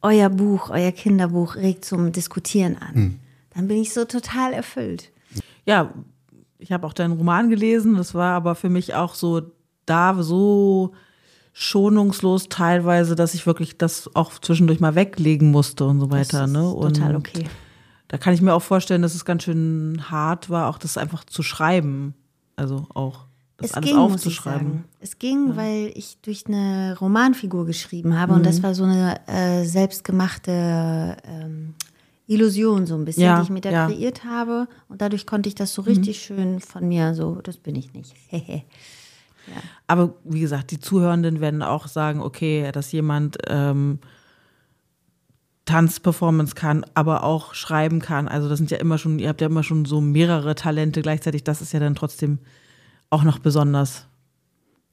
euer 0.03 0.29
Buch, 0.29 0.71
euer 0.71 0.93
Kinderbuch 0.93 1.57
regt 1.57 1.85
zum 1.85 2.13
Diskutieren 2.13 2.77
an. 2.79 2.95
Mhm. 2.95 3.21
Dann 3.55 3.69
bin 3.69 3.79
ich 3.79 3.93
so 3.93 4.05
total 4.05 4.53
erfüllt. 4.53 5.11
ja, 5.65 5.93
ich 6.59 6.73
habe 6.73 6.87
auch 6.87 6.95
deinen 6.95 7.13
Roman 7.13 7.51
gelesen. 7.51 7.97
Das 7.97 8.15
war 8.15 8.35
aber 8.35 8.55
für 8.55 8.71
mich 8.71 8.95
auch 8.95 9.15
so 9.15 9.43
da 9.85 10.17
so 10.23 10.93
schonungslos 11.53 12.49
teilweise, 12.49 13.15
dass 13.15 13.35
ich 13.35 13.47
wirklich 13.47 13.77
das 13.77 14.11
auch 14.15 14.33
zwischendurch 14.39 14.81
mal 14.81 14.95
weglegen 14.95 15.51
musste 15.51 15.85
und 15.85 16.01
so 16.01 16.11
weiter. 16.11 16.41
Das 16.41 16.49
ist 16.49 16.53
ne? 16.53 16.69
Und 16.69 16.97
total 16.97 17.17
okay. 17.17 17.45
Da 18.15 18.19
kann 18.19 18.33
ich 18.33 18.41
mir 18.41 18.55
auch 18.55 18.63
vorstellen, 18.63 19.03
dass 19.03 19.17
es 19.17 19.25
ganz 19.25 19.43
schön 19.43 20.05
hart 20.09 20.49
war, 20.49 20.69
auch 20.69 20.79
das 20.79 20.97
einfach 20.97 21.25
zu 21.25 21.43
schreiben. 21.43 22.15
Also 22.55 22.87
auch 22.95 23.25
das 23.57 23.71
es 23.71 23.77
alles 23.77 23.91
ging, 23.91 23.99
aufzuschreiben. 23.99 24.85
Es 25.01 25.19
ging, 25.19 25.57
weil 25.57 25.91
ich 25.97 26.19
durch 26.23 26.47
eine 26.47 26.97
Romanfigur 27.01 27.67
geschrieben 27.67 28.17
habe 28.17 28.35
und 28.35 28.47
das 28.47 28.59
Mhm. 28.59 28.63
war 28.63 28.75
so 28.77 28.85
eine 28.85 29.21
äh, 29.27 29.65
selbstgemachte 29.65 31.17
ähm, 31.27 31.75
Illusion 32.29 32.87
so 32.87 32.95
ein 32.95 33.05
bisschen, 33.05 33.25
Ja, 33.25 33.39
die 33.39 33.43
ich 33.43 33.51
mir 33.51 33.61
da 33.61 33.71
ja. 33.73 33.89
Mhm. 33.89 33.93
kreiert 33.93 34.23
habe 34.25 34.69
und 34.89 35.03
dadurch 35.03 35.27
konnte 35.27 35.49
ich 35.49 35.57
das 35.57 35.75
so 35.75 35.83
richtig 35.83 36.23
schön 36.23 36.61
von 36.61 36.87
mir 36.87 37.15
so, 37.17 37.41
das 37.43 37.57
bin 37.57 37.75
ich 37.75 37.93
nicht. 37.95 38.15
Aber 39.89 40.15
wie 40.23 40.39
gesagt, 40.41 40.71
die 40.71 40.79
Zuhörenden 40.79 41.41
werden 41.41 41.63
auch 41.63 41.89
sagen, 41.89 42.21
okay, 42.21 42.71
dass 42.71 42.93
jemand 42.93 43.39
ähm, 43.49 43.99
Tanzperformance 45.65 46.55
kann, 46.55 46.85
aber 46.95 47.25
auch 47.25 47.55
schreiben 47.55 48.01
kann. 48.01 48.29
Also 48.29 48.49
das 48.49 48.59
sind 48.59 48.71
ja 48.71 48.79
immer 48.79 48.99
schon, 48.99 49.19
ihr 49.19 49.29
habt 49.29 49.41
ja 49.41 49.47
immer 49.47 49.63
schon 49.63 49.85
so 49.87 50.01
mehrere 50.01 50.55
Talente 50.55 51.01
gleichzeitig. 51.03 51.43
Das 51.45 51.63
ist 51.63 51.73
ja 51.73 51.81
dann 51.81 51.95
trotzdem 51.95 52.39
auch 53.11 53.23
noch 53.25 53.39
besonders. 53.39 54.07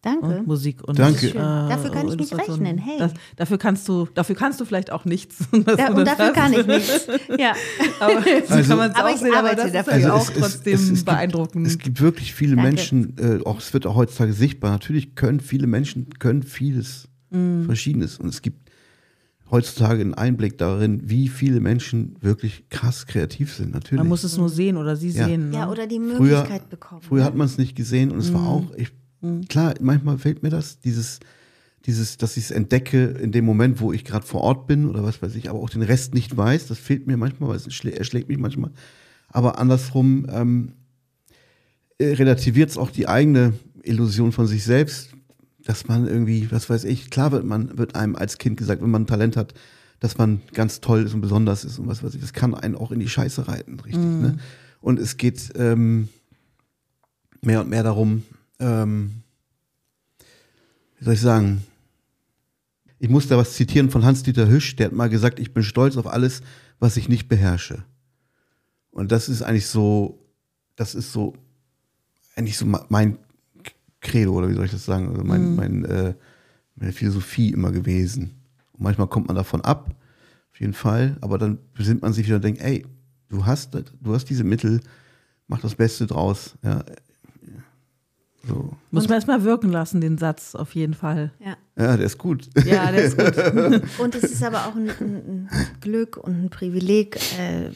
Danke. 0.04 0.28
Ne? 0.28 0.44
Musik 0.48 0.82
und 0.88 0.98
Danke. 0.98 1.28
Schön. 1.28 1.34
Dafür 1.42 1.92
kann 1.92 2.08
ich 2.08 2.16
nicht 2.16 2.36
rechnen, 2.36 2.80
hey. 2.80 2.98
Das, 2.98 3.14
dafür 3.36 3.60
kannst 3.60 3.88
du, 3.88 4.08
dafür 4.16 4.36
kannst 4.36 4.60
du 4.60 4.66
vielleicht 4.66 4.92
auch 4.92 5.06
nichts. 5.06 5.38
Ja, 5.78 5.92
und 5.92 6.06
dafür 6.08 6.32
kann 6.32 6.54
ich 6.54 6.66
nichts. 6.66 7.08
Ja. 7.38 7.54
Aber 8.00 8.14
so 8.24 8.54
Also- 8.56 8.70
kann 8.70 8.78
man 8.80 8.90
es 8.92 8.96
Aber 8.98 9.10
auch 9.10 9.14
ich 9.14 9.20
sehen, 9.20 9.28
aber 9.36 9.38
arbeite 9.52 9.56
das 9.58 9.66
ist 9.68 9.76
dafür. 9.76 9.94
Also 9.94 10.12
auch 10.14 10.30
es- 10.30 10.34
trotzdem 10.40 10.74
es- 10.74 10.82
es 10.82 10.90
gibt- 10.90 11.06
beeindruckend. 11.06 11.68
Es 11.68 11.78
gibt 11.78 12.02
wirklich 12.02 12.34
viele 12.34 12.56
Danke. 12.56 12.70
Menschen, 12.70 13.16
äh, 13.20 13.46
auch 13.46 13.60
es 13.60 13.74
wird 13.74 13.86
auch 13.86 13.94
heutzutage 13.96 14.34
sichtbar, 14.34 14.72
natürlich 14.72 15.14
können 15.14 15.40
viele 15.40 15.68
Menschen 15.68 16.10
können 16.18 16.42
vieles 16.44 17.08
Mhm. 17.30 17.66
Verschiedenes. 17.66 18.18
Und 18.18 18.30
es 18.30 18.42
gibt 18.42 18.61
heutzutage 19.52 20.02
einen 20.02 20.14
Einblick 20.14 20.58
darin, 20.58 21.02
wie 21.10 21.28
viele 21.28 21.60
Menschen 21.60 22.16
wirklich 22.22 22.70
krass 22.70 23.06
kreativ 23.06 23.54
sind. 23.54 23.74
Natürlich. 23.74 24.00
man 24.00 24.08
muss 24.08 24.24
es 24.24 24.38
nur 24.38 24.50
sehen 24.50 24.78
oder 24.78 24.96
sie 24.96 25.10
Ja. 25.10 25.26
sehen. 25.28 25.50
Ne? 25.50 25.58
ja, 25.58 25.70
oder 25.70 25.88
die 25.88 26.00
früher, 26.00 26.40
Möglichkeit 26.40 26.70
bekommen. 26.70 27.02
früher 27.02 27.24
hat 27.26 27.36
man 27.36 27.46
es 27.48 27.58
nicht 27.58 27.76
gesehen 27.76 28.12
und 28.12 28.20
es 28.20 28.30
Mhm. 28.30 28.34
war 28.36 28.48
auch, 28.48 28.72
ich, 28.78 28.92
klar, 29.50 29.74
manchmal 29.82 30.18
fehlt 30.18 30.42
mir 30.42 30.50
das, 30.50 30.80
dieses, 30.80 31.20
dieses, 31.86 32.18
dass 32.18 32.38
ich 32.38 32.46
es 32.46 32.52
entdecke 32.52 33.04
in 33.22 33.32
dem 33.32 33.44
Moment, 33.44 33.82
wo 33.82 33.92
ich 33.92 34.06
gerade 34.06 34.26
vor 34.26 34.42
Ort 34.42 34.68
bin 34.68 34.88
oder 34.88 35.04
was 35.04 35.22
weiß 35.22 35.36
ich, 35.36 35.50
aber 35.50 35.60
auch 35.60 35.70
den 35.70 35.82
Rest 35.82 36.14
nicht 36.14 36.36
weiß, 36.38 36.68
das 36.68 36.78
fehlt 36.80 37.08
mir 37.08 37.18
manchmal, 37.18 37.50
weil 37.50 37.58
es 37.58 37.68
schlä- 37.70 37.92
erschlägt 37.98 38.30
mich 38.30 38.38
manchmal. 38.38 38.72
Aber 39.30 39.60
andersrum 39.60 40.28
ähm, 40.30 40.72
äh, 41.98 42.14
relativiert 42.14 42.70
es 42.70 42.78
auch 42.78 42.92
die 42.92 43.08
eigene 43.08 43.54
Illusion 43.84 44.32
von 44.32 44.48
sich 44.48 44.64
selbst, 44.64 45.10
dass 45.72 45.88
man 45.88 46.06
irgendwie, 46.06 46.52
was 46.52 46.70
weiß 46.70 46.84
ich, 46.84 47.10
klar 47.10 47.32
wird 47.32 47.46
man, 47.46 47.78
wird 47.78 47.96
einem 47.96 48.18
als 48.18 48.38
Kind 48.38 48.58
gesagt, 48.58 48.82
wenn 48.82 48.90
man 48.90 49.04
ein 49.04 49.08
Talent 49.08 49.38
hat, 49.38 49.54
dass 50.02 50.18
man 50.18 50.42
ganz 50.52 50.82
toll 50.82 51.04
ist 51.04 51.14
und 51.14 51.22
besonders 51.22 51.64
ist 51.64 51.80
und 51.80 51.88
was 51.88 52.04
weiß 52.04 52.14
ich, 52.14 52.20
das 52.20 52.34
kann 52.34 52.54
einen 52.54 52.76
auch 52.76 52.92
in 52.92 53.00
die 53.00 53.08
Scheiße 53.08 53.48
reiten, 53.48 53.80
richtig. 53.80 54.04
Ne? 54.04 54.38
Und 54.82 55.00
es 55.00 55.16
geht 55.16 55.54
ähm, 55.56 56.10
mehr 57.42 57.62
und 57.62 57.70
mehr 57.70 57.84
darum, 57.84 58.24
ähm, 58.60 59.24
wie 61.00 61.06
soll 61.06 61.14
ich 61.14 61.22
sagen, 61.22 61.64
ich 63.00 63.08
muss 63.08 63.30
da 63.30 63.38
was 63.38 63.54
zitieren 63.54 63.90
von 63.90 64.04
Hans-Dieter 64.04 64.50
Hüsch, 64.50 64.76
der 64.76 64.88
hat 64.88 64.94
mal 64.94 65.08
gesagt, 65.08 65.40
ich 65.40 65.54
bin 65.54 65.64
stolz 65.64 65.96
auf 65.96 66.08
alles, 66.08 66.42
was 66.80 66.98
ich 66.98 67.08
nicht 67.08 67.30
beherrsche. 67.30 67.86
Und 68.90 69.14
das 69.14 69.30
ist 69.30 69.42
eigentlich 69.42 69.68
so, 69.68 70.20
das 70.76 70.96
ist 70.96 71.14
so, 71.14 71.34
eigentlich 72.36 72.58
so 72.58 72.66
mein 72.66 73.20
Credo, 74.02 74.34
oder 74.34 74.50
wie 74.50 74.54
soll 74.54 74.66
ich 74.66 74.72
das 74.72 74.86
sagen, 74.86 75.10
also 75.10 75.24
mein, 75.24 75.56
mein, 75.56 75.86
äh, 75.86 76.14
meine 76.76 76.92
Philosophie 76.92 77.52
immer 77.52 77.72
gewesen. 77.72 78.32
Und 78.74 78.82
manchmal 78.82 79.08
kommt 79.08 79.28
man 79.28 79.36
davon 79.36 79.62
ab, 79.62 79.96
auf 80.52 80.60
jeden 80.60 80.74
Fall, 80.74 81.18
aber 81.22 81.38
dann 81.38 81.60
besinnt 81.74 82.02
man 82.02 82.12
sich 82.12 82.26
wieder 82.26 82.38
und 82.38 82.44
denkt, 82.44 82.62
ey, 82.62 82.86
du 83.30 83.46
hast, 83.46 83.74
du 83.74 84.14
hast 84.14 84.26
diese 84.26 84.44
Mittel, 84.44 84.82
mach 85.48 85.62
das 85.62 85.76
Beste 85.76 86.08
draus, 86.08 86.56
ja. 86.64 86.84
So. 88.48 88.76
Muss 88.90 89.08
man 89.08 89.16
erstmal 89.16 89.44
wirken 89.44 89.70
lassen, 89.70 90.02
den 90.02 90.18
Satz, 90.18 90.56
auf 90.56 90.74
jeden 90.74 90.96
Fall. 90.96 91.32
Ja. 91.40 91.58
Ja, 91.78 91.96
der 91.96 92.08
ist 92.08 92.18
gut. 92.18 92.50
Ja, 92.66 92.92
der 92.92 93.04
ist 93.04 93.16
gut. 93.16 93.36
Und 94.00 94.16
es 94.16 94.24
ist 94.24 94.44
aber 94.44 94.66
auch 94.66 94.76
ein, 94.76 94.90
ein, 94.90 95.48
ein 95.52 95.68
Glück 95.80 96.18
und 96.18 96.46
ein 96.46 96.50
Privileg, 96.50 97.20
äh, 97.38 97.68
äh, 97.68 97.72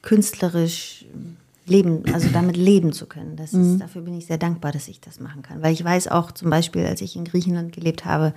künstlerisch 0.00 1.04
leben, 1.66 2.02
also 2.12 2.28
damit 2.28 2.56
leben 2.56 2.92
zu 2.92 3.06
können. 3.06 3.36
Das 3.36 3.52
ist, 3.52 3.78
Dafür 3.80 4.02
bin 4.02 4.14
ich 4.14 4.26
sehr 4.26 4.38
dankbar, 4.38 4.72
dass 4.72 4.88
ich 4.88 5.00
das 5.00 5.20
machen 5.20 5.42
kann. 5.42 5.62
Weil 5.62 5.72
ich 5.72 5.84
weiß 5.84 6.08
auch 6.08 6.32
zum 6.32 6.50
Beispiel, 6.50 6.86
als 6.86 7.00
ich 7.00 7.16
in 7.16 7.24
Griechenland 7.24 7.72
gelebt 7.72 8.04
habe, 8.04 8.34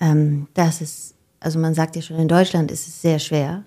ähm, 0.00 0.48
dass 0.54 0.80
es, 0.80 1.14
also 1.40 1.58
man 1.58 1.74
sagt 1.74 1.96
ja 1.96 2.02
schon, 2.02 2.18
in 2.18 2.28
Deutschland 2.28 2.70
ist 2.70 2.86
es 2.86 3.00
sehr 3.00 3.18
schwer, 3.18 3.64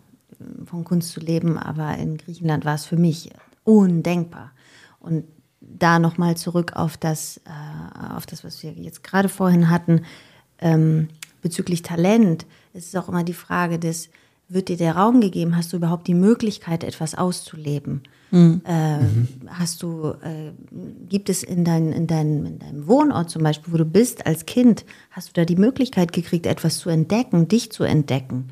von 0.65 0.83
Kunst 0.83 1.11
zu 1.11 1.19
leben, 1.19 1.57
aber 1.57 1.97
in 1.97 2.17
Griechenland 2.17 2.65
war 2.65 2.75
es 2.75 2.85
für 2.85 2.97
mich 2.97 3.31
undenkbar. 3.63 4.51
Und 4.99 5.25
da 5.59 5.99
nochmal 5.99 6.37
zurück 6.37 6.73
auf 6.75 6.97
das, 6.97 7.41
äh, 7.45 8.13
auf 8.15 8.25
das, 8.25 8.43
was 8.43 8.61
wir 8.63 8.71
jetzt 8.73 9.03
gerade 9.03 9.29
vorhin 9.29 9.69
hatten, 9.69 10.05
ähm, 10.59 11.09
bezüglich 11.41 11.81
Talent, 11.81 12.45
es 12.73 12.87
ist 12.87 12.97
auch 12.97 13.09
immer 13.09 13.23
die 13.23 13.33
Frage 13.33 13.79
des, 13.79 14.09
wird 14.49 14.69
dir 14.69 14.77
der 14.77 14.95
Raum 14.95 15.21
gegeben? 15.21 15.55
Hast 15.55 15.71
du 15.71 15.77
überhaupt 15.77 16.07
die 16.07 16.13
Möglichkeit, 16.15 16.83
etwas 16.83 17.15
auszuleben? 17.15 18.01
Mhm. 18.31 18.61
Äh, 18.65 18.99
Hast 19.47 19.81
du, 19.83 20.13
äh, 20.21 20.51
gibt 21.07 21.29
es 21.29 21.43
in, 21.43 21.63
dein, 21.65 21.91
in, 21.91 22.07
dein, 22.07 22.45
in 22.45 22.59
deinem 22.59 22.87
Wohnort 22.87 23.29
zum 23.29 23.43
Beispiel, 23.43 23.73
wo 23.73 23.77
du 23.77 23.85
bist 23.85 24.25
als 24.25 24.45
Kind, 24.45 24.85
hast 25.11 25.29
du 25.29 25.33
da 25.33 25.45
die 25.45 25.55
Möglichkeit 25.55 26.11
gekriegt, 26.13 26.45
etwas 26.45 26.79
zu 26.79 26.89
entdecken, 26.89 27.47
dich 27.47 27.71
zu 27.71 27.83
entdecken? 27.83 28.49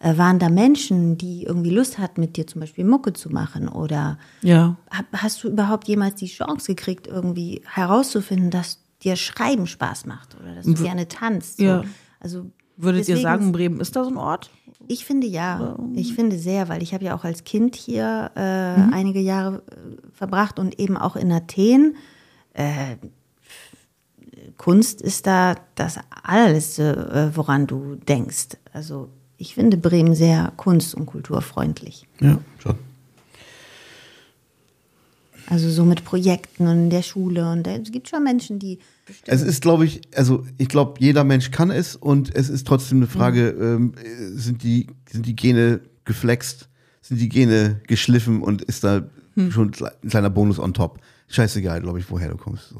Äh, 0.00 0.18
waren 0.18 0.38
da 0.38 0.48
Menschen, 0.48 1.16
die 1.16 1.44
irgendwie 1.44 1.70
Lust 1.70 1.98
hatten, 1.98 2.20
mit 2.20 2.36
dir 2.36 2.46
zum 2.46 2.60
Beispiel 2.60 2.84
Mucke 2.84 3.12
zu 3.12 3.30
machen? 3.30 3.68
Oder 3.68 4.18
Ja. 4.42 4.76
hast 5.12 5.42
du 5.44 5.48
überhaupt 5.48 5.88
jemals 5.88 6.16
die 6.16 6.26
Chance 6.26 6.74
gekriegt, 6.74 7.06
irgendwie 7.06 7.62
herauszufinden, 7.66 8.50
dass 8.50 8.80
dir 9.02 9.16
Schreiben 9.16 9.66
Spaß 9.66 10.06
macht 10.06 10.36
oder 10.40 10.54
dass 10.54 10.66
du 10.66 10.74
gerne 10.74 11.08
tanzt? 11.08 11.58
So. 11.58 11.64
Ja. 11.64 11.84
Also 12.20 12.50
Würdet 12.76 13.08
ihr 13.08 13.16
sagen, 13.18 13.52
Bremen 13.52 13.80
ist 13.80 13.94
da 13.96 14.04
so 14.04 14.10
ein 14.10 14.16
Ort? 14.16 14.50
Ich 14.88 15.04
finde 15.04 15.26
ja. 15.26 15.76
Ich 15.94 16.14
finde 16.14 16.38
sehr, 16.38 16.68
weil 16.68 16.82
ich 16.82 16.94
habe 16.94 17.04
ja 17.04 17.14
auch 17.16 17.24
als 17.24 17.44
Kind 17.44 17.76
hier 17.76 18.30
äh, 18.36 18.76
Mhm. 18.78 18.92
einige 18.92 19.20
Jahre 19.20 19.56
äh, 19.70 20.10
verbracht 20.12 20.58
und 20.58 20.78
eben 20.78 20.96
auch 20.96 21.16
in 21.16 21.30
Athen. 21.32 21.96
Äh, 22.52 22.96
Kunst 24.56 25.00
ist 25.02 25.26
da 25.26 25.56
das 25.74 25.98
allerletzte, 26.22 27.30
äh, 27.32 27.36
woran 27.36 27.66
du 27.66 27.96
denkst. 27.96 28.56
Also 28.72 29.08
ich 29.36 29.54
finde 29.54 29.76
Bremen 29.76 30.14
sehr 30.14 30.52
kunst- 30.56 30.94
und 30.94 31.06
kulturfreundlich. 31.06 32.06
Ja, 32.20 32.38
schon. 32.58 32.76
Also 35.48 35.68
so 35.70 35.84
mit 35.84 36.04
Projekten 36.04 36.66
und 36.66 36.84
in 36.84 36.90
der 36.90 37.02
Schule. 37.02 37.50
Und 37.50 37.66
es 37.66 37.90
gibt 37.92 38.08
schon 38.08 38.24
Menschen, 38.24 38.58
die 38.58 38.78
Es 39.26 39.42
ist, 39.42 39.62
glaube 39.62 39.84
ich, 39.84 40.00
also 40.16 40.44
ich 40.58 40.68
glaube, 40.68 40.94
jeder 41.00 41.24
Mensch 41.24 41.50
kann 41.50 41.70
es 41.70 41.96
und 41.96 42.34
es 42.34 42.48
ist 42.48 42.66
trotzdem 42.66 42.98
eine 42.98 43.06
Frage, 43.06 43.50
ähm, 43.50 43.92
äh, 44.02 44.38
sind, 44.38 44.62
die, 44.62 44.86
sind 45.10 45.26
die 45.26 45.36
Gene 45.36 45.80
geflext, 46.04 46.68
sind 47.02 47.20
die 47.20 47.28
Gene 47.28 47.80
geschliffen 47.86 48.42
und 48.42 48.62
ist 48.62 48.84
da 48.84 49.06
schon 49.50 49.72
ein 50.02 50.08
kleiner 50.10 50.30
Bonus 50.30 50.58
on 50.58 50.72
top. 50.74 51.00
Scheißegal, 51.28 51.80
glaube 51.82 51.98
ich, 51.98 52.08
woher 52.10 52.28
du 52.30 52.36
kommst. 52.36 52.68
So. 52.68 52.78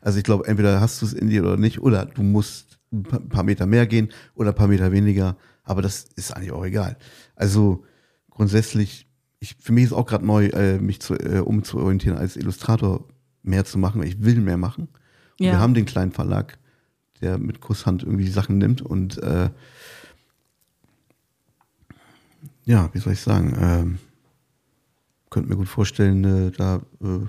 Also 0.00 0.18
ich 0.18 0.24
glaube, 0.24 0.46
entweder 0.46 0.80
hast 0.80 1.02
du 1.02 1.06
es 1.06 1.12
in 1.12 1.28
dir 1.28 1.42
oder 1.42 1.56
nicht, 1.56 1.80
oder 1.80 2.06
du 2.06 2.22
musst 2.22 2.78
ein 2.92 3.02
pa- 3.02 3.18
paar 3.18 3.42
Meter 3.42 3.66
mehr 3.66 3.86
gehen 3.86 4.08
oder 4.36 4.50
ein 4.50 4.54
paar 4.54 4.68
Meter 4.68 4.92
weniger, 4.92 5.36
aber 5.64 5.82
das 5.82 6.06
ist 6.14 6.30
eigentlich 6.34 6.52
auch 6.52 6.64
egal. 6.64 6.96
Also 7.34 7.84
grundsätzlich, 8.30 9.07
ich, 9.40 9.56
für 9.60 9.72
mich 9.72 9.84
ist 9.84 9.92
auch 9.92 10.06
gerade 10.06 10.26
neu, 10.26 10.46
äh, 10.46 10.78
mich 10.78 11.00
zu, 11.00 11.14
äh, 11.14 11.40
umzuorientieren 11.40 12.18
als 12.18 12.36
Illustrator 12.36 13.04
mehr 13.42 13.64
zu 13.64 13.78
machen, 13.78 14.00
weil 14.00 14.08
ich 14.08 14.22
will 14.22 14.40
mehr 14.40 14.56
machen. 14.56 14.88
Und 15.38 15.46
Ja. 15.46 15.52
Wir 15.52 15.58
haben 15.60 15.74
den 15.74 15.86
kleinen 15.86 16.12
Verlag, 16.12 16.58
der 17.20 17.38
mit 17.38 17.60
Kusshand 17.60 18.02
irgendwie 18.02 18.24
die 18.24 18.30
Sachen 18.30 18.58
nimmt 18.58 18.82
und 18.82 19.22
äh, 19.22 19.50
ja, 22.64 22.90
wie 22.92 22.98
soll 22.98 23.14
ich 23.14 23.20
sagen, 23.20 23.56
ähm, 23.58 23.98
könnte 25.30 25.48
mir 25.48 25.56
gut 25.56 25.68
vorstellen, 25.68 26.24
äh, 26.24 26.50
da 26.50 26.82
äh, 27.02 27.26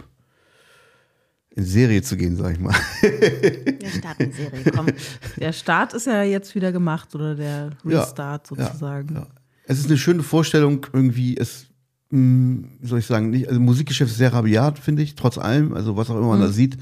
in 1.51 1.63
Serie 1.65 2.01
zu 2.01 2.17
gehen, 2.17 2.35
sag 2.35 2.53
ich 2.53 2.59
mal. 2.59 2.75
der 3.01 3.89
Staatenserie 3.89 4.63
kommen. 4.71 4.93
Der 5.37 5.53
Start 5.53 5.93
ist 5.93 6.07
ja 6.07 6.23
jetzt 6.23 6.55
wieder 6.55 6.71
gemacht 6.71 7.15
oder 7.15 7.35
der 7.35 7.71
Ja, 7.83 8.01
Restart 8.01 8.47
sozusagen. 8.47 9.15
Ja. 9.15 9.27
Es 9.65 9.79
ist 9.79 9.87
eine 9.87 9.97
schöne 9.97 10.23
Vorstellung, 10.23 10.85
irgendwie, 10.93 11.37
es, 11.37 11.67
mh, 12.09 12.67
wie 12.79 12.87
soll 12.87 12.99
ich 12.99 13.05
sagen, 13.05 13.29
nicht, 13.29 13.47
also 13.47 13.59
Musikgeschäft 13.59 14.11
ist 14.11 14.17
sehr 14.17 14.33
rabiat, 14.33 14.79
finde 14.79 15.01
ich, 15.01 15.15
trotz 15.15 15.37
allem, 15.37 15.73
also 15.73 15.97
was 15.97 16.09
auch 16.09 16.17
immer 16.17 16.27
man 16.27 16.41
da 16.41 16.49
sieht, 16.49 16.77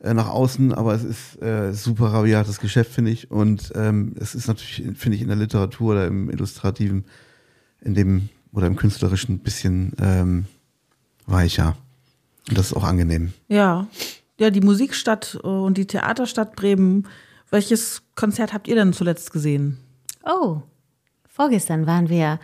äh, 0.00 0.14
nach 0.14 0.28
außen, 0.28 0.72
aber 0.72 0.94
es 0.94 1.04
ist 1.04 1.42
äh, 1.42 1.72
super 1.72 2.06
rabiates 2.06 2.60
Geschäft, 2.60 2.92
finde 2.92 3.10
ich. 3.10 3.30
Und 3.30 3.72
ähm, 3.74 4.14
es 4.18 4.34
ist 4.34 4.48
natürlich, 4.48 4.98
finde 4.98 5.16
ich, 5.16 5.22
in 5.22 5.28
der 5.28 5.36
Literatur 5.36 5.92
oder 5.92 6.06
im 6.06 6.30
Illustrativen, 6.30 7.04
in 7.82 7.94
dem 7.94 8.28
oder 8.52 8.66
im 8.66 8.76
Künstlerischen 8.76 9.36
ein 9.36 9.38
bisschen 9.40 9.92
ähm, 10.00 10.46
weicher. 11.26 11.76
Und 12.48 12.58
das 12.58 12.66
ist 12.66 12.72
auch 12.74 12.84
angenehm. 12.84 13.32
Ja. 13.48 13.86
Ja, 14.38 14.50
die 14.50 14.62
Musikstadt 14.62 15.38
äh, 15.42 15.46
und 15.46 15.76
die 15.76 15.86
Theaterstadt 15.86 16.56
Bremen. 16.56 17.06
Welches 17.50 18.02
Konzert 18.14 18.52
habt 18.52 18.68
ihr 18.68 18.76
denn 18.76 18.92
zuletzt 18.92 19.32
gesehen? 19.32 19.76
Oh, 20.24 20.62
vorgestern 21.28 21.86
waren 21.86 22.08
wir 22.08 22.40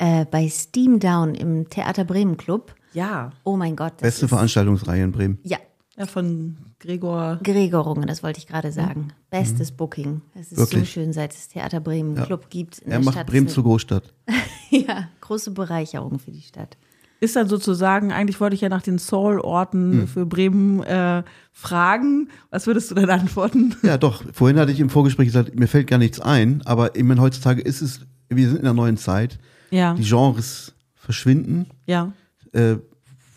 äh, 0.00 0.24
bei 0.24 0.48
Steam 0.48 0.98
Down 0.98 1.34
im 1.34 1.68
Theater 1.68 2.04
Bremen 2.04 2.36
Club. 2.36 2.74
Ja. 2.92 3.30
Oh 3.44 3.56
mein 3.56 3.76
Gott. 3.76 3.92
Das 3.98 4.02
Beste 4.02 4.24
ist, 4.24 4.30
Veranstaltungsreihe 4.30 5.04
in 5.04 5.12
Bremen. 5.12 5.38
Ja, 5.44 5.58
Ja, 5.96 6.06
von 6.06 6.56
Gregor. 6.80 7.38
Gregor 7.44 7.82
Runge, 7.84 8.06
das 8.06 8.22
wollte 8.22 8.38
ich 8.38 8.46
gerade 8.46 8.72
sagen. 8.72 9.12
Bestes 9.30 9.70
Booking. 9.70 10.22
Es 10.34 10.46
ist 10.50 10.56
so 10.56 10.62
Wirklich? 10.62 10.90
schön, 10.90 11.12
seit 11.12 11.32
es 11.34 11.48
Theater 11.48 11.78
Bremen 11.80 12.16
Club 12.16 12.48
gibt. 12.50 12.78
In 12.78 12.90
Er 12.90 12.98
der 12.98 13.04
macht 13.04 13.14
Stadt. 13.16 13.26
Bremen 13.26 13.48
zur 13.48 13.62
Großstadt. 13.64 14.12
Ja, 14.72 15.08
große 15.20 15.50
Bereicherung 15.50 16.20
für 16.20 16.30
die 16.30 16.42
Stadt. 16.42 16.76
Ist 17.18 17.34
dann 17.36 17.48
sozusagen, 17.48 18.12
eigentlich 18.12 18.40
wollte 18.40 18.54
ich 18.54 18.60
ja 18.62 18.68
nach 18.68 18.82
den 18.82 18.98
Soul-Orten 19.00 20.06
für 20.06 20.24
Bremen 20.26 20.82
äh, 20.84 21.22
fragen. 21.52 22.28
Was 22.50 22.66
würdest 22.68 22.90
du 22.90 22.94
denn 22.94 23.10
antworten? 23.10 23.74
Ja, 23.82 23.98
doch. 23.98 24.22
Vorhin 24.32 24.58
hatte 24.58 24.70
ich 24.72 24.78
im 24.80 24.88
Vorgespräch 24.88 25.26
gesagt, 25.26 25.58
mir 25.58 25.66
fällt 25.66 25.88
gar 25.88 25.98
nichts 25.98 26.20
ein, 26.20 26.62
aber 26.64 26.94
ich 26.96 27.02
meine, 27.02 27.20
heutzutage 27.20 27.60
ist 27.60 27.82
es, 27.82 28.00
wir 28.28 28.46
sind 28.48 28.58
in 28.60 28.64
einer 28.64 28.74
neuen 28.74 28.96
Zeit. 28.96 29.38
Ja. 29.70 29.94
Die 29.94 30.02
Genres 30.04 30.74
verschwinden, 30.94 31.66
Ja. 31.86 32.12
äh, 32.52 32.76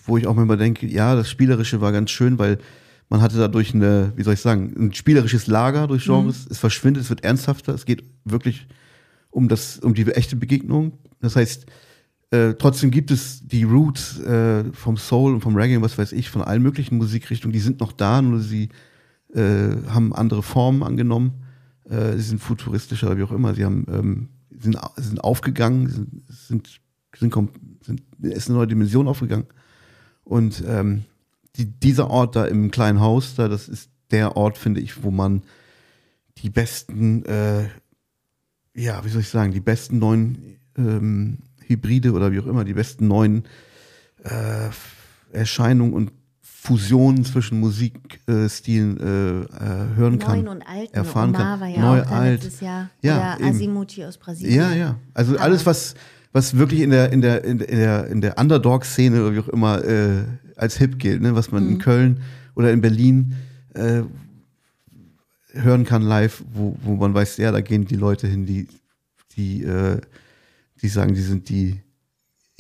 wo 0.05 0.17
ich 0.17 0.27
auch 0.27 0.35
manchmal 0.35 0.57
denke, 0.57 0.85
ja, 0.87 1.15
das 1.15 1.29
Spielerische 1.29 1.79
war 1.81 1.91
ganz 1.91 2.11
schön, 2.11 2.37
weil 2.37 2.57
man 3.09 3.21
hatte 3.21 3.37
dadurch 3.37 3.73
eine, 3.73 4.11
wie 4.15 4.23
soll 4.23 4.33
ich 4.33 4.41
sagen, 4.41 4.73
ein 4.77 4.93
spielerisches 4.93 5.47
Lager 5.47 5.87
durch 5.87 6.03
Genres. 6.05 6.47
Es 6.49 6.57
verschwindet, 6.59 7.03
es 7.03 7.09
wird 7.09 7.23
ernsthafter, 7.23 7.73
es 7.73 7.85
geht 7.85 8.03
wirklich 8.25 8.67
um 9.29 9.47
das, 9.47 9.79
um 9.79 9.93
die 9.93 10.05
echte 10.07 10.35
Begegnung. 10.35 10.93
Das 11.21 11.35
heißt, 11.35 11.65
äh, 12.31 12.53
trotzdem 12.55 12.89
gibt 12.91 13.11
es 13.11 13.45
die 13.47 13.63
Roots 13.63 14.19
äh, 14.21 14.63
vom 14.73 14.97
Soul 14.97 15.33
und 15.35 15.41
vom 15.41 15.55
Reggae 15.55 15.77
und 15.77 15.83
was 15.83 15.97
weiß 15.97 16.11
ich, 16.13 16.29
von 16.29 16.41
allen 16.41 16.63
möglichen 16.63 16.97
Musikrichtungen, 16.97 17.53
die 17.53 17.59
sind 17.59 17.79
noch 17.79 17.91
da, 17.91 18.21
nur 18.21 18.39
sie 18.39 18.69
äh, 19.33 19.75
haben 19.89 20.13
andere 20.13 20.43
Formen 20.43 20.83
angenommen. 20.83 21.33
Äh, 21.89 22.13
sie 22.17 22.23
sind 22.23 22.41
futuristischer 22.41 23.15
wie 23.17 23.23
auch 23.23 23.31
immer. 23.31 23.53
Sie 23.53 23.63
haben 23.65 23.85
ähm, 23.89 24.29
sind, 24.63 24.79
sind 24.95 25.23
aufgegangen, 25.23 25.89
sind, 25.89 26.09
sind, 26.27 26.81
sind, 27.19 27.49
sind 27.85 28.03
ist 28.21 28.47
eine 28.47 28.57
neue 28.57 28.67
Dimension 28.67 29.07
aufgegangen. 29.07 29.45
Und 30.23 30.63
ähm, 30.65 31.03
die, 31.55 31.65
dieser 31.65 32.09
Ort 32.09 32.35
da 32.35 32.45
im 32.45 32.71
kleinen 32.71 32.99
Haus, 32.99 33.35
da, 33.35 33.47
das 33.47 33.67
ist 33.67 33.89
der 34.11 34.35
Ort, 34.37 34.57
finde 34.57 34.81
ich, 34.81 35.03
wo 35.03 35.11
man 35.11 35.43
die 36.37 36.49
besten, 36.49 37.25
äh, 37.25 37.67
ja, 38.73 39.03
wie 39.03 39.09
soll 39.09 39.21
ich 39.21 39.29
sagen, 39.29 39.51
die 39.51 39.59
besten 39.59 39.99
neuen 39.99 40.57
ähm, 40.77 41.39
Hybride 41.67 42.13
oder 42.13 42.31
wie 42.31 42.39
auch 42.39 42.47
immer, 42.47 42.63
die 42.63 42.73
besten 42.73 43.07
neuen 43.07 43.43
äh, 44.23 44.69
Erscheinungen 45.31 45.93
und 45.93 46.11
Fusionen 46.65 47.25
zwischen 47.25 47.59
Musikstilen 47.59 48.97
äh, 48.97 49.41
äh, 49.41 49.95
hören 49.97 50.17
kann. 50.17 50.45
Neun 50.45 50.47
und 50.47 50.61
Alten. 50.61 50.93
erfahren 50.95 51.31
Omar 51.31 51.41
kann. 51.41 51.59
war 51.59 51.67
ja 51.67 51.81
Neu, 51.81 52.01
auch 52.03 52.11
alt. 52.11 52.41
letztes 52.41 52.61
Jahr. 52.61 52.89
Ja, 53.01 53.35
Oder 53.35 53.45
eben. 53.45 53.55
Asimuti 53.55 54.05
aus 54.05 54.17
Brasilien. 54.17 54.55
Ja, 54.55 54.71
ja. 54.71 54.95
Also 55.13 55.37
alles, 55.37 55.65
was, 55.65 55.93
was 56.31 56.57
wirklich 56.57 56.79
in 56.79 56.91
der, 56.91 57.11
in 57.11 57.19
der, 57.19 57.43
in 57.43 57.57
der, 57.57 58.07
in 58.07 58.21
der 58.21 58.37
Underdog-Szene 58.37 59.21
oder 59.21 59.35
wie 59.35 59.39
auch 59.39 59.49
immer 59.49 59.83
äh, 59.83 60.23
als 60.55 60.77
hip 60.77 60.99
gilt, 60.99 61.21
ne? 61.21 61.35
was 61.35 61.51
man 61.51 61.67
in 61.67 61.79
Köln 61.79 62.21
oder 62.55 62.71
in 62.71 62.79
Berlin 62.79 63.35
äh, 63.73 64.03
hören 65.51 65.83
kann 65.83 66.01
live, 66.01 66.45
wo, 66.53 66.77
wo 66.81 66.95
man 66.95 67.13
weiß, 67.13 67.35
ja, 67.37 67.51
da 67.51 67.59
gehen 67.59 67.83
die 67.83 67.97
Leute 67.97 68.25
hin, 68.27 68.45
die, 68.45 68.69
die, 69.35 69.63
äh, 69.63 69.99
die 70.81 70.87
sagen, 70.87 71.13
die 71.13 71.21
sind 71.23 71.49
die 71.49 71.82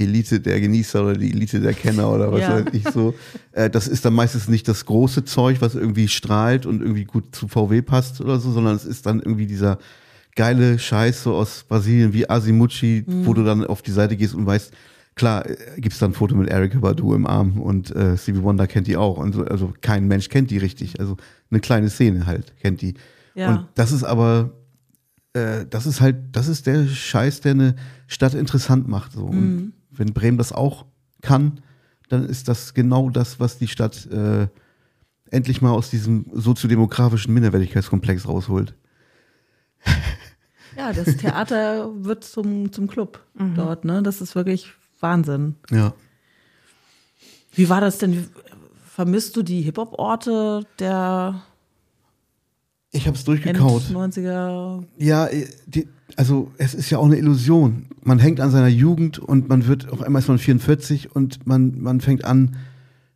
Elite 0.03 0.39
der 0.39 0.59
Genießer 0.61 1.01
oder 1.03 1.13
die 1.17 1.31
Elite 1.31 1.59
der 1.59 1.73
Kenner 1.73 2.11
oder 2.11 2.31
was 2.31 2.41
Ja. 2.41 2.53
weiß 2.55 2.65
ich 2.73 2.83
so. 2.89 3.13
Äh, 3.51 3.69
das 3.69 3.87
ist 3.87 4.05
dann 4.05 4.13
meistens 4.13 4.47
nicht 4.47 4.67
das 4.67 4.85
große 4.85 5.25
Zeug, 5.25 5.57
was 5.61 5.75
irgendwie 5.75 6.07
strahlt 6.07 6.65
und 6.65 6.81
irgendwie 6.81 7.05
gut 7.05 7.35
zu 7.35 7.47
VW 7.47 7.81
passt 7.81 8.21
oder 8.21 8.39
so, 8.39 8.51
sondern 8.51 8.75
es 8.75 8.85
ist 8.85 9.05
dann 9.05 9.19
irgendwie 9.19 9.47
dieser 9.47 9.77
geile 10.35 10.79
Scheiß 10.79 11.23
so 11.23 11.35
aus 11.35 11.63
Brasilien 11.67 12.13
wie 12.13 12.27
Asimucci, 12.29 13.03
wo 13.07 13.33
du 13.33 13.43
dann 13.43 13.63
auf 13.65 13.81
die 13.83 13.91
Seite 13.91 14.15
gehst 14.17 14.33
und 14.33 14.45
weißt, 14.47 14.71
klar, 15.15 15.47
äh, 15.47 15.55
gibt's 15.77 15.99
dann 15.99 16.11
ein 16.11 16.13
Foto 16.15 16.35
mit 16.35 16.49
Erika 16.49 16.79
Badu 16.79 17.13
im 17.13 17.27
Arm 17.27 17.59
und 17.61 17.95
äh, 17.95 18.17
Stevie 18.17 18.41
Wonder 18.41 18.65
kennt 18.65 18.87
die 18.87 18.97
auch. 18.97 19.17
Und 19.17 19.33
so, 19.35 19.43
also 19.43 19.71
kein 19.81 20.07
Mensch 20.07 20.29
kennt 20.29 20.49
die 20.49 20.57
richtig. 20.57 20.99
Also 20.99 21.17
eine 21.51 21.59
kleine 21.59 21.89
Szene 21.91 22.25
halt 22.25 22.53
kennt 22.61 22.81
die. 22.81 22.95
Ja. 23.35 23.49
Und 23.49 23.67
das 23.75 23.91
ist 23.91 24.03
aber, 24.03 24.51
äh, 25.33 25.65
das 25.69 25.85
ist 25.85 26.01
halt, 26.01 26.15
das 26.31 26.47
ist 26.47 26.65
der 26.65 26.87
Scheiß, 26.87 27.41
der 27.41 27.51
eine 27.51 27.75
Stadt 28.07 28.33
interessant 28.33 28.87
macht. 28.87 29.11
So. 29.11 29.25
Und 29.25 29.73
wenn 29.95 30.13
Bremen 30.13 30.37
das 30.37 30.51
auch 30.51 30.85
kann, 31.21 31.61
dann 32.09 32.25
ist 32.25 32.47
das 32.47 32.73
genau 32.73 33.09
das, 33.09 33.39
was 33.39 33.57
die 33.57 33.67
Stadt 33.67 34.05
äh, 34.07 34.47
endlich 35.31 35.61
mal 35.61 35.71
aus 35.71 35.89
diesem 35.89 36.25
soziodemografischen 36.33 37.33
Minderwertigkeitskomplex 37.33 38.27
rausholt. 38.27 38.75
Ja, 40.77 40.91
das 40.91 41.17
Theater 41.17 41.91
wird 42.03 42.23
zum, 42.23 42.71
zum 42.71 42.87
Club 42.87 43.23
dort, 43.55 43.85
ne? 43.85 44.01
Das 44.01 44.21
ist 44.21 44.35
wirklich 44.35 44.73
Wahnsinn. 44.99 45.55
Ja. 45.69 45.93
Wie 47.53 47.69
war 47.69 47.81
das 47.81 47.99
denn? 47.99 48.27
Vermisst 48.85 49.35
du 49.35 49.43
die 49.43 49.61
Hip-Hop-Orte 49.61 50.65
der 50.79 51.41
Ich 52.93 53.07
habe 53.07 53.15
es 53.15 53.21
End 53.21 53.27
durchgekaut. 53.27 53.81
90er. 53.91 54.83
Ja, 54.99 55.25
äh, 55.25 55.47
die, 55.65 55.87
also 56.15 56.51
es 56.57 56.75
ist 56.75 56.89
ja 56.91 56.99
auch 56.99 57.05
eine 57.05 57.17
Illusion. 57.17 57.87
Man 58.03 58.19
hängt 58.19 58.39
an 58.39 58.51
seiner 58.51 58.67
Jugend 58.67 59.17
und 59.19 59.49
man 59.49 59.67
wird, 59.67 59.89
auf 59.91 60.01
einmal 60.01 60.21
ist 60.21 60.27
man 60.27 60.37
44 60.37 61.13
und 61.13 61.45
man, 61.47 61.81
man 61.81 62.01
fängt 62.01 62.23
an, 62.23 62.55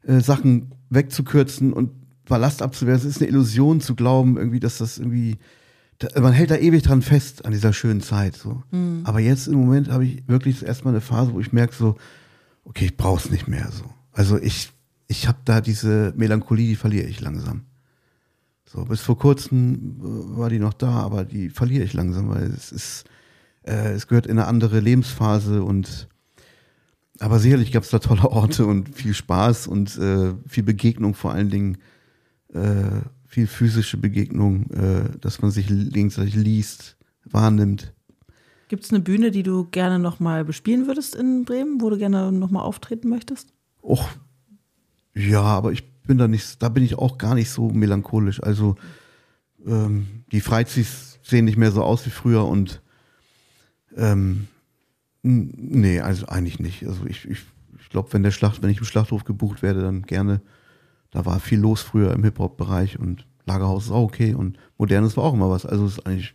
äh, 0.03 0.19
Sachen 0.19 0.71
wegzukürzen 0.89 1.73
und 1.73 1.91
Ballast 2.25 2.63
abzuwehren. 2.63 2.97
Es 2.97 3.05
ist 3.05 3.21
eine 3.21 3.29
Illusion 3.29 3.79
zu 3.79 3.95
glauben, 3.95 4.37
irgendwie, 4.37 4.59
dass 4.59 4.79
das 4.79 4.97
irgendwie, 4.97 5.37
da, 5.99 6.19
man 6.19 6.33
hält 6.33 6.49
da 6.49 6.57
ewig 6.57 6.81
dran 6.81 7.03
fest 7.03 7.45
an 7.45 7.51
dieser 7.51 7.71
schönen 7.71 8.01
Zeit. 8.01 8.35
So. 8.35 8.63
Aber 9.03 9.19
jetzt 9.19 9.47
im 9.47 9.59
Moment 9.59 9.89
habe 9.89 10.05
ich 10.05 10.27
wirklich 10.27 10.65
erstmal 10.65 10.93
eine 10.93 11.01
Phase, 11.01 11.33
wo 11.33 11.39
ich 11.39 11.53
merke 11.53 11.75
so, 11.75 11.95
okay, 12.65 12.85
ich 12.85 12.97
brauch's 12.97 13.29
nicht 13.29 13.47
mehr 13.47 13.69
so. 13.71 13.85
Also 14.11 14.39
ich, 14.39 14.71
ich 15.07 15.27
habe 15.27 15.37
da 15.45 15.61
diese 15.61 16.13
Melancholie, 16.17 16.67
die 16.67 16.75
verliere 16.75 17.07
ich 17.07 17.21
langsam. 17.21 17.66
So, 18.67 18.83
bis 18.83 18.99
vor 18.99 19.17
kurzem 19.17 19.97
äh, 20.01 20.37
war 20.37 20.49
die 20.49 20.59
noch 20.59 20.73
da, 20.73 20.89
aber 20.89 21.23
die 21.23 21.49
verliere 21.49 21.85
ich 21.85 21.93
langsam, 21.93 22.29
weil 22.29 22.51
es 22.51 22.73
ist, 22.73 23.05
äh, 23.63 23.93
es 23.93 24.07
gehört 24.07 24.27
in 24.27 24.37
eine 24.37 24.47
andere 24.47 24.81
Lebensphase 24.81 25.63
und 25.63 26.09
aber 27.19 27.39
sicherlich 27.39 27.71
gab 27.71 27.83
es 27.83 27.89
da 27.89 27.99
tolle 27.99 28.29
Orte 28.29 28.65
und 28.65 28.93
viel 28.93 29.13
Spaß 29.13 29.67
und 29.67 29.97
äh, 29.97 30.33
viel 30.47 30.63
Begegnung, 30.63 31.15
vor 31.15 31.31
allen 31.31 31.49
Dingen 31.49 31.77
äh, 32.53 33.01
viel 33.25 33.47
physische 33.47 33.97
Begegnung, 33.97 34.69
äh, 34.71 35.17
dass 35.19 35.41
man 35.41 35.49
sich 35.49 35.67
gegenseitig 35.67 36.35
liest, 36.35 36.97
wahrnimmt. 37.23 37.93
Gibt 38.67 38.83
es 38.83 38.91
eine 38.91 38.99
Bühne, 38.99 39.31
die 39.31 39.43
du 39.43 39.65
gerne 39.71 39.97
nochmal 39.97 40.43
bespielen 40.43 40.87
würdest 40.87 41.15
in 41.15 41.45
Bremen, 41.45 41.79
wo 41.81 41.89
du 41.89 41.97
gerne 41.97 42.31
nochmal 42.33 42.63
auftreten 42.63 43.07
möchtest? 43.07 43.53
Och, 43.81 44.09
ja, 45.15 45.41
aber 45.41 45.71
ich 45.71 45.83
bin 46.07 46.17
da 46.17 46.27
nicht, 46.27 46.61
da 46.63 46.69
bin 46.69 46.83
ich 46.83 46.97
auch 46.97 47.17
gar 47.17 47.35
nicht 47.35 47.49
so 47.49 47.69
melancholisch. 47.69 48.41
Also 48.41 48.75
ähm, 49.65 50.23
die 50.31 50.41
Freizis 50.41 51.19
sehen 51.21 51.45
nicht 51.45 51.57
mehr 51.57 51.71
so 51.71 51.83
aus 51.83 52.05
wie 52.05 52.11
früher 52.11 52.45
und 52.45 52.81
ähm, 53.95 54.47
nee, 55.21 55.99
also 55.99 56.27
eigentlich 56.27 56.59
nicht. 56.59 56.85
Also 56.87 57.05
ich, 57.05 57.29
ich, 57.29 57.39
ich 57.79 57.89
glaube, 57.89 58.13
wenn 58.13 58.23
der 58.23 58.31
Schlacht, 58.31 58.61
wenn 58.61 58.69
ich 58.69 58.79
im 58.79 58.85
Schlachthof 58.85 59.23
gebucht 59.25 59.61
werde, 59.61 59.81
dann 59.81 60.03
gerne. 60.03 60.41
Da 61.11 61.25
war 61.25 61.39
viel 61.39 61.59
los 61.59 61.81
früher 61.81 62.13
im 62.13 62.23
Hip-Hop-Bereich 62.23 62.99
und 62.99 63.25
Lagerhaus 63.45 63.85
ist 63.85 63.91
auch 63.91 64.03
okay 64.03 64.33
und 64.33 64.57
Modernes 64.77 65.15
war 65.17 65.23
auch 65.23 65.33
immer 65.33 65.49
was. 65.49 65.65
Also 65.65 65.87
ist 65.87 66.05
eigentlich, 66.05 66.33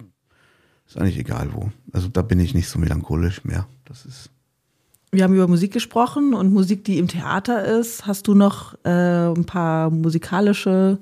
ist 0.86 0.96
eigentlich 0.96 1.18
egal 1.18 1.52
wo. 1.52 1.70
Also 1.92 2.08
da 2.08 2.22
bin 2.22 2.40
ich 2.40 2.54
nicht 2.54 2.68
so 2.68 2.78
melancholisch 2.78 3.44
mehr. 3.44 3.68
Das 3.84 4.06
ist. 4.06 4.30
Wir 5.14 5.24
haben 5.24 5.34
über 5.34 5.46
Musik 5.46 5.74
gesprochen 5.74 6.32
und 6.32 6.54
Musik, 6.54 6.84
die 6.84 6.96
im 6.96 7.06
Theater 7.06 7.62
ist. 7.66 8.06
Hast 8.06 8.28
du 8.28 8.34
noch 8.34 8.72
äh, 8.82 8.88
ein 8.88 9.44
paar 9.44 9.90
musikalische 9.90 10.96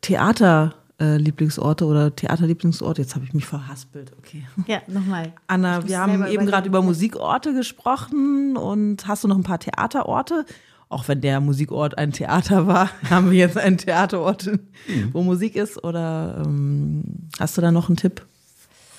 Theater-Lieblingsorte 0.00 1.86
oder 1.86 2.14
Theaterlieblingsorte? 2.14 3.02
Jetzt 3.02 3.16
habe 3.16 3.24
ich 3.24 3.34
mich 3.34 3.46
verhaspelt. 3.46 4.12
Okay. 4.18 4.46
Ja, 4.68 4.80
nochmal. 4.86 5.32
Anna, 5.48 5.84
wir 5.88 5.98
haben 5.98 6.24
eben 6.28 6.46
gerade 6.46 6.68
über. 6.68 6.82
Musikorte 6.82 7.52
gesprochen 7.52 8.56
und 8.56 9.08
hast 9.08 9.24
du 9.24 9.28
noch 9.28 9.38
ein 9.38 9.42
paar 9.42 9.58
Theaterorte? 9.58 10.46
Auch 10.88 11.08
wenn 11.08 11.20
der 11.20 11.40
Musikort 11.40 11.98
ein 11.98 12.12
Theater 12.12 12.68
war, 12.68 12.90
haben 13.10 13.32
wir 13.32 13.38
jetzt 13.38 13.58
einen 13.58 13.76
Theaterort, 13.76 14.48
wo 15.10 15.24
Musik 15.24 15.56
ist? 15.56 15.82
Oder 15.82 16.44
ähm, 16.46 17.02
hast 17.40 17.56
du 17.56 17.60
da 17.60 17.72
noch 17.72 17.88
einen 17.88 17.96
Tipp 17.96 18.24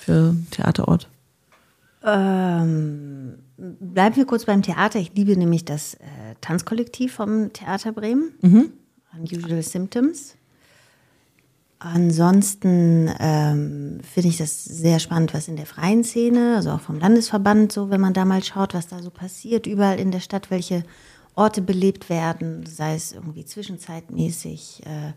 für 0.00 0.12
einen 0.12 0.48
Theaterort? 0.50 1.08
Ähm, 2.04 3.05
bleiben 3.80 4.16
wir 4.16 4.26
kurz 4.26 4.44
beim 4.44 4.62
Theater. 4.62 4.98
Ich 4.98 5.14
liebe 5.14 5.36
nämlich 5.36 5.64
das 5.64 5.94
äh, 5.94 5.98
Tanzkollektiv 6.40 7.14
vom 7.14 7.52
Theater 7.52 7.92
Bremen. 7.92 8.32
Unusual 9.16 9.62
Symptoms. 9.62 10.36
Ansonsten 11.78 13.10
ähm, 13.20 14.00
finde 14.02 14.28
ich 14.28 14.38
das 14.38 14.64
sehr 14.64 14.98
spannend, 14.98 15.34
was 15.34 15.46
in 15.46 15.56
der 15.56 15.66
freien 15.66 16.04
Szene, 16.04 16.56
also 16.56 16.70
auch 16.70 16.80
vom 16.80 16.98
Landesverband, 16.98 17.70
so 17.70 17.90
wenn 17.90 18.00
man 18.00 18.14
da 18.14 18.24
mal 18.24 18.42
schaut, 18.42 18.72
was 18.72 18.88
da 18.88 19.00
so 19.00 19.10
passiert, 19.10 19.66
überall 19.66 20.00
in 20.00 20.10
der 20.10 20.20
Stadt, 20.20 20.50
welche 20.50 20.84
Orte 21.34 21.60
belebt 21.60 22.08
werden, 22.08 22.64
sei 22.64 22.94
es 22.94 23.12
irgendwie 23.12 23.44
zwischenzeitmäßig, 23.44 24.82
äh, 24.86 25.12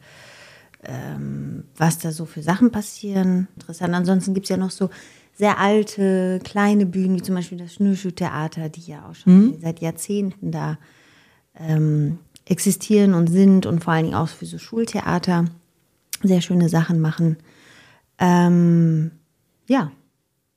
ähm, 0.84 1.64
was 1.78 1.98
da 1.98 2.12
so 2.12 2.26
für 2.26 2.44
Sachen 2.44 2.72
passieren. 2.72 3.48
Interessant. 3.56 3.94
Ansonsten 3.94 4.34
gibt 4.34 4.46
es 4.46 4.50
ja 4.50 4.58
noch 4.58 4.72
so 4.72 4.90
sehr 5.40 5.58
alte, 5.58 6.40
kleine 6.44 6.86
Bühnen, 6.86 7.16
wie 7.16 7.22
zum 7.22 7.34
Beispiel 7.36 7.58
das 7.58 7.74
Schnürschuhtheater, 7.76 8.68
die 8.68 8.82
ja 8.82 9.08
auch 9.10 9.16
schon 9.16 9.56
seit 9.62 9.80
Jahrzehnten 9.80 10.52
da 10.52 10.78
ähm, 11.58 12.20
existieren 12.46 13.14
und 13.14 13.28
sind 13.28 13.66
und 13.66 13.82
vor 13.82 13.94
allen 13.94 14.04
Dingen 14.04 14.16
auch 14.18 14.28
für 14.28 14.46
so 14.46 14.58
Schultheater 14.58 15.46
sehr 16.24 16.42
schöne 16.42 16.68
Sachen 16.68 17.00
machen. 17.00 17.38
Ähm, 18.20 19.12
ja, 19.68 19.92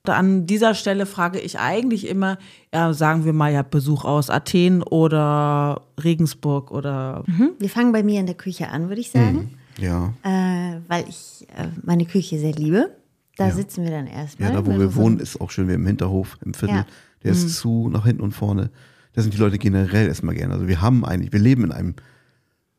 An 0.05 0.45
dieser 0.47 0.73
Stelle 0.75 1.05
frage 1.05 1.39
ich 1.39 1.59
eigentlich 1.59 2.05
immer, 2.09 2.37
ja, 2.73 2.91
sagen 2.93 3.23
wir 3.23 3.31
mal, 3.31 3.53
ihr 3.53 3.59
habt 3.59 3.71
Besuch 3.71 4.03
aus 4.03 4.29
Athen 4.29 4.83
oder 4.83 5.81
Regensburg 6.03 6.71
oder 6.71 7.23
wir 7.57 7.69
fangen 7.69 7.93
bei 7.93 8.03
mir 8.03 8.19
in 8.19 8.25
der 8.25 8.35
Küche 8.35 8.67
an, 8.67 8.89
würde 8.89 8.99
ich 8.99 9.11
sagen, 9.11 9.51
Ja. 9.77 10.13
äh, 10.23 10.81
weil 10.89 11.05
ich 11.07 11.47
äh, 11.55 11.69
meine 11.83 12.03
Küche 12.05 12.37
sehr 12.37 12.51
liebe. 12.51 12.91
Da 13.37 13.51
sitzen 13.51 13.83
wir 13.83 13.91
dann 13.91 14.07
erstmal. 14.07 14.49
Ja, 14.49 14.55
da 14.55 14.65
wo 14.65 14.77
wir 14.77 14.95
wohnen, 14.95 15.19
ist 15.19 15.41
auch 15.41 15.49
schön 15.49 15.67
wie 15.67 15.73
im 15.73 15.85
Hinterhof, 15.85 16.37
im 16.45 16.53
Viertel. 16.53 16.77
Ja. 16.77 16.85
Der 17.23 17.31
ist 17.31 17.55
zu, 17.57 17.89
nach 17.89 18.05
hinten 18.05 18.21
und 18.21 18.33
vorne. 18.33 18.69
Da 19.13 19.21
sind 19.21 19.33
die 19.33 19.37
Leute 19.37 19.57
generell 19.57 20.07
erstmal 20.07 20.35
gerne. 20.35 20.53
Also 20.53 20.67
wir 20.67 20.81
haben 20.81 21.05
eigentlich, 21.05 21.31
wir 21.31 21.39
leben 21.39 21.63
in 21.63 21.71
einem 21.71 21.95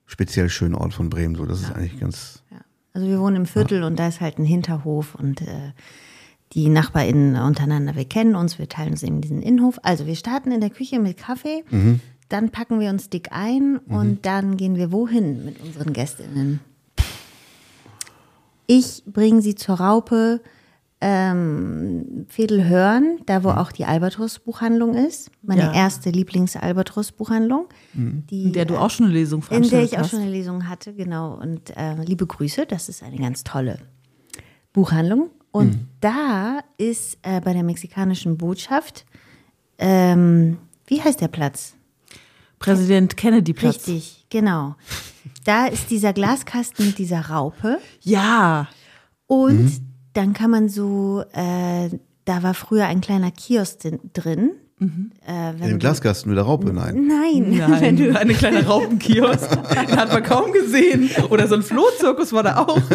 speziell 0.06 0.48
schönen 0.48 0.74
Ort 0.74 0.94
von 0.94 1.10
Bremen. 1.10 1.34
So, 1.34 1.46
das 1.46 1.62
ist 1.62 1.72
eigentlich 1.72 1.98
ganz. 1.98 2.42
Ja. 2.50 2.58
Also 2.92 3.08
wir 3.08 3.18
wohnen 3.20 3.36
im 3.36 3.46
Viertel 3.46 3.82
und 3.82 3.98
da 3.98 4.08
ist 4.08 4.20
halt 4.20 4.38
ein 4.38 4.44
Hinterhof 4.44 5.14
und 5.16 5.42
äh, 5.42 5.72
die 6.52 6.68
NachbarInnen 6.68 7.36
untereinander, 7.36 7.96
wir 7.96 8.04
kennen 8.04 8.36
uns, 8.36 8.58
wir 8.58 8.68
teilen 8.68 8.92
uns 8.92 9.02
eben 9.02 9.20
diesen 9.20 9.42
Innenhof. 9.42 9.80
Also 9.82 10.06
wir 10.06 10.14
starten 10.14 10.52
in 10.52 10.60
der 10.60 10.70
Küche 10.70 11.00
mit 11.00 11.16
Kaffee, 11.16 11.64
dann 12.28 12.50
packen 12.50 12.78
wir 12.78 12.90
uns 12.90 13.10
dick 13.10 13.30
ein 13.32 13.78
und 13.78 14.24
dann 14.24 14.56
gehen 14.56 14.76
wir 14.76 14.92
wohin 14.92 15.44
mit 15.44 15.60
unseren 15.60 15.92
GästInnen? 15.92 16.60
Ich 18.66 19.02
bringe 19.06 19.42
sie 19.42 19.54
zur 19.54 19.76
Raupe 19.76 20.40
ähm, 21.00 22.26
Vedelhörn, 22.34 23.18
da 23.26 23.44
wo 23.44 23.50
auch 23.50 23.72
die 23.72 23.84
Albatros-Buchhandlung 23.84 24.94
ist. 24.94 25.30
Meine 25.42 25.62
Ja. 25.62 25.74
erste 25.74 26.10
Lieblings-Albatros-Buchhandlung. 26.10 27.66
Die, 27.92 28.44
in 28.44 28.52
der 28.54 28.64
du 28.64 28.76
auch 28.78 28.88
schon 28.90 29.06
eine 29.06 29.14
Lesung 29.14 29.42
in 29.50 29.68
der 29.68 29.82
ich 29.82 29.94
auch 29.96 30.02
hast. 30.02 30.10
schon 30.10 30.20
eine 30.20 30.30
Lesung 30.30 30.66
hatte, 30.68 30.94
genau. 30.94 31.34
Und 31.34 31.76
äh, 31.76 32.02
liebe 32.04 32.26
Grüße, 32.26 32.64
das 32.64 32.88
ist 32.88 33.02
eine 33.02 33.16
ganz 33.18 33.44
tolle 33.44 33.78
Buchhandlung. 34.72 35.30
Und 35.50 35.86
da 36.00 36.60
ist 36.78 37.18
äh, 37.22 37.40
bei 37.40 37.52
der 37.52 37.62
mexikanischen 37.62 38.38
Botschaft, 38.38 39.04
ähm, 39.78 40.56
wie 40.86 41.02
heißt 41.02 41.20
der 41.20 41.28
Platz? 41.28 41.74
Präsident 42.58 43.16
Kennedy 43.16 43.52
Platz. 43.52 43.86
Richtig, 43.86 44.26
genau. 44.30 44.74
Da 45.44 45.66
ist 45.66 45.90
dieser 45.90 46.12
Glaskasten 46.12 46.86
mit 46.86 46.98
dieser 46.98 47.28
Raupe. 47.28 47.78
Ja, 48.00 48.68
Und 49.26 49.70
dann 50.14 50.32
kann 50.32 50.50
man 50.50 50.68
so, 50.68 51.22
äh, 51.32 51.90
da 52.24 52.42
war 52.42 52.54
früher 52.54 52.86
ein 52.86 53.00
kleiner 53.00 53.30
Kiosk 53.30 53.80
drin. 54.12 54.52
Äh, 54.80 54.84
In 54.84 55.60
wenn 55.60 55.68
dem 55.70 55.78
Glaskasten 55.78 56.30
mit 56.30 56.36
der 56.36 56.44
Raupe, 56.44 56.72
nein. 56.72 57.06
Nein, 57.06 57.46
wenn 57.58 57.70
nein, 57.70 57.96
du 57.96 58.18
eine 58.18 58.34
kleine 58.34 58.66
Raupenkiosk. 58.66 59.50
Den 59.50 59.96
hat 59.96 60.12
man 60.12 60.22
kaum 60.22 60.52
gesehen. 60.52 61.10
Oder 61.30 61.46
so 61.48 61.54
ein 61.54 61.62
Flohzirkus 61.62 62.32
war 62.32 62.42
da 62.42 62.58
auch. 62.58 62.80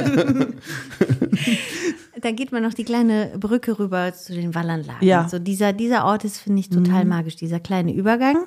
Da 2.22 2.32
geht 2.32 2.52
man 2.52 2.64
noch 2.64 2.74
die 2.74 2.84
kleine 2.84 3.32
Brücke 3.40 3.80
rüber 3.80 4.14
zu 4.14 4.34
den 4.34 4.54
Wallanlagen. 4.54 5.08
Ja. 5.08 5.24
Mhm. 5.24 5.30
So 5.30 5.40
dieser, 5.40 5.72
dieser 5.72 6.04
Ort 6.04 6.26
ist, 6.26 6.38
finde 6.38 6.60
ich, 6.60 6.70
total 6.70 7.06
magisch, 7.06 7.38
dieser 7.38 7.62
kleine 7.62 7.94
Übergang. 7.94 8.46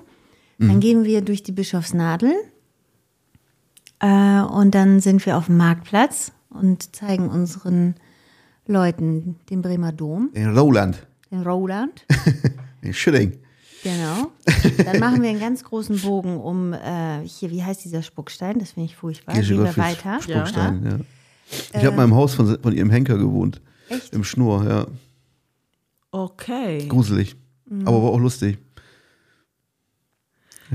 Dann 0.59 0.79
gehen 0.79 1.05
wir 1.05 1.23
durch 1.23 1.43
die 1.43 1.53
Bischofsnadeln 1.53 2.35
und 4.03 4.71
dann 4.73 5.01
sind 5.01 5.25
wir 5.27 5.37
auf 5.37 5.47
dem 5.47 5.57
Marktplatz 5.57 6.33
und 6.51 6.95
zeigen 6.95 7.29
unseren 7.29 7.95
Leuten 8.67 9.37
den 9.51 9.63
Bremer 9.63 9.93
Dom, 9.93 10.31
In 10.35 10.57
Roland. 10.57 11.07
den 11.31 11.43
Roland. 11.43 12.05
In 12.83 12.93
Schilling. 12.95 13.39
Genau. 13.83 14.31
Dann 14.85 15.01
machen 15.01 15.23
wir 15.23 15.31
einen 15.31 15.41
ganz 15.41 15.65
großen 15.65 16.01
Bogen 16.01 16.37
um, 16.37 16.73
äh, 16.73 17.21
hier, 17.25 17.51
wie 17.51 17.65
heißt 17.65 17.85
dieser 17.85 18.03
Spuckstein? 18.03 18.59
Das 18.61 18.73
finde 18.73 18.87
ich 18.87 18.97
furchtbar. 18.97 19.35
Gehen 19.35 19.63
wir 19.63 19.77
weiter. 19.77 20.21
Spuckstein, 20.23 20.85
ja. 20.85 21.79
Ich 21.79 21.85
habe 21.85 21.97
mal 21.97 22.05
im 22.05 22.15
Haus 22.15 22.35
von, 22.35 22.59
von 22.63 22.73
ihrem 22.73 22.91
Henker 22.91 23.19
gewohnt. 23.19 23.61
Echt? 23.89 24.13
Im 24.13 24.25
Schnur, 24.25 24.65
ja. 24.69 24.87
Okay. 26.13 26.87
Gruselig. 26.89 27.37
Aber 27.85 28.03
war 28.03 28.11
auch 28.11 28.21
lustig. 28.21 28.59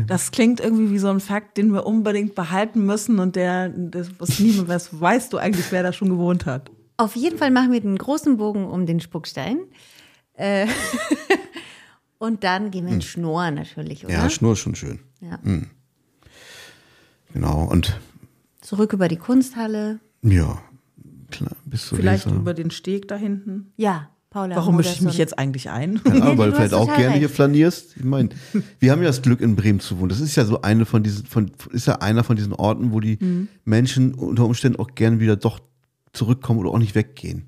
Das 0.06 0.32
klingt 0.32 0.60
irgendwie 0.60 0.92
wie 0.92 1.00
so 1.00 1.08
ein 1.10 1.20
Fakt, 1.20 1.58
den 1.58 1.74
wir 1.74 1.86
unbedingt 1.86 2.36
behalten 2.36 2.86
müssen 2.86 3.20
und 3.20 3.36
der, 3.36 3.70
das, 3.70 4.10
was 4.20 4.40
niemand 4.40 4.68
weiß, 4.68 5.00
weißt 5.00 5.34
du 5.34 5.38
eigentlich, 5.38 5.72
wer 5.72 5.82
da 5.84 5.92
schon 5.92 6.10
gewohnt 6.10 6.46
hat. 6.46 6.70
Auf 6.98 7.16
jeden 7.16 7.38
Fall 7.38 7.52
machen 7.52 7.72
wir 7.72 7.82
den 7.82 7.98
großen 7.98 8.38
Bogen 8.38 8.66
um 8.66 8.86
den 8.86 9.00
Spuckstein. 9.00 9.60
Äh, 10.34 10.68
und 12.20 12.44
dann 12.44 12.70
gehen 12.72 12.86
wir 12.86 12.94
in 12.94 13.02
Schnur 13.02 13.50
natürlich, 13.52 14.06
oder? 14.06 14.14
Ja, 14.14 14.30
Schnur 14.30 14.54
ist 14.54 14.60
schon 14.60 14.76
schön. 14.76 15.00
Ja. 15.22 15.40
Genau. 17.34 17.64
Und 17.64 18.00
Zurück 18.62 18.94
über 18.94 19.08
die 19.08 19.18
Kunsthalle. 19.18 20.00
ja, 20.22 20.62
klar, 21.32 21.56
bist 21.66 21.92
du 21.92 21.96
Vielleicht 21.96 22.26
Leser. 22.26 22.38
über 22.38 22.54
den 22.54 22.72
Steg 22.72 23.08
da 23.08 23.16
hinten. 23.16 23.72
Ja, 23.78 24.10
Paula. 24.38 24.56
Warum 24.56 24.76
mische 24.78 24.94
ich 24.94 25.02
mich 25.02 25.18
jetzt 25.18 25.38
eigentlich 25.40 25.70
ein? 25.70 26.00
Nee, 26.06 26.38
weil 26.38 26.50
du 26.52 26.56
vielleicht 26.56 26.74
auch 26.74 26.88
gerne 26.96 27.14
hier 27.16 27.24
recht. 27.28 27.36
flanierst. 27.36 27.98
Ich 27.98 28.04
meine, 28.04 28.30
wir 28.80 28.92
haben 28.92 29.02
ja 29.02 29.08
das 29.08 29.22
Glück, 29.22 29.42
in 29.42 29.56
Bremen 29.56 29.80
zu 29.80 29.98
wohnen. 30.00 30.10
Das 30.10 30.20
ist 30.20 30.36
ja 30.36 30.46
so 30.46 30.62
eine 30.62 30.86
von 30.86 31.04
diesen, 31.04 31.26
von, 31.26 31.52
ist 31.72 31.88
ja 31.88 31.96
einer 31.96 32.24
von 32.24 32.36
diesen 32.36 32.54
Orten, 32.54 32.92
wo 32.92 33.00
die 33.00 33.18
Mhm. 33.20 33.48
Menschen 33.66 34.14
unter 34.14 34.46
Umständen 34.46 34.80
auch 34.80 34.90
gerne 34.96 35.20
wieder 35.20 35.36
doch 35.36 35.60
zurückkommen 36.14 36.60
oder 36.60 36.70
auch 36.72 36.80
nicht 36.80 36.96
weggehen. 36.96 37.46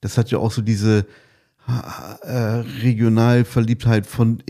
Das 0.00 0.16
hat 0.18 0.30
ja 0.30 0.38
auch 0.38 0.50
so 0.52 0.62
diese 0.62 1.06
äh, 2.22 2.32
Regionalverliebtheit 2.82 4.06
von, 4.06 4.42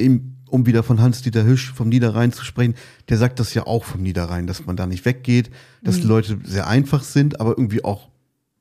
um 0.49 0.67
wieder 0.67 0.83
von 0.83 1.01
Hans-Dieter 1.01 1.45
Hüsch 1.45 1.73
vom 1.73 1.89
Niederrhein 1.89 2.33
zu 2.33 2.45
sprechen, 2.45 2.75
der 3.09 3.19
sagt 3.19 3.41
das 3.41 3.55
ja 3.55 3.67
auch 3.67 3.85
vom 3.85 4.03
Niederrhein, 4.03 4.47
dass 4.47 4.67
man 4.67 4.77
da 4.77 4.87
nicht 4.87 5.05
weggeht, 5.05 5.51
dass 5.83 5.97
Mhm. 5.97 6.01
die 6.03 6.07
Leute 6.07 6.39
sehr 6.45 6.67
einfach 6.67 7.03
sind, 7.03 7.41
aber 7.41 7.51
irgendwie 7.51 7.85
auch 7.85 8.09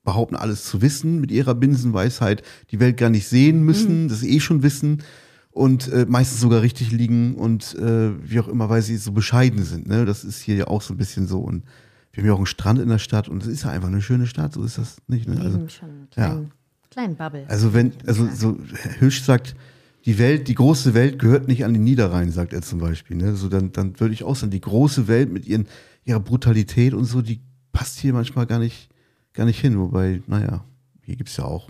behaupten, 0.04 0.36
alles 0.36 0.64
zu 0.64 0.82
wissen 0.82 1.20
mit 1.20 1.30
ihrer 1.30 1.54
Binsenweisheit, 1.54 2.42
die 2.70 2.80
Welt 2.80 2.96
gar 2.96 3.10
nicht 3.10 3.28
sehen 3.28 3.62
müssen, 3.64 4.08
das 4.08 4.22
eh 4.22 4.40
schon 4.40 4.62
wissen 4.62 5.02
und 5.50 5.88
äh, 5.92 6.06
meistens 6.08 6.40
sogar 6.40 6.62
richtig 6.62 6.92
liegen 6.92 7.34
und 7.34 7.74
äh, 7.74 8.10
wie 8.22 8.40
auch 8.40 8.48
immer, 8.48 8.68
weil 8.68 8.82
sie 8.82 8.96
so 8.96 9.12
bescheiden 9.12 9.64
sind. 9.64 9.88
Ne? 9.88 10.04
Das 10.04 10.24
ist 10.24 10.40
hier 10.40 10.54
ja 10.54 10.66
auch 10.68 10.82
so 10.82 10.94
ein 10.94 10.96
bisschen 10.96 11.26
so. 11.26 11.40
Und 11.40 11.64
wir 12.12 12.22
haben 12.22 12.28
ja 12.28 12.32
auch 12.32 12.38
einen 12.38 12.46
Strand 12.46 12.78
in 12.78 12.88
der 12.88 12.98
Stadt 12.98 13.28
und 13.28 13.42
es 13.42 13.48
ist 13.48 13.64
ja 13.64 13.70
einfach 13.70 13.88
eine 13.88 14.02
schöne 14.02 14.26
Stadt, 14.26 14.52
so 14.52 14.62
ist 14.62 14.78
das 14.78 14.98
nicht. 15.08 15.28
Ne? 15.28 15.40
Also, 15.40 15.68
schon 15.68 15.90
einen 15.90 16.10
kleinen, 16.10 16.52
kleinen 16.90 17.16
Bubble. 17.16 17.44
also 17.48 17.74
wenn, 17.74 17.92
also 18.06 18.28
so 18.32 18.58
Hüsch 19.00 19.22
sagt, 19.22 19.54
die 20.06 20.18
Welt, 20.18 20.48
die 20.48 20.54
große 20.54 20.94
Welt 20.94 21.18
gehört 21.18 21.46
nicht 21.46 21.64
an 21.64 21.72
den 21.72 21.84
Niederrhein, 21.84 22.30
sagt 22.30 22.52
er 22.52 22.62
zum 22.62 22.78
Beispiel. 22.78 23.16
Ne? 23.16 23.36
So 23.36 23.48
dann, 23.48 23.72
dann 23.72 23.98
würde 24.00 24.14
ich 24.14 24.24
auch 24.24 24.36
sagen, 24.36 24.50
die 24.50 24.60
große 24.60 25.08
Welt 25.08 25.30
mit 25.30 25.46
ihren, 25.46 25.66
ihrer 26.04 26.20
Brutalität 26.20 26.94
und 26.94 27.04
so, 27.04 27.22
die 27.22 27.40
passt 27.72 27.98
hier 27.98 28.12
manchmal 28.12 28.46
gar 28.46 28.58
nicht, 28.58 28.88
gar 29.40 29.46
nicht 29.46 29.60
hin. 29.60 29.78
Wobei, 29.80 30.22
naja, 30.26 30.64
hier 31.02 31.16
gibt's 31.16 31.36
ja 31.38 31.44
auch, 31.44 31.68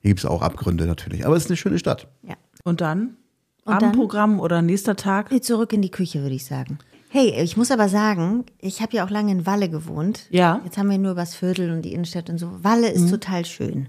hier 0.00 0.10
gibt's 0.10 0.26
auch 0.26 0.42
Abgründe 0.42 0.86
natürlich. 0.86 1.24
Aber 1.24 1.36
es 1.36 1.44
ist 1.44 1.50
eine 1.50 1.56
schöne 1.56 1.78
Stadt. 1.78 2.08
ja. 2.26 2.34
Und 2.64 2.80
dann? 2.80 3.16
Und 3.64 3.74
dann? 3.74 3.74
Abendprogramm 3.84 4.38
oder 4.40 4.62
nächster 4.62 4.94
Tag? 4.96 5.30
Zurück 5.44 5.72
in 5.72 5.82
die 5.82 5.90
Küche, 5.90 6.22
würde 6.22 6.34
ich 6.34 6.44
sagen. 6.44 6.78
Hey, 7.08 7.40
ich 7.40 7.56
muss 7.56 7.70
aber 7.70 7.88
sagen, 7.88 8.44
ich 8.58 8.80
habe 8.82 8.96
ja 8.96 9.04
auch 9.04 9.10
lange 9.10 9.32
in 9.32 9.46
Walle 9.46 9.68
gewohnt. 9.68 10.26
Ja. 10.30 10.60
Jetzt 10.64 10.78
haben 10.78 10.90
wir 10.90 10.98
nur 10.98 11.12
über 11.12 11.22
das 11.22 11.34
Viertel 11.34 11.70
und 11.70 11.82
die 11.82 11.92
Innenstadt 11.92 12.30
und 12.30 12.38
so. 12.38 12.50
Walle 12.64 12.88
ist 12.90 13.10
total 13.10 13.44
schön. 13.44 13.88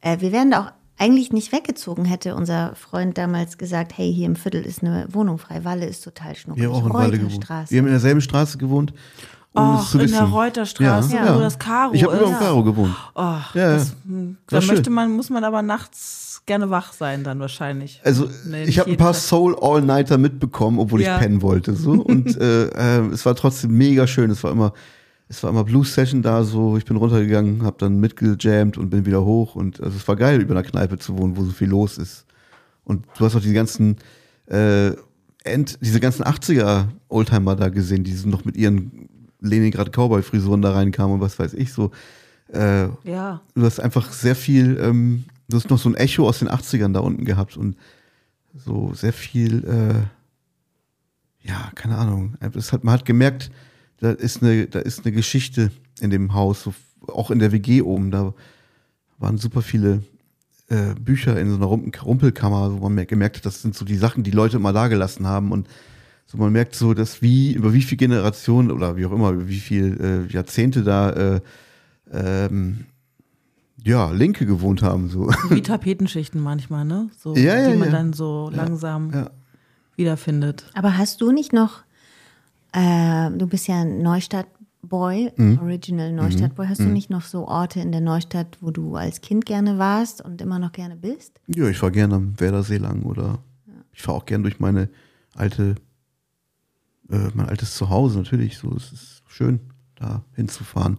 Äh, 0.00 0.20
wir 0.20 0.32
wären 0.32 0.50
da 0.50 0.60
auch 0.60 0.72
eigentlich 0.96 1.32
nicht 1.32 1.52
weggezogen, 1.52 2.04
hätte 2.04 2.34
unser 2.36 2.74
Freund 2.74 3.18
damals 3.18 3.58
gesagt, 3.58 3.96
hey, 3.98 4.12
hier 4.12 4.26
im 4.26 4.36
Viertel 4.36 4.64
ist 4.64 4.82
eine 4.82 5.06
Wohnung 5.10 5.38
frei. 5.38 5.64
Walle 5.64 5.86
ist 5.86 6.02
total 6.04 6.36
schnucklig. 6.36 6.62
Wir 6.62 6.72
haben 6.72 6.82
auch 6.82 6.86
in 6.86 6.92
Walle 6.92 7.18
gewohnt. 7.18 7.32
Reuterstraße. 7.32 7.70
Wir 7.72 7.78
haben 7.80 7.86
in 7.86 7.92
derselben 7.92 8.20
Straße 8.20 8.58
gewohnt. 8.58 8.94
Zu 9.54 9.98
in 10.00 10.10
der 10.10 10.22
Reuterstraße, 10.24 11.14
Ja. 11.16 11.34
wo 11.36 11.40
das 11.40 11.58
Karo 11.58 11.92
Ich 11.94 12.02
habe 12.04 12.16
ist. 12.16 12.28
im 12.28 12.38
Karo 12.38 12.64
gewohnt. 12.64 12.94
Oh, 13.14 13.20
Ja, 13.22 13.44
das, 13.54 13.88
ja. 13.90 13.94
hm, 14.06 14.36
da 14.48 14.60
schön. 14.60 14.74
möchte 14.74 14.90
man, 14.90 15.12
muss 15.12 15.30
man 15.30 15.44
aber 15.44 15.62
nachts 15.62 16.42
gerne 16.46 16.68
wach 16.70 16.92
sein 16.92 17.24
dann 17.24 17.40
wahrscheinlich. 17.40 18.00
Also 18.04 18.28
Nee, 18.46 18.64
ich 18.64 18.78
habe 18.78 18.90
ein 18.90 18.96
paar 18.96 19.12
Tag. 19.12 19.20
Soul 19.22 19.56
All-Nighter 19.60 20.18
mitbekommen, 20.18 20.78
obwohl 20.78 21.00
Ja. 21.00 21.14
ich 21.14 21.20
pennen 21.22 21.40
wollte. 21.42 21.74
So. 21.74 21.92
Und 22.04 22.36
äh, 22.38 22.66
äh, 22.66 23.06
es 23.12 23.24
war 23.24 23.34
trotzdem 23.34 23.70
mega 23.76 24.06
schön. 24.06 24.30
Es 24.30 24.42
war 24.44 24.50
immer, 24.52 24.72
es 25.28 25.42
war 25.42 25.50
immer 25.50 25.64
Blues 25.64 25.94
Session 25.94 26.20
da. 26.20 26.44
So, 26.44 26.76
ich 26.76 26.84
bin 26.84 26.96
runtergegangen, 26.96 27.62
habe 27.62 27.76
dann 27.78 27.98
mitgejammt 27.98 28.76
und 28.76 28.90
bin 28.90 29.06
wieder 29.06 29.24
hoch. 29.24 29.54
Und 29.54 29.80
also 29.80 29.96
es 29.96 30.06
war 30.06 30.16
geil, 30.16 30.40
über 30.40 30.52
einer 30.54 30.62
Kneipe 30.68 30.98
zu 30.98 31.16
wohnen, 31.16 31.36
wo 31.36 31.44
so 31.44 31.52
viel 31.52 31.68
los 31.68 31.96
ist. 31.96 32.26
Und 32.84 33.06
du 33.16 33.24
hast 33.24 33.34
auch 33.36 33.40
die 33.40 33.52
ganzen, 33.54 33.96
äh, 34.46 34.90
End, 35.44 35.78
diese 35.82 36.00
ganzen 36.00 36.24
80er 36.24 36.88
Oldtimer 37.08 37.54
da 37.56 37.68
gesehen, 37.68 38.02
die 38.04 38.12
so 38.14 38.28
noch 38.28 38.44
mit 38.46 38.56
ihren 38.56 39.08
Leningrad 39.44 39.92
Cowboy 39.92 40.22
Frisuren 40.22 40.62
da 40.62 40.72
reinkamen 40.72 41.14
und 41.14 41.20
was 41.20 41.38
weiß 41.38 41.54
ich 41.54 41.72
so. 41.72 41.90
Äh, 42.52 42.88
Ja. 43.04 43.40
du 43.54 43.62
hast 43.64 43.80
einfach 43.80 44.12
sehr 44.12 44.36
viel, 44.36 44.78
ähm, 44.80 45.24
du 45.48 45.56
hast 45.56 45.70
noch 45.70 45.78
so 45.78 45.88
ein 45.88 45.94
Echo 45.94 46.28
aus 46.28 46.38
den 46.40 46.48
80ern 46.48 46.92
da 46.92 47.00
unten 47.00 47.24
gehabt 47.24 47.56
und 47.56 47.76
so 48.54 48.92
sehr 48.94 49.12
viel, 49.12 49.64
äh, 49.64 51.48
ja, 51.48 51.70
keine 51.74 51.96
Ahnung. 51.98 52.34
Es 52.54 52.72
hat, 52.72 52.84
man 52.84 52.94
hat 52.94 53.04
gemerkt, 53.04 53.50
da 54.00 54.10
ist 54.12 54.42
eine, 54.42 54.66
da 54.66 54.78
ist 54.80 55.04
eine 55.04 55.12
Geschichte 55.12 55.70
in 56.00 56.10
dem 56.10 56.34
Haus, 56.34 56.62
so, 56.62 56.74
auch 57.08 57.30
in 57.30 57.38
der 57.38 57.52
WG 57.52 57.82
oben, 57.82 58.10
da 58.10 58.32
waren 59.18 59.38
super 59.38 59.62
viele 59.62 60.02
äh, 60.68 60.94
Bücher 60.98 61.38
in 61.38 61.50
so 61.50 61.56
einer 61.56 61.66
Rumpelkammer, 61.66 62.72
wo 62.72 62.84
man 62.84 62.94
mer- 62.94 63.06
gemerkt 63.06 63.36
hat, 63.36 63.46
das 63.46 63.60
sind 63.62 63.74
so 63.74 63.84
die 63.84 63.96
Sachen, 63.96 64.22
die 64.22 64.30
Leute 64.30 64.56
immer 64.56 64.72
da 64.72 64.88
gelassen 64.88 65.26
haben 65.26 65.52
und 65.52 65.68
so 66.26 66.38
man 66.38 66.52
merkt 66.52 66.74
so, 66.74 66.94
dass 66.94 67.22
wie, 67.22 67.52
über 67.52 67.72
wie 67.72 67.82
viele 67.82 67.98
Generationen 67.98 68.70
oder 68.70 68.96
wie 68.96 69.06
auch 69.06 69.12
immer, 69.12 69.30
über 69.30 69.48
wie 69.48 69.60
viele 69.60 70.24
äh, 70.26 70.32
Jahrzehnte 70.32 70.82
da 70.82 71.10
äh, 71.10 71.40
ähm, 72.12 72.86
ja, 73.82 74.10
Linke 74.10 74.46
gewohnt 74.46 74.82
haben. 74.82 75.08
So. 75.10 75.28
Wie 75.50 75.60
Tapetenschichten 75.60 76.40
manchmal, 76.40 76.86
ne? 76.86 77.10
So, 77.18 77.34
Ja, 77.34 77.58
ja, 77.58 77.70
die 77.70 77.76
man 77.76 77.88
ja. 77.88 77.92
dann 77.92 78.12
so 78.14 78.50
langsam 78.50 79.10
ja. 79.12 79.30
wiederfindet. 79.96 80.70
Aber 80.72 80.96
hast 80.96 81.20
du 81.20 81.32
nicht 81.32 81.52
noch, 81.52 81.82
äh, 82.72 83.30
du 83.30 83.46
bist 83.46 83.68
ja 83.68 83.82
ein 83.82 84.00
Neustadt-Boy, 84.02 85.32
Mhm. 85.36 85.58
Original 85.60 86.12
Neustadt-Boy, 86.12 86.66
hast 86.66 86.80
du 86.80 86.84
nicht 86.88 87.10
noch 87.10 87.22
so 87.22 87.46
Orte 87.46 87.80
in 87.80 87.92
der 87.92 88.00
Neustadt, 88.00 88.56
wo 88.62 88.70
du 88.70 88.96
als 88.96 89.20
Kind 89.20 89.44
gerne 89.44 89.76
warst 89.78 90.24
und 90.24 90.40
immer 90.40 90.58
noch 90.58 90.72
gerne 90.72 90.96
bist? 90.96 91.40
Ja, 91.48 91.68
ich 91.68 91.76
fahre 91.76 91.92
gerne 91.92 92.14
am 92.14 92.40
Werdersee 92.40 92.78
lang 92.78 93.02
oder 93.02 93.38
ich 93.92 94.00
fahre 94.02 94.16
auch 94.18 94.26
gerne 94.26 94.42
durch 94.44 94.60
meine 94.60 94.88
alte, 95.34 95.74
äh, 97.10 97.30
mein 97.34 97.48
altes 97.48 97.74
Zuhause 97.74 98.18
natürlich. 98.18 98.58
So, 98.58 98.74
es 98.76 98.92
ist 98.92 99.22
schön, 99.26 99.60
da 99.96 100.24
hinzufahren, 100.34 100.98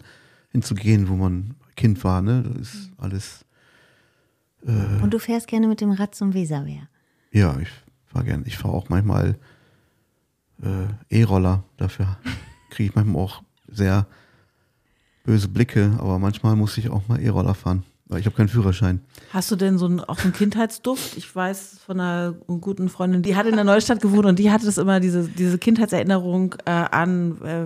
hinzugehen, 0.51 1.09
wo 1.09 1.15
man 1.15 1.55
Kind 1.75 2.03
war. 2.03 2.21
Ne, 2.21 2.43
das 2.43 2.73
ist 2.73 2.91
alles. 2.97 3.45
Und 4.63 5.13
du 5.13 5.19
fährst 5.19 5.47
gerne 5.47 5.67
mit 5.67 5.79
dem 5.79 5.91
Rad 5.91 6.15
zum 6.15 6.33
Weserwehr. 6.33 6.89
Ja, 7.31 7.55
ich 7.59 7.69
fahre 8.05 8.25
gerne. 8.25 8.47
Ich 8.47 8.57
fahre 8.57 8.73
auch 8.73 8.89
manchmal 8.89 9.37
äh, 10.63 10.87
E-Roller. 11.09 11.63
Dafür 11.77 12.17
kriege 12.71 12.89
ich 12.89 12.95
manchmal 12.95 13.21
auch 13.21 13.43
sehr 13.67 14.07
böse 15.23 15.47
Blicke, 15.47 15.95
aber 15.99 16.19
manchmal 16.19 16.55
muss 16.55 16.77
ich 16.77 16.89
auch 16.89 17.07
mal 17.07 17.19
E-Roller 17.19 17.55
fahren, 17.55 17.83
ich 18.11 18.25
habe 18.25 18.35
keinen 18.35 18.49
Führerschein. 18.49 19.01
Hast 19.31 19.49
du 19.51 19.55
denn 19.55 19.77
so 19.77 19.85
einen, 19.85 19.99
auch 19.99 20.17
so 20.17 20.25
einen 20.25 20.33
Kindheitsduft? 20.33 21.17
Ich 21.17 21.35
weiß 21.35 21.79
von 21.85 21.99
einer 21.99 22.33
guten 22.33 22.89
Freundin, 22.89 23.23
die 23.23 23.35
hat 23.35 23.47
in 23.47 23.55
der 23.55 23.63
Neustadt 23.63 24.01
gewohnt 24.01 24.25
und 24.25 24.37
die 24.37 24.51
hatte 24.51 24.65
das 24.65 24.77
immer, 24.77 24.99
diese, 24.99 25.27
diese 25.27 25.57
Kindheitserinnerung 25.57 26.55
äh, 26.65 26.71
an 26.71 27.41
äh, 27.41 27.65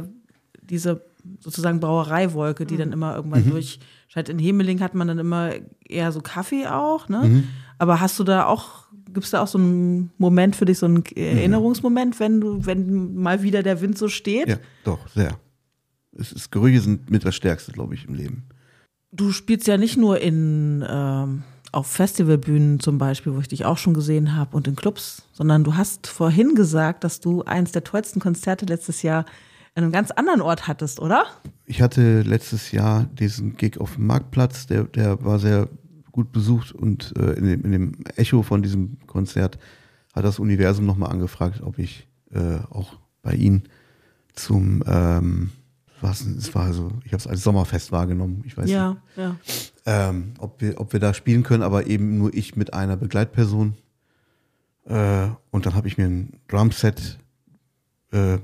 diese 0.61 1.01
sozusagen 1.41 1.79
Brauereiwolke, 1.79 2.65
die 2.65 2.77
dann 2.77 2.93
immer 2.93 3.15
irgendwann 3.15 3.49
durch 3.49 3.79
scheint. 4.07 4.29
In 4.29 4.39
Hemeling 4.39 4.79
hat 4.81 4.95
man 4.95 5.07
dann 5.07 5.19
immer 5.19 5.51
eher 5.87 6.11
so 6.11 6.21
Kaffee 6.21 6.67
auch, 6.67 7.09
ne? 7.09 7.43
Aber 7.77 7.99
hast 8.01 8.19
du 8.19 8.23
da 8.23 8.45
auch, 8.45 8.85
gibt 9.05 9.25
es 9.25 9.31
da 9.31 9.41
auch 9.41 9.47
so 9.47 9.57
einen 9.57 10.11
Moment 10.17 10.55
für 10.55 10.65
dich, 10.65 10.77
so 10.77 10.85
einen 10.85 11.03
Erinnerungsmoment, 11.05 12.19
wenn 12.19 12.41
du, 12.41 12.65
wenn 12.65 13.15
mal 13.15 13.41
wieder 13.41 13.63
der 13.63 13.81
Wind 13.81 13.97
so 13.97 14.07
steht? 14.07 14.47
Ja, 14.47 14.57
doch, 14.83 15.07
sehr. 15.09 15.37
Es 16.17 16.31
ist, 16.31 16.51
Gerüche 16.51 16.81
sind 16.81 17.09
mit 17.09 17.25
das 17.25 17.35
Stärkste, 17.35 17.71
glaube 17.71 17.93
ich, 17.93 18.05
im 18.05 18.15
Leben. 18.15 18.45
Du 19.11 19.31
spielst 19.31 19.67
ja 19.67 19.77
nicht 19.77 19.97
nur 19.97 20.19
in 20.19 20.85
ähm, 20.87 21.43
auf 21.71 21.87
Festivalbühnen 21.87 22.79
zum 22.79 22.97
Beispiel, 22.97 23.33
wo 23.33 23.39
ich 23.39 23.47
dich 23.47 23.65
auch 23.65 23.77
schon 23.77 23.93
gesehen 23.93 24.35
habe, 24.35 24.55
und 24.55 24.67
in 24.67 24.75
Clubs, 24.75 25.23
sondern 25.33 25.63
du 25.63 25.75
hast 25.75 26.07
vorhin 26.07 26.55
gesagt, 26.55 27.03
dass 27.03 27.19
du 27.19 27.43
eins 27.43 27.71
der 27.71 27.83
tollsten 27.83 28.19
Konzerte 28.19 28.65
letztes 28.65 29.01
Jahr 29.01 29.25
an 29.75 29.83
einem 29.83 29.91
ganz 29.91 30.11
anderen 30.11 30.41
Ort 30.41 30.67
hattest, 30.67 30.99
oder? 30.99 31.25
Ich 31.65 31.81
hatte 31.81 32.21
letztes 32.21 32.71
Jahr 32.71 33.05
diesen 33.13 33.55
Gig 33.55 33.79
auf 33.79 33.95
dem 33.95 34.07
Marktplatz, 34.07 34.67
der, 34.67 34.85
der 34.85 35.23
war 35.23 35.39
sehr 35.39 35.69
gut 36.11 36.31
besucht 36.31 36.71
und 36.71 37.13
äh, 37.17 37.33
in, 37.33 37.45
dem, 37.45 37.63
in 37.63 37.71
dem 37.71 37.91
Echo 38.15 38.41
von 38.41 38.61
diesem 38.61 38.97
Konzert 39.05 39.59
hat 40.13 40.25
das 40.25 40.39
Universum 40.39 40.85
nochmal 40.85 41.11
angefragt, 41.11 41.61
ob 41.63 41.77
ich 41.77 42.07
äh, 42.31 42.57
auch 42.69 42.93
bei 43.21 43.33
ihnen 43.33 43.63
zum, 44.33 44.83
ähm, 44.87 45.51
was, 46.01 46.21
es 46.21 46.53
war 46.55 46.73
so, 46.73 46.91
ich 47.03 47.11
habe 47.13 47.21
es 47.21 47.27
als 47.27 47.43
Sommerfest 47.43 47.91
wahrgenommen, 47.91 48.43
ich 48.45 48.57
weiß 48.57 48.65
nicht. 48.65 48.73
Ja, 48.73 48.97
ja. 49.15 49.35
ähm, 49.85 50.33
ob, 50.37 50.61
wir, 50.61 50.79
ob 50.79 50.93
wir 50.93 50.99
da 50.99 51.13
spielen 51.13 51.43
können, 51.43 51.63
aber 51.63 51.87
eben 51.87 52.17
nur 52.17 52.33
ich 52.33 52.55
mit 52.55 52.73
einer 52.73 52.97
Begleitperson. 52.97 53.75
Äh, 54.85 55.27
und 55.51 55.65
dann 55.65 55.75
habe 55.75 55.87
ich 55.87 55.97
mir 55.97 56.05
ein 56.05 56.39
Drumset 56.47 57.19
äh, 58.11 58.39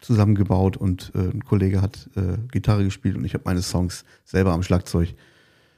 zusammengebaut 0.00 0.76
und 0.76 1.12
äh, 1.14 1.30
ein 1.30 1.44
Kollege 1.44 1.80
hat 1.80 2.10
äh, 2.16 2.38
Gitarre 2.50 2.84
gespielt 2.84 3.16
und 3.16 3.24
ich 3.24 3.34
habe 3.34 3.44
meine 3.46 3.62
Songs 3.62 4.04
selber 4.24 4.52
am 4.52 4.62
Schlagzeug 4.62 5.14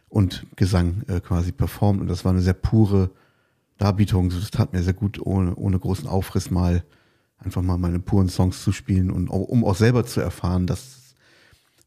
und 0.09 0.47
Gesang 0.57 1.03
äh, 1.09 1.20
quasi 1.20 1.53
performt 1.53 2.01
und 2.01 2.09
das 2.09 2.24
war 2.24 2.32
eine 2.32 2.41
sehr 2.41 2.55
pure 2.55 3.11
Darbietung. 3.78 4.30
Das 4.30 4.51
tat 4.51 4.72
mir 4.72 4.82
sehr 4.82 4.95
gut, 4.95 5.20
ohne, 5.20 5.55
ohne 5.57 5.78
großen 5.78 6.09
Aufriss 6.09 6.51
mal 6.51 6.85
einfach 7.45 7.62
mal 7.62 7.78
meine 7.78 7.99
puren 7.99 8.28
Songs 8.28 8.62
zu 8.62 8.72
spielen 8.72 9.11
und 9.11 9.30
auch, 9.30 9.42
um 9.42 9.64
auch 9.64 9.76
selber 9.76 10.05
zu 10.05 10.20
erfahren, 10.20 10.66
dass 10.66 11.14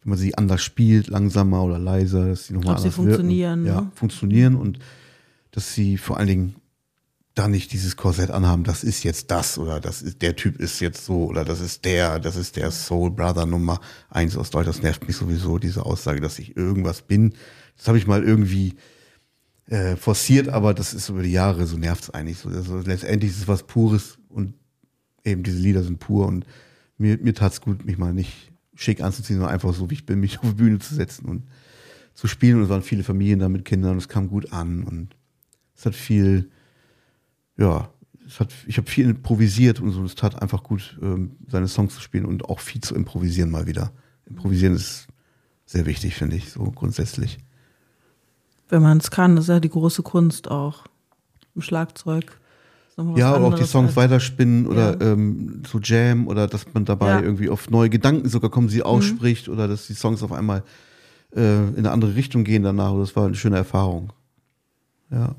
wenn 0.03 0.11
man 0.11 0.19
sie 0.19 0.37
anders 0.37 0.63
spielt, 0.63 1.07
langsamer 1.07 1.63
oder 1.63 1.79
leiser, 1.79 2.29
dass 2.29 2.47
sie 2.47 2.53
nochmal 2.53 2.75
Ob 2.75 2.79
sie 2.79 2.85
anders 2.85 2.95
funktionieren, 2.95 3.63
wirken. 3.65 3.77
Ja, 3.77 3.81
ne? 3.81 3.91
funktionieren 3.93 4.55
und 4.55 4.79
dass 5.51 5.73
sie 5.73 5.97
vor 5.97 6.17
allen 6.17 6.27
Dingen 6.27 6.55
da 7.33 7.47
nicht 7.47 7.71
dieses 7.71 7.97
Korsett 7.97 8.31
anhaben, 8.31 8.63
das 8.63 8.83
ist 8.83 9.03
jetzt 9.03 9.29
das 9.31 9.57
oder 9.57 9.79
das 9.79 10.01
ist, 10.01 10.21
der 10.21 10.35
Typ 10.35 10.59
ist 10.59 10.79
jetzt 10.79 11.05
so 11.05 11.25
oder 11.25 11.45
das 11.45 11.59
ist 11.59 11.85
der, 11.85 12.19
das 12.19 12.35
ist 12.35 12.55
der 12.55 12.71
Soul 12.71 13.11
Brother 13.11 13.45
Nummer 13.45 13.79
eins 14.09 14.35
aus 14.37 14.49
Deutschland. 14.49 14.75
Das 14.75 14.83
nervt 14.83 15.07
mich 15.07 15.17
sowieso, 15.17 15.59
diese 15.59 15.85
Aussage, 15.85 16.19
dass 16.19 16.39
ich 16.39 16.57
irgendwas 16.57 17.01
bin. 17.03 17.33
Das 17.75 17.87
habe 17.87 17.97
ich 17.97 18.07
mal 18.07 18.23
irgendwie 18.23 18.75
äh, 19.67 19.95
forciert, 19.95 20.49
aber 20.49 20.73
das 20.73 20.93
ist 20.93 21.09
über 21.09 21.21
die 21.21 21.31
Jahre, 21.31 21.67
so 21.67 21.77
nervt 21.77 22.03
es 22.03 22.09
eigentlich 22.09 22.39
so. 22.39 22.49
Also 22.49 22.79
letztendlich 22.79 23.31
ist 23.31 23.39
es 23.39 23.47
was 23.47 23.63
Pures 23.63 24.17
und 24.29 24.53
eben 25.27 25.43
diese 25.43 25.59
Lieder 25.59 25.83
sind 25.83 25.99
pur 25.99 26.27
und 26.27 26.45
mir, 26.97 27.17
mir 27.17 27.33
tat 27.33 27.53
es 27.53 27.61
gut, 27.61 27.85
mich 27.85 27.97
mal 27.97 28.13
nicht 28.13 28.51
schick 28.75 29.01
anzuziehen, 29.01 29.37
sondern 29.37 29.53
einfach 29.53 29.73
so, 29.73 29.89
wie 29.89 29.95
ich 29.95 30.05
bin, 30.05 30.19
mich 30.19 30.39
auf 30.43 30.49
die 30.49 30.55
Bühne 30.55 30.79
zu 30.79 30.95
setzen 30.95 31.25
und 31.25 31.43
zu 32.13 32.27
spielen. 32.27 32.57
Und 32.57 32.63
es 32.63 32.69
waren 32.69 32.83
viele 32.83 33.03
Familien 33.03 33.39
da 33.39 33.49
mit 33.49 33.65
Kindern 33.65 33.91
und 33.91 33.97
es 33.97 34.07
kam 34.07 34.27
gut 34.29 34.51
an 34.51 34.83
und 34.83 35.15
es 35.75 35.85
hat 35.85 35.95
viel, 35.95 36.49
ja, 37.57 37.89
es 38.25 38.39
hat, 38.39 38.53
ich 38.65 38.77
habe 38.77 38.89
viel 38.89 39.09
improvisiert 39.09 39.79
und 39.79 39.91
so. 39.91 40.03
Es 40.03 40.15
tat 40.15 40.41
einfach 40.41 40.63
gut, 40.63 40.97
ähm, 41.01 41.37
seine 41.47 41.67
Songs 41.67 41.95
zu 41.95 42.01
spielen 42.01 42.25
und 42.25 42.45
auch 42.45 42.59
viel 42.59 42.81
zu 42.81 42.95
improvisieren 42.95 43.51
mal 43.51 43.67
wieder. 43.67 43.91
Improvisieren 44.25 44.75
ist 44.75 45.07
sehr 45.65 45.85
wichtig, 45.85 46.15
finde 46.15 46.35
ich, 46.35 46.51
so 46.51 46.63
grundsätzlich. 46.71 47.39
Wenn 48.69 48.81
man 48.81 48.97
es 48.97 49.11
kann, 49.11 49.35
das 49.35 49.45
ist 49.45 49.49
ja 49.49 49.59
die 49.59 49.69
große 49.69 50.03
Kunst 50.03 50.49
auch. 50.49 50.85
Im 51.55 51.61
Schlagzeug. 51.61 52.39
Ist 52.97 53.05
was 53.05 53.17
Ja, 53.19 53.33
aber 53.33 53.47
auch 53.47 53.53
die 53.53 53.63
Songs 53.63 53.89
als- 53.89 53.95
weiterspinnen 53.97 54.65
oder 54.67 54.99
Ja. 54.99 55.11
ähm, 55.13 55.61
so 55.67 55.79
Jam 55.79 56.27
oder 56.27 56.47
dass 56.47 56.65
man 56.73 56.83
dabei 56.85 57.09
Ja. 57.11 57.21
irgendwie 57.21 57.49
auf 57.49 57.69
neue 57.69 57.89
Gedanken 57.89 58.27
sogar 58.27 58.49
kommen, 58.49 58.69
sie 58.69 58.81
ausspricht 58.83 59.49
oder 59.49 59.67
dass 59.67 59.87
die 59.87 59.93
Songs 59.93 60.23
auf 60.23 60.31
einmal 60.31 60.63
äh, 61.35 61.67
in 61.67 61.77
eine 61.77 61.91
andere 61.91 62.15
Richtung 62.15 62.43
gehen 62.43 62.63
danach. 62.63 62.93
Das 62.97 63.15
war 63.15 63.25
eine 63.27 63.35
schöne 63.35 63.57
Erfahrung. 63.57 64.13
Ja. 65.11 65.35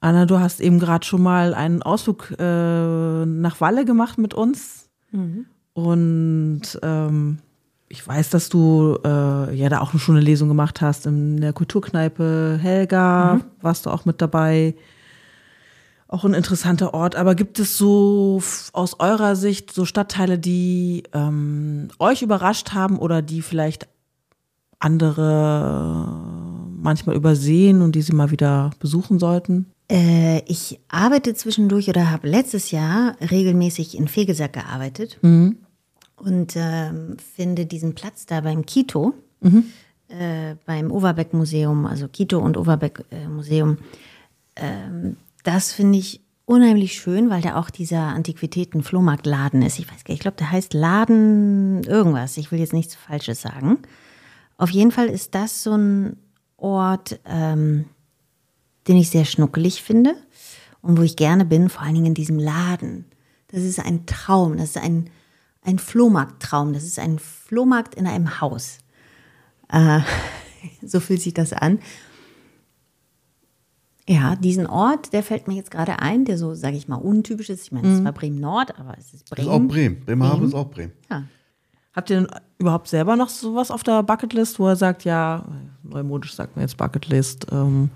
Anna, 0.00 0.26
du 0.26 0.38
hast 0.38 0.60
eben 0.60 0.78
gerade 0.78 1.04
schon 1.04 1.22
mal 1.22 1.52
einen 1.54 1.82
Ausflug 1.82 2.30
äh, 2.38 3.26
nach 3.26 3.60
Walle 3.60 3.84
gemacht 3.84 4.18
mit 4.18 4.32
uns. 4.34 4.88
Und 5.72 6.62
ähm, 6.82 7.38
ich 7.88 8.06
weiß, 8.06 8.30
dass 8.30 8.48
du 8.48 8.98
äh, 9.04 9.54
ja 9.56 9.68
da 9.68 9.80
auch 9.80 9.96
schon 9.98 10.16
eine 10.16 10.24
Lesung 10.24 10.48
gemacht 10.48 10.80
hast 10.80 11.06
in 11.06 11.40
der 11.40 11.52
Kulturkneipe 11.52 12.58
Helga. 12.60 13.40
Warst 13.60 13.86
du 13.86 13.90
auch 13.90 14.04
mit 14.04 14.20
dabei? 14.22 14.74
Auch 16.08 16.24
ein 16.24 16.34
interessanter 16.34 16.94
Ort. 16.94 17.16
Aber 17.16 17.34
gibt 17.34 17.58
es 17.58 17.76
so 17.76 18.42
aus 18.72 19.00
eurer 19.00 19.34
Sicht 19.36 19.72
so 19.72 19.84
Stadtteile, 19.84 20.38
die 20.38 21.02
ähm, 21.12 21.88
euch 21.98 22.22
überrascht 22.22 22.72
haben 22.72 22.98
oder 22.98 23.22
die 23.22 23.42
vielleicht 23.42 23.88
andere 24.78 26.26
manchmal 26.76 27.16
übersehen 27.16 27.82
und 27.82 27.92
die 27.96 28.02
sie 28.02 28.12
mal 28.12 28.30
wieder 28.30 28.70
besuchen 28.78 29.18
sollten? 29.18 29.66
Äh, 29.90 30.42
ich 30.46 30.80
arbeite 30.88 31.34
zwischendurch 31.34 31.88
oder 31.88 32.10
habe 32.10 32.28
letztes 32.28 32.70
Jahr 32.70 33.16
regelmäßig 33.20 33.96
in 33.96 34.08
Fegesack 34.08 34.52
gearbeitet 34.52 35.18
und 36.16 36.54
ähm, 36.56 37.16
finde 37.34 37.66
diesen 37.66 37.94
Platz 37.94 38.26
da 38.26 38.40
beim 38.40 38.66
Kito, 38.66 39.14
äh, 40.08 40.56
beim 40.64 40.90
Overbeck 40.90 41.32
Museum, 41.34 41.86
also 41.86 42.08
Kito 42.08 42.38
und 42.38 42.56
Overbeck 42.56 43.04
äh, 43.10 43.28
Museum, 43.28 43.78
ähm, 44.56 45.16
das 45.46 45.72
finde 45.72 45.98
ich 45.98 46.20
unheimlich 46.44 46.94
schön, 46.94 47.30
weil 47.30 47.40
da 47.40 47.56
auch 47.56 47.70
dieser 47.70 48.00
Antiquitäten-Flohmarktladen 48.00 49.62
ist. 49.62 49.78
Ich 49.78 49.90
weiß 49.90 50.04
gar 50.04 50.12
nicht, 50.12 50.18
ich 50.18 50.20
glaube, 50.20 50.38
der 50.38 50.50
heißt 50.50 50.74
Laden 50.74 51.84
irgendwas. 51.84 52.36
Ich 52.36 52.50
will 52.50 52.58
jetzt 52.58 52.72
nichts 52.72 52.94
Falsches 52.94 53.42
sagen. 53.42 53.78
Auf 54.56 54.70
jeden 54.70 54.90
Fall 54.90 55.06
ist 55.06 55.34
das 55.34 55.62
so 55.62 55.76
ein 55.76 56.16
Ort, 56.56 57.20
ähm, 57.26 57.86
den 58.88 58.96
ich 58.96 59.10
sehr 59.10 59.24
schnuckelig 59.24 59.82
finde 59.82 60.14
und 60.82 60.98
wo 60.98 61.02
ich 61.02 61.16
gerne 61.16 61.44
bin, 61.44 61.68
vor 61.68 61.82
allen 61.82 61.94
Dingen 61.94 62.06
in 62.06 62.14
diesem 62.14 62.38
Laden. 62.38 63.04
Das 63.48 63.62
ist 63.62 63.78
ein 63.78 64.06
Traum, 64.06 64.56
das 64.56 64.70
ist 64.70 64.78
ein, 64.78 65.10
ein 65.62 65.78
Flohmarkttraum, 65.78 66.72
das 66.72 66.84
ist 66.84 66.98
ein 66.98 67.18
Flohmarkt 67.18 67.94
in 67.94 68.06
einem 68.06 68.40
Haus. 68.40 68.78
Äh, 69.68 70.00
so 70.82 70.98
fühlt 71.00 71.22
sich 71.22 71.34
das 71.34 71.52
an. 71.52 71.78
Ja, 74.08 74.36
diesen 74.36 74.66
Ort, 74.66 75.12
der 75.12 75.22
fällt 75.24 75.48
mir 75.48 75.54
jetzt 75.54 75.70
gerade 75.72 75.98
ein, 75.98 76.24
der 76.24 76.38
so, 76.38 76.54
sage 76.54 76.76
ich 76.76 76.86
mal, 76.86 76.96
untypisch 76.96 77.50
ist. 77.50 77.64
Ich 77.64 77.72
meine, 77.72 77.88
es 77.88 78.04
war 78.04 78.12
Bremen 78.12 78.38
Nord, 78.38 78.78
aber 78.78 78.94
es 78.96 79.12
ist 79.12 79.24
Das 79.30 79.30
Bremen. 79.30 79.48
ist 79.48 79.54
auch 79.54 79.60
Bremen. 79.68 80.00
Bremerhaven 80.04 80.46
ist 80.46 80.54
auch 80.54 80.70
Bremen. 80.70 80.92
Ja. 81.10 81.24
Habt 81.92 82.10
ihr 82.10 82.20
denn 82.20 82.28
überhaupt 82.58 82.86
selber 82.88 83.16
noch 83.16 83.28
sowas 83.30 83.70
auf 83.72 83.82
der 83.82 84.02
Bucketlist, 84.04 84.58
wo 84.60 84.68
er 84.68 84.76
sagt, 84.76 85.04
ja, 85.04 85.44
neumodisch 85.82 86.34
sagt 86.34 86.54
man 86.54 86.62
jetzt 86.62 86.76
Bucketlist, 86.76 87.46
ähm, 87.50 87.90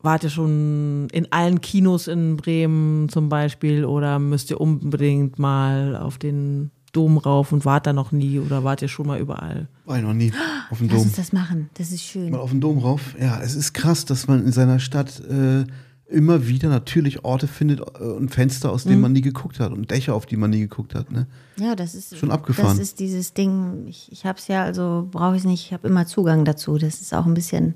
wart 0.00 0.24
ihr 0.24 0.30
schon 0.30 1.08
in 1.12 1.30
allen 1.32 1.60
Kinos 1.60 2.06
in 2.06 2.36
Bremen 2.36 3.08
zum 3.08 3.28
Beispiel 3.28 3.84
oder 3.84 4.18
müsst 4.18 4.50
ihr 4.50 4.60
unbedingt 4.60 5.38
mal 5.38 5.96
auf 5.96 6.16
den 6.16 6.70
Dom 6.92 7.18
rauf 7.18 7.52
und 7.52 7.64
wart 7.64 7.86
da 7.86 7.92
noch 7.92 8.12
nie 8.12 8.38
oder 8.38 8.64
wart 8.64 8.80
ihr 8.82 8.88
schon 8.88 9.06
mal 9.06 9.18
überall? 9.20 9.68
War 9.84 9.98
ich 9.98 10.02
noch 10.02 10.14
nie 10.14 10.32
auf 10.70 10.78
dem 10.78 10.88
Lass 10.88 10.96
Dom. 10.98 11.06
uns 11.08 11.16
das 11.16 11.32
machen, 11.32 11.68
das 11.74 11.92
ist 11.92 12.02
schön. 12.02 12.30
Mal 12.30 12.38
auf 12.38 12.50
den 12.50 12.60
Dom 12.60 12.78
rauf. 12.78 13.14
Ja, 13.20 13.40
es 13.42 13.54
ist 13.54 13.72
krass, 13.74 14.04
dass 14.04 14.26
man 14.28 14.44
in 14.44 14.52
seiner 14.52 14.78
Stadt 14.78 15.20
äh, 15.28 15.64
immer 16.08 16.46
wieder 16.46 16.68
natürlich 16.68 17.24
Orte 17.24 17.48
findet 17.48 17.80
äh, 17.80 18.02
und 18.04 18.30
Fenster, 18.30 18.70
aus 18.70 18.84
Mhm. 18.84 18.90
denen 18.90 19.00
man 19.02 19.12
nie 19.12 19.20
geguckt 19.22 19.58
hat 19.60 19.72
und 19.72 19.90
Dächer, 19.90 20.14
auf 20.14 20.24
die 20.26 20.36
man 20.36 20.50
nie 20.50 20.60
geguckt 20.60 20.94
hat. 20.94 21.10
Ne? 21.10 21.26
Ja, 21.58 21.74
das 21.76 21.94
ist 21.94 22.16
Schon 22.16 22.30
abgefahren. 22.30 22.68
Das 22.70 22.78
ist 22.78 23.00
dieses 23.00 23.34
Ding. 23.34 23.86
Ich, 23.88 24.10
ich 24.12 24.24
habe 24.24 24.38
es 24.38 24.46
ja, 24.48 24.62
also 24.62 25.08
brauche 25.10 25.34
ich 25.34 25.40
es 25.42 25.46
nicht. 25.46 25.66
Ich 25.66 25.72
habe 25.72 25.88
immer 25.88 26.06
Zugang 26.06 26.44
dazu. 26.44 26.78
Das 26.78 27.00
ist 27.00 27.12
auch 27.12 27.26
ein 27.26 27.34
bisschen 27.34 27.74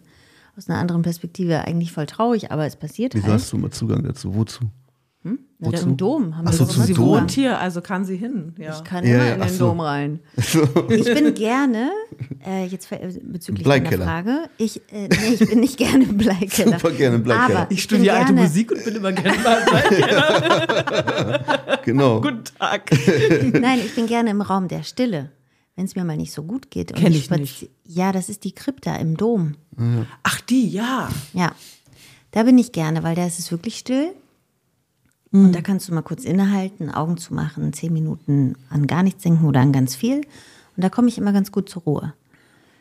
aus 0.56 0.68
einer 0.68 0.78
anderen 0.78 1.02
Perspektive 1.02 1.60
eigentlich 1.64 1.90
voll 1.92 2.06
traurig, 2.06 2.50
aber 2.52 2.66
es 2.66 2.76
passiert 2.76 3.14
Wieso 3.14 3.24
halt. 3.26 3.34
hast 3.34 3.52
du 3.52 3.56
immer 3.56 3.70
Zugang 3.70 4.02
dazu? 4.04 4.34
Wozu? 4.34 4.64
Na, 5.22 5.32
wozu? 5.58 5.88
Im 5.90 5.96
Dom 5.98 6.34
haben 6.38 6.46
Ach 6.48 6.52
wir 6.52 6.56
so, 6.58 6.64
zum 6.64 6.84
Sie 6.84 6.94
Dom. 6.94 7.04
Wohnt 7.06 7.30
hier, 7.32 7.58
also 7.58 7.82
kann 7.82 8.06
sie 8.06 8.16
hin. 8.16 8.54
Ja. 8.56 8.74
Ich 8.74 8.84
kann 8.84 9.04
Ja, 9.06 9.16
immer 9.16 9.26
ja, 9.26 9.34
in 9.34 9.40
den 9.42 9.48
so. 9.50 9.66
Dom 9.68 9.80
rein. 9.80 10.20
Ich 10.88 11.04
bin 11.04 11.34
gerne, 11.34 11.90
äh, 12.46 12.64
jetzt 12.64 12.90
äh, 12.90 12.96
bezüglich 13.22 13.64
deiner 13.66 13.80
Bleikeller. 13.82 14.04
Frage, 14.06 14.38
ich, 14.56 14.80
äh, 14.90 15.08
nee, 15.08 15.34
ich 15.34 15.46
bin 15.46 15.60
nicht 15.60 15.76
gerne 15.76 16.04
im 16.04 16.16
Bleikeller. 16.16 16.78
Super 16.80 16.92
gerne 16.92 17.16
im 17.16 17.22
Bleikeller. 17.22 17.58
Aber 17.60 17.70
ich 17.70 17.86
bin 17.86 17.98
studiere 17.98 18.16
alte 18.16 18.32
Musik 18.32 18.72
und 18.72 18.82
bin 18.82 18.96
immer 18.96 19.12
gerne 19.12 19.38
mal 19.42 19.62
Genau. 21.84 22.20
Guten 22.22 22.44
Tag. 22.58 22.90
Nein, 23.60 23.80
ich 23.84 23.94
bin 23.94 24.06
gerne 24.06 24.30
im 24.30 24.40
Raum 24.40 24.68
der 24.68 24.82
Stille. 24.84 25.30
Wenn 25.76 25.84
es 25.84 25.96
mir 25.96 26.04
mal 26.04 26.16
nicht 26.16 26.32
so 26.32 26.42
gut 26.42 26.70
geht. 26.70 26.92
und 26.92 26.98
Kenn 26.98 27.12
ich 27.12 27.26
spazi- 27.26 27.38
nicht. 27.40 27.70
Ja, 27.84 28.12
das 28.12 28.28
ist 28.30 28.44
die 28.44 28.52
Krypta 28.52 28.96
im 28.96 29.16
Dom. 29.18 29.54
Ach, 30.22 30.40
die, 30.42 30.68
ja. 30.70 31.10
Ja, 31.34 31.52
da 32.32 32.42
bin 32.44 32.56
ich 32.58 32.72
gerne, 32.72 33.02
weil 33.02 33.14
da 33.16 33.26
ist 33.26 33.38
es 33.38 33.50
wirklich 33.50 33.76
still. 33.78 34.12
Und 35.32 35.52
da 35.52 35.60
kannst 35.60 35.88
du 35.88 35.94
mal 35.94 36.02
kurz 36.02 36.24
innehalten, 36.24 36.90
Augen 36.90 37.16
zu 37.16 37.34
machen, 37.34 37.72
zehn 37.72 37.92
Minuten 37.92 38.56
an 38.68 38.86
gar 38.86 39.02
nichts 39.02 39.22
denken 39.22 39.46
oder 39.46 39.60
an 39.60 39.72
ganz 39.72 39.94
viel. 39.94 40.22
Und 40.76 40.84
da 40.84 40.88
komme 40.88 41.08
ich 41.08 41.18
immer 41.18 41.32
ganz 41.32 41.52
gut 41.52 41.68
zur 41.68 41.82
Ruhe. 41.82 42.14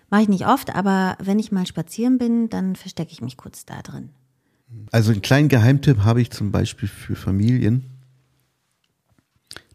Mache 0.10 0.24
ich 0.24 0.30
nicht 0.30 0.48
oft, 0.48 0.74
aber 0.74 1.16
wenn 1.22 1.38
ich 1.38 1.52
mal 1.52 1.68
spazieren 1.68 2.18
bin, 2.18 2.50
dann 2.50 2.76
verstecke 2.76 3.12
ich 3.12 3.22
mich 3.22 3.38
kurz 3.38 3.66
da 3.66 3.82
drin. 3.84 4.10
Also 4.92 5.12
einen 5.12 5.22
kleinen 5.22 5.50
Geheimtipp 5.50 6.00
habe 6.00 6.22
ich 6.22 6.32
zum 6.32 6.52
Beispiel 6.52 6.88
für 6.88 7.16
Familien, 7.16 7.86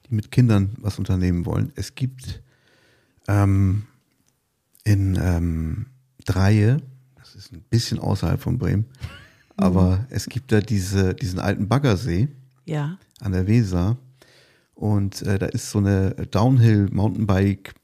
die 0.06 0.14
mit 0.14 0.32
Kindern 0.32 0.70
was 0.78 0.98
unternehmen 0.98 1.46
wollen. 1.46 1.72
Es 1.76 1.94
gibt 1.94 2.42
ähm, 3.28 3.84
in 4.82 5.16
ähm, 5.20 5.86
Dreie, 6.24 6.78
das 7.16 7.36
ist 7.36 7.52
ein 7.52 7.64
bisschen 7.70 8.00
außerhalb 8.00 8.40
von 8.40 8.58
Bremen, 8.58 8.86
aber 9.56 10.06
es 10.10 10.26
gibt 10.26 10.50
da 10.50 10.60
diese, 10.60 11.14
diesen 11.14 11.38
alten 11.38 11.68
Baggersee 11.68 12.28
Ja. 12.64 12.98
an 13.20 13.32
der 13.32 13.46
Weser 13.46 13.98
und 14.74 15.22
äh, 15.22 15.38
da 15.38 15.46
ist 15.46 15.70
so 15.70 15.78
eine 15.78 16.10
Downhill 16.30 16.88
Mountainbike, 16.90 17.74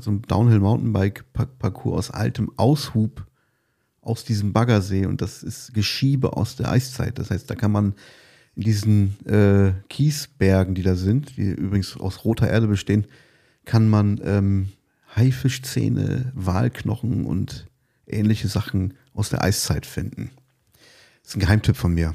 so 0.00 0.10
ein 0.10 0.22
Downhill 0.22 0.60
Mountainbike 0.60 1.24
Parcours 1.32 2.10
aus 2.10 2.10
altem 2.10 2.50
Aushub 2.56 3.26
aus 4.02 4.24
diesem 4.24 4.52
Baggersee 4.52 5.06
und 5.06 5.20
das 5.20 5.42
ist 5.42 5.74
Geschiebe 5.74 6.36
aus 6.36 6.56
der 6.56 6.70
Eiszeit. 6.70 7.18
Das 7.18 7.30
heißt, 7.30 7.50
da 7.50 7.54
kann 7.54 7.72
man 7.72 7.94
in 8.56 8.62
diesen 8.62 9.26
äh, 9.26 9.72
Kiesbergen, 9.88 10.74
die 10.74 10.82
da 10.82 10.96
sind, 10.96 11.36
die 11.36 11.50
übrigens 11.50 11.96
aus 11.96 12.24
roter 12.24 12.48
Erde 12.48 12.66
bestehen, 12.66 13.06
kann 13.64 13.88
man 13.88 14.20
ähm, 14.24 14.70
Haifischzähne, 15.14 16.32
Walknochen 16.34 17.24
und 17.24 17.66
ähnliche 18.06 18.48
Sachen 18.48 18.94
aus 19.14 19.30
der 19.30 19.42
Eiszeit 19.44 19.86
finden. 19.86 20.30
Das 21.22 21.30
ist 21.30 21.36
ein 21.36 21.40
Geheimtipp 21.40 21.76
von 21.76 21.94
mir. 21.94 22.14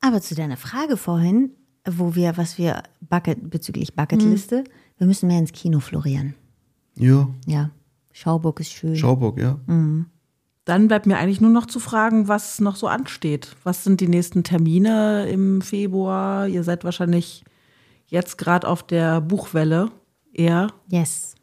Aber 0.00 0.20
zu 0.20 0.34
deiner 0.34 0.56
Frage 0.56 0.96
vorhin, 0.96 1.50
wo 1.88 2.14
wir, 2.14 2.36
was 2.36 2.58
wir 2.58 2.82
Bucket, 3.00 3.50
bezüglich 3.50 3.94
Bucketliste, 3.94 4.64
wir 4.98 5.06
müssen 5.06 5.26
mehr 5.26 5.38
ins 5.38 5.52
Kino 5.52 5.80
florieren. 5.80 6.34
Ja, 6.96 7.28
Ja, 7.46 7.70
Schauburg 8.12 8.60
ist 8.60 8.72
schön. 8.72 8.96
Schauburg, 8.96 9.38
ja. 9.38 9.58
Dann 10.64 10.88
bleibt 10.88 11.06
mir 11.06 11.16
eigentlich 11.16 11.40
nur 11.40 11.50
noch 11.50 11.66
zu 11.66 11.80
fragen, 11.80 12.28
was 12.28 12.60
noch 12.60 12.76
so 12.76 12.86
ansteht. 12.86 13.56
Was 13.64 13.84
sind 13.84 14.00
die 14.00 14.08
nächsten 14.08 14.44
Termine 14.44 15.28
im 15.28 15.62
Februar? 15.62 16.46
Ihr 16.46 16.64
seid 16.64 16.84
wahrscheinlich 16.84 17.44
jetzt 18.06 18.36
gerade 18.38 18.68
auf 18.68 18.82
der 18.82 19.20
Buchwelle 19.20 19.90
eher. 20.32 20.68
Yes. 20.88 21.34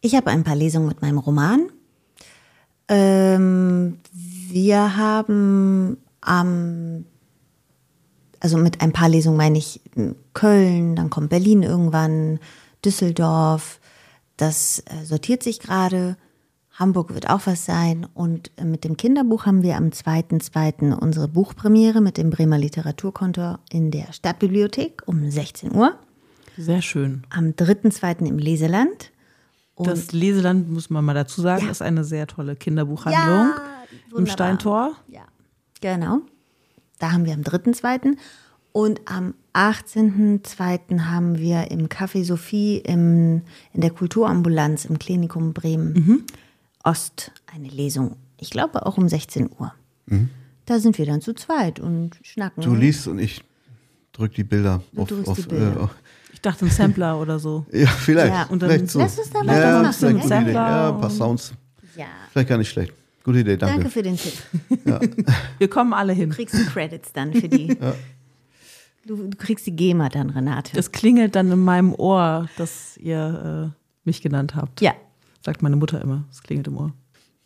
Ich 0.00 0.14
habe 0.14 0.30
ein 0.30 0.44
paar 0.44 0.54
Lesungen 0.56 0.86
mit 0.86 1.02
meinem 1.02 1.18
Roman. 1.18 1.68
Ähm, 2.88 3.98
wir 4.12 4.96
haben 4.96 5.98
am, 6.20 7.04
also 8.40 8.56
mit 8.58 8.80
ein 8.80 8.92
paar 8.92 9.08
Lesungen 9.08 9.36
meine 9.36 9.58
ich 9.58 9.80
m, 9.96 10.14
Köln, 10.34 10.96
dann 10.96 11.10
kommt 11.10 11.30
Berlin 11.30 11.62
irgendwann, 11.62 12.38
Düsseldorf. 12.84 13.80
Das 14.36 14.80
äh, 14.86 15.04
sortiert 15.04 15.42
sich 15.42 15.60
gerade. 15.60 16.16
Hamburg 16.72 17.12
wird 17.12 17.28
auch 17.28 17.40
was 17.46 17.64
sein. 17.64 18.06
Und 18.14 18.52
äh, 18.56 18.64
mit 18.64 18.84
dem 18.84 18.96
Kinderbuch 18.96 19.46
haben 19.46 19.62
wir 19.62 19.76
am 19.76 19.88
2.2. 19.88 20.94
unsere 20.94 21.26
Buchpremiere 21.28 22.00
mit 22.00 22.16
dem 22.16 22.30
Bremer 22.30 22.58
Literaturkonto 22.58 23.56
in 23.70 23.90
der 23.90 24.12
Stadtbibliothek 24.12 25.02
um 25.06 25.28
16 25.28 25.74
Uhr. 25.74 25.94
Sehr 26.56 26.82
schön. 26.82 27.22
Am 27.30 27.50
3.2. 27.50 28.26
im 28.26 28.38
Leseland. 28.38 29.10
Und 29.74 29.86
Das 29.88 30.12
Leseland, 30.12 30.70
muss 30.70 30.90
man 30.90 31.04
mal 31.04 31.14
dazu 31.14 31.40
sagen, 31.40 31.64
Ja. 31.66 31.70
ist 31.70 31.82
eine 31.82 32.04
sehr 32.04 32.26
tolle 32.26 32.56
Kinderbuchhandlung 32.56 33.50
im 34.10 34.12
wunderbar. 34.12 34.32
Steintor. 34.32 34.92
Ja, 35.08 35.22
genau. 35.80 36.20
Da 36.98 37.12
haben 37.12 37.24
wir 37.24 37.34
am 37.34 37.42
3.2. 37.42 38.16
Und 38.72 39.00
am 39.06 39.34
18.2. 39.54 41.00
haben 41.00 41.38
wir 41.38 41.70
im 41.70 41.88
Café 41.88 42.24
Sophie 42.24 42.78
im, 42.78 43.42
in 43.72 43.80
der 43.80 43.90
Kulturambulanz 43.90 44.84
im 44.84 44.98
Klinikum 44.98 45.52
Bremen 45.52 45.92
Mhm. 45.94 46.24
Ost 46.84 47.32
eine 47.52 47.68
Lesung. 47.68 48.16
Ich 48.38 48.50
glaube 48.50 48.86
auch 48.86 48.96
um 48.98 49.08
16 49.08 49.50
Uhr. 49.58 49.72
Da 50.64 50.78
sind 50.78 50.96
wir 50.98 51.06
dann 51.06 51.20
zu 51.20 51.34
zweit 51.34 51.80
und 51.80 52.12
schnacken. 52.22 52.62
Du 52.62 52.74
liest 52.74 53.08
und 53.08 53.18
ich 53.18 53.42
drück 54.12 54.32
die 54.34 54.44
Bilder 54.44 54.82
Du 54.92 55.02
auf. 55.02 55.28
auf 55.28 55.36
die 55.40 55.42
Bilder. 55.48 55.82
Äh, 55.82 56.32
Ich 56.32 56.40
dachte 56.40 56.64
ein 56.66 56.70
Sampler 56.70 57.20
oder 57.20 57.38
so. 57.38 57.66
ja, 57.72 57.86
vielleicht. 57.88 58.32
Ja, 58.32 58.44
und 58.44 58.62
dann- 58.62 58.70
vielleicht 58.70 58.90
so. 58.90 59.00
Lass 59.00 59.18
uns 59.18 59.30
da 59.30 59.42
mal 59.42 59.56
ja, 59.60 59.82
was 59.82 60.00
machen, 60.00 60.20
gute 60.20 60.34
ja? 60.52 60.94
Ein 60.94 61.00
paar 61.00 61.10
Sounds. 61.10 61.52
Ja, 61.96 62.06
Vielleicht 62.32 62.48
gar 62.48 62.58
nicht 62.58 62.70
schlecht. 62.70 62.92
Gute 63.28 63.40
Idee, 63.40 63.58
danke. 63.58 63.74
danke 63.74 63.90
für 63.90 64.02
den 64.02 64.16
Tipp. 64.16 64.32
Wir 65.58 65.68
kommen 65.68 65.92
alle 65.92 66.14
hin. 66.14 66.30
Du 66.30 66.36
kriegst 66.36 66.54
die 66.58 66.64
Credits 66.64 67.12
dann 67.12 67.34
für 67.34 67.46
die. 67.46 67.76
du, 69.06 69.16
du 69.28 69.36
kriegst 69.36 69.66
die 69.66 69.76
GEMA 69.76 70.08
dann, 70.08 70.30
Renate. 70.30 70.74
Das 70.74 70.92
klingelt 70.92 71.36
dann 71.36 71.52
in 71.52 71.58
meinem 71.58 71.92
Ohr, 71.94 72.48
dass 72.56 72.96
ihr 72.96 73.74
äh, 73.76 74.06
mich 74.06 74.22
genannt 74.22 74.54
habt. 74.56 74.80
ja. 74.80 74.94
Sagt 75.44 75.60
meine 75.62 75.76
Mutter 75.76 76.00
immer. 76.00 76.24
Es 76.30 76.42
klingelt 76.42 76.68
im 76.68 76.78
Ohr. 76.78 76.94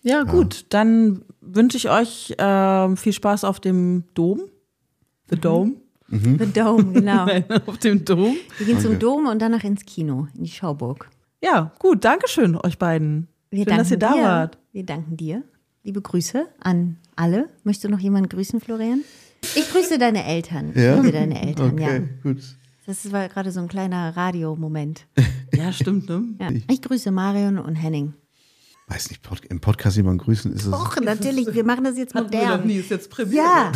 Ja, 0.02 0.22
gut. 0.22 0.66
Dann 0.68 1.24
wünsche 1.40 1.76
ich 1.76 1.90
euch 1.90 2.32
ähm, 2.38 2.96
viel 2.96 3.12
Spaß 3.12 3.42
auf 3.42 3.58
dem 3.58 4.04
Dom. 4.14 4.42
The 5.30 5.36
Dome. 5.36 5.72
The 6.10 6.46
Dome, 6.52 6.92
genau. 6.92 7.26
Nein, 7.26 7.44
auf 7.66 7.78
dem 7.78 8.04
Dom. 8.04 8.36
Wir 8.58 8.66
gehen 8.66 8.78
zum 8.78 9.00
Dom 9.00 9.26
und 9.26 9.42
danach 9.42 9.64
ins 9.64 9.84
Kino, 9.84 10.28
in 10.36 10.44
die 10.44 10.50
Schauburg. 10.50 11.10
Ja, 11.42 11.72
gut. 11.80 12.04
Dankeschön 12.04 12.56
euch 12.56 12.78
beiden. 12.78 13.26
Wir 13.50 13.64
Schön, 13.64 13.78
dass 13.78 13.90
ihr 13.90 13.98
da 13.98 14.12
dir. 14.12 14.22
wart. 14.22 14.58
Wir 14.72 14.86
danken 14.86 15.16
dir. 15.16 15.42
Liebe 15.84 16.00
Grüße 16.00 16.46
an 16.60 16.96
alle. 17.16 17.48
Möchtest 17.64 17.84
du 17.84 17.88
noch 17.88 17.98
jemanden 17.98 18.28
grüßen, 18.28 18.60
Florian? 18.60 19.00
Ich 19.56 19.70
grüße 19.72 19.98
deine 19.98 20.24
Eltern. 20.24 20.70
Ich 20.70 20.76
Ja? 20.76 20.94
liebe 20.96 21.10
deine 21.12 21.42
Eltern, 21.42 21.72
Okay, 21.72 21.82
ja. 22.02 22.22
gut. 22.22 22.42
Das 22.86 23.10
war 23.12 23.28
gerade 23.28 23.50
so 23.52 23.60
ein 23.60 23.68
kleiner 23.68 24.16
Radiomoment. 24.16 25.06
Ja, 25.54 25.70
stimmt, 25.70 26.08
ne? 26.08 26.24
Ja. 26.40 26.48
Ich 26.70 26.80
grüße 26.80 27.10
Marion 27.10 27.58
und 27.58 27.74
Henning. 27.74 28.14
Weiß 28.88 29.10
nicht, 29.10 29.22
Pod 29.22 29.44
im 29.44 29.60
Podcast 29.60 29.98
jemanden 29.98 30.24
grüßen 30.24 30.50
ist 30.50 30.64
es. 30.64 30.72
Och, 30.72 30.96
natürlich, 31.02 31.52
wir 31.52 31.62
machen 31.62 31.84
das 31.84 31.98
jetzt 31.98 32.14
Hatten 32.14 32.32
wir 32.32 32.38
noch 32.40 32.48
modern. 32.52 32.66
nie, 32.66 32.76
ist 32.76 32.88
jetzt 32.90 33.10
Premiere. 33.10 33.36
Ja. 33.44 33.72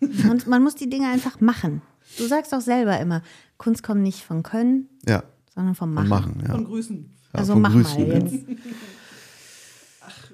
Und 0.30 0.46
man 0.46 0.62
muss 0.62 0.76
die 0.76 0.88
Dinge 0.88 1.08
einfach 1.08 1.40
machen. 1.40 1.82
Du 2.18 2.26
sagst 2.28 2.52
doch 2.52 2.60
selber 2.60 3.00
immer, 3.00 3.22
Kunst 3.56 3.82
kommt 3.82 4.02
nicht 4.02 4.20
von 4.22 4.44
Können, 4.44 4.88
Ja, 5.08 5.24
sondern 5.52 5.74
vom 5.74 5.92
von 5.92 6.06
Machen. 6.06 6.08
machen. 6.36 6.44
Ja. 6.46 6.54
Von 6.54 6.64
Grüßen. 6.66 6.96
Ja, 7.32 7.40
Also 7.40 7.54
von 7.54 7.62
mach 7.62 7.72
Grüßen, 7.72 8.06
mal 8.06 8.08
ja. 8.08 8.18
jetzt. 8.20 8.34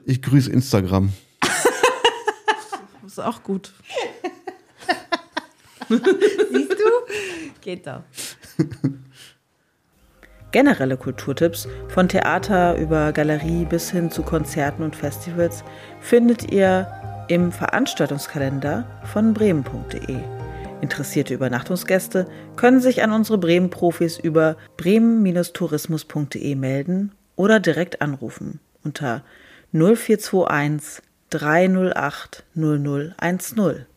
Ich 0.05 0.23
grüße 0.23 0.51
Instagram. 0.51 1.13
Das 3.03 3.13
ist 3.13 3.19
auch 3.19 3.43
gut. 3.43 3.73
Siehst 5.89 6.73
du? 6.73 7.57
Geht 7.61 7.87
doch. 7.87 8.03
Generelle 10.53 10.97
Kulturtipps 10.97 11.69
von 11.89 12.09
Theater 12.09 12.77
über 12.77 13.13
Galerie 13.13 13.65
bis 13.65 13.91
hin 13.91 14.11
zu 14.11 14.23
Konzerten 14.23 14.83
und 14.83 14.97
Festivals 14.97 15.63
findet 16.01 16.51
ihr 16.51 16.89
im 17.29 17.53
Veranstaltungskalender 17.53 18.85
von 19.13 19.33
bremen.de. 19.33 20.19
Interessierte 20.81 21.35
Übernachtungsgäste 21.35 22.27
können 22.57 22.81
sich 22.81 23.03
an 23.03 23.13
unsere 23.13 23.39
Bremen-Profis 23.39 24.19
über 24.19 24.57
bremen-tourismus.de 24.77 26.55
melden 26.55 27.13
oder 27.37 27.61
direkt 27.61 28.03
anrufen 28.03 28.61
unter 28.83 29.23
0421 29.73 31.03
308 31.31 32.45
0010. 32.55 33.90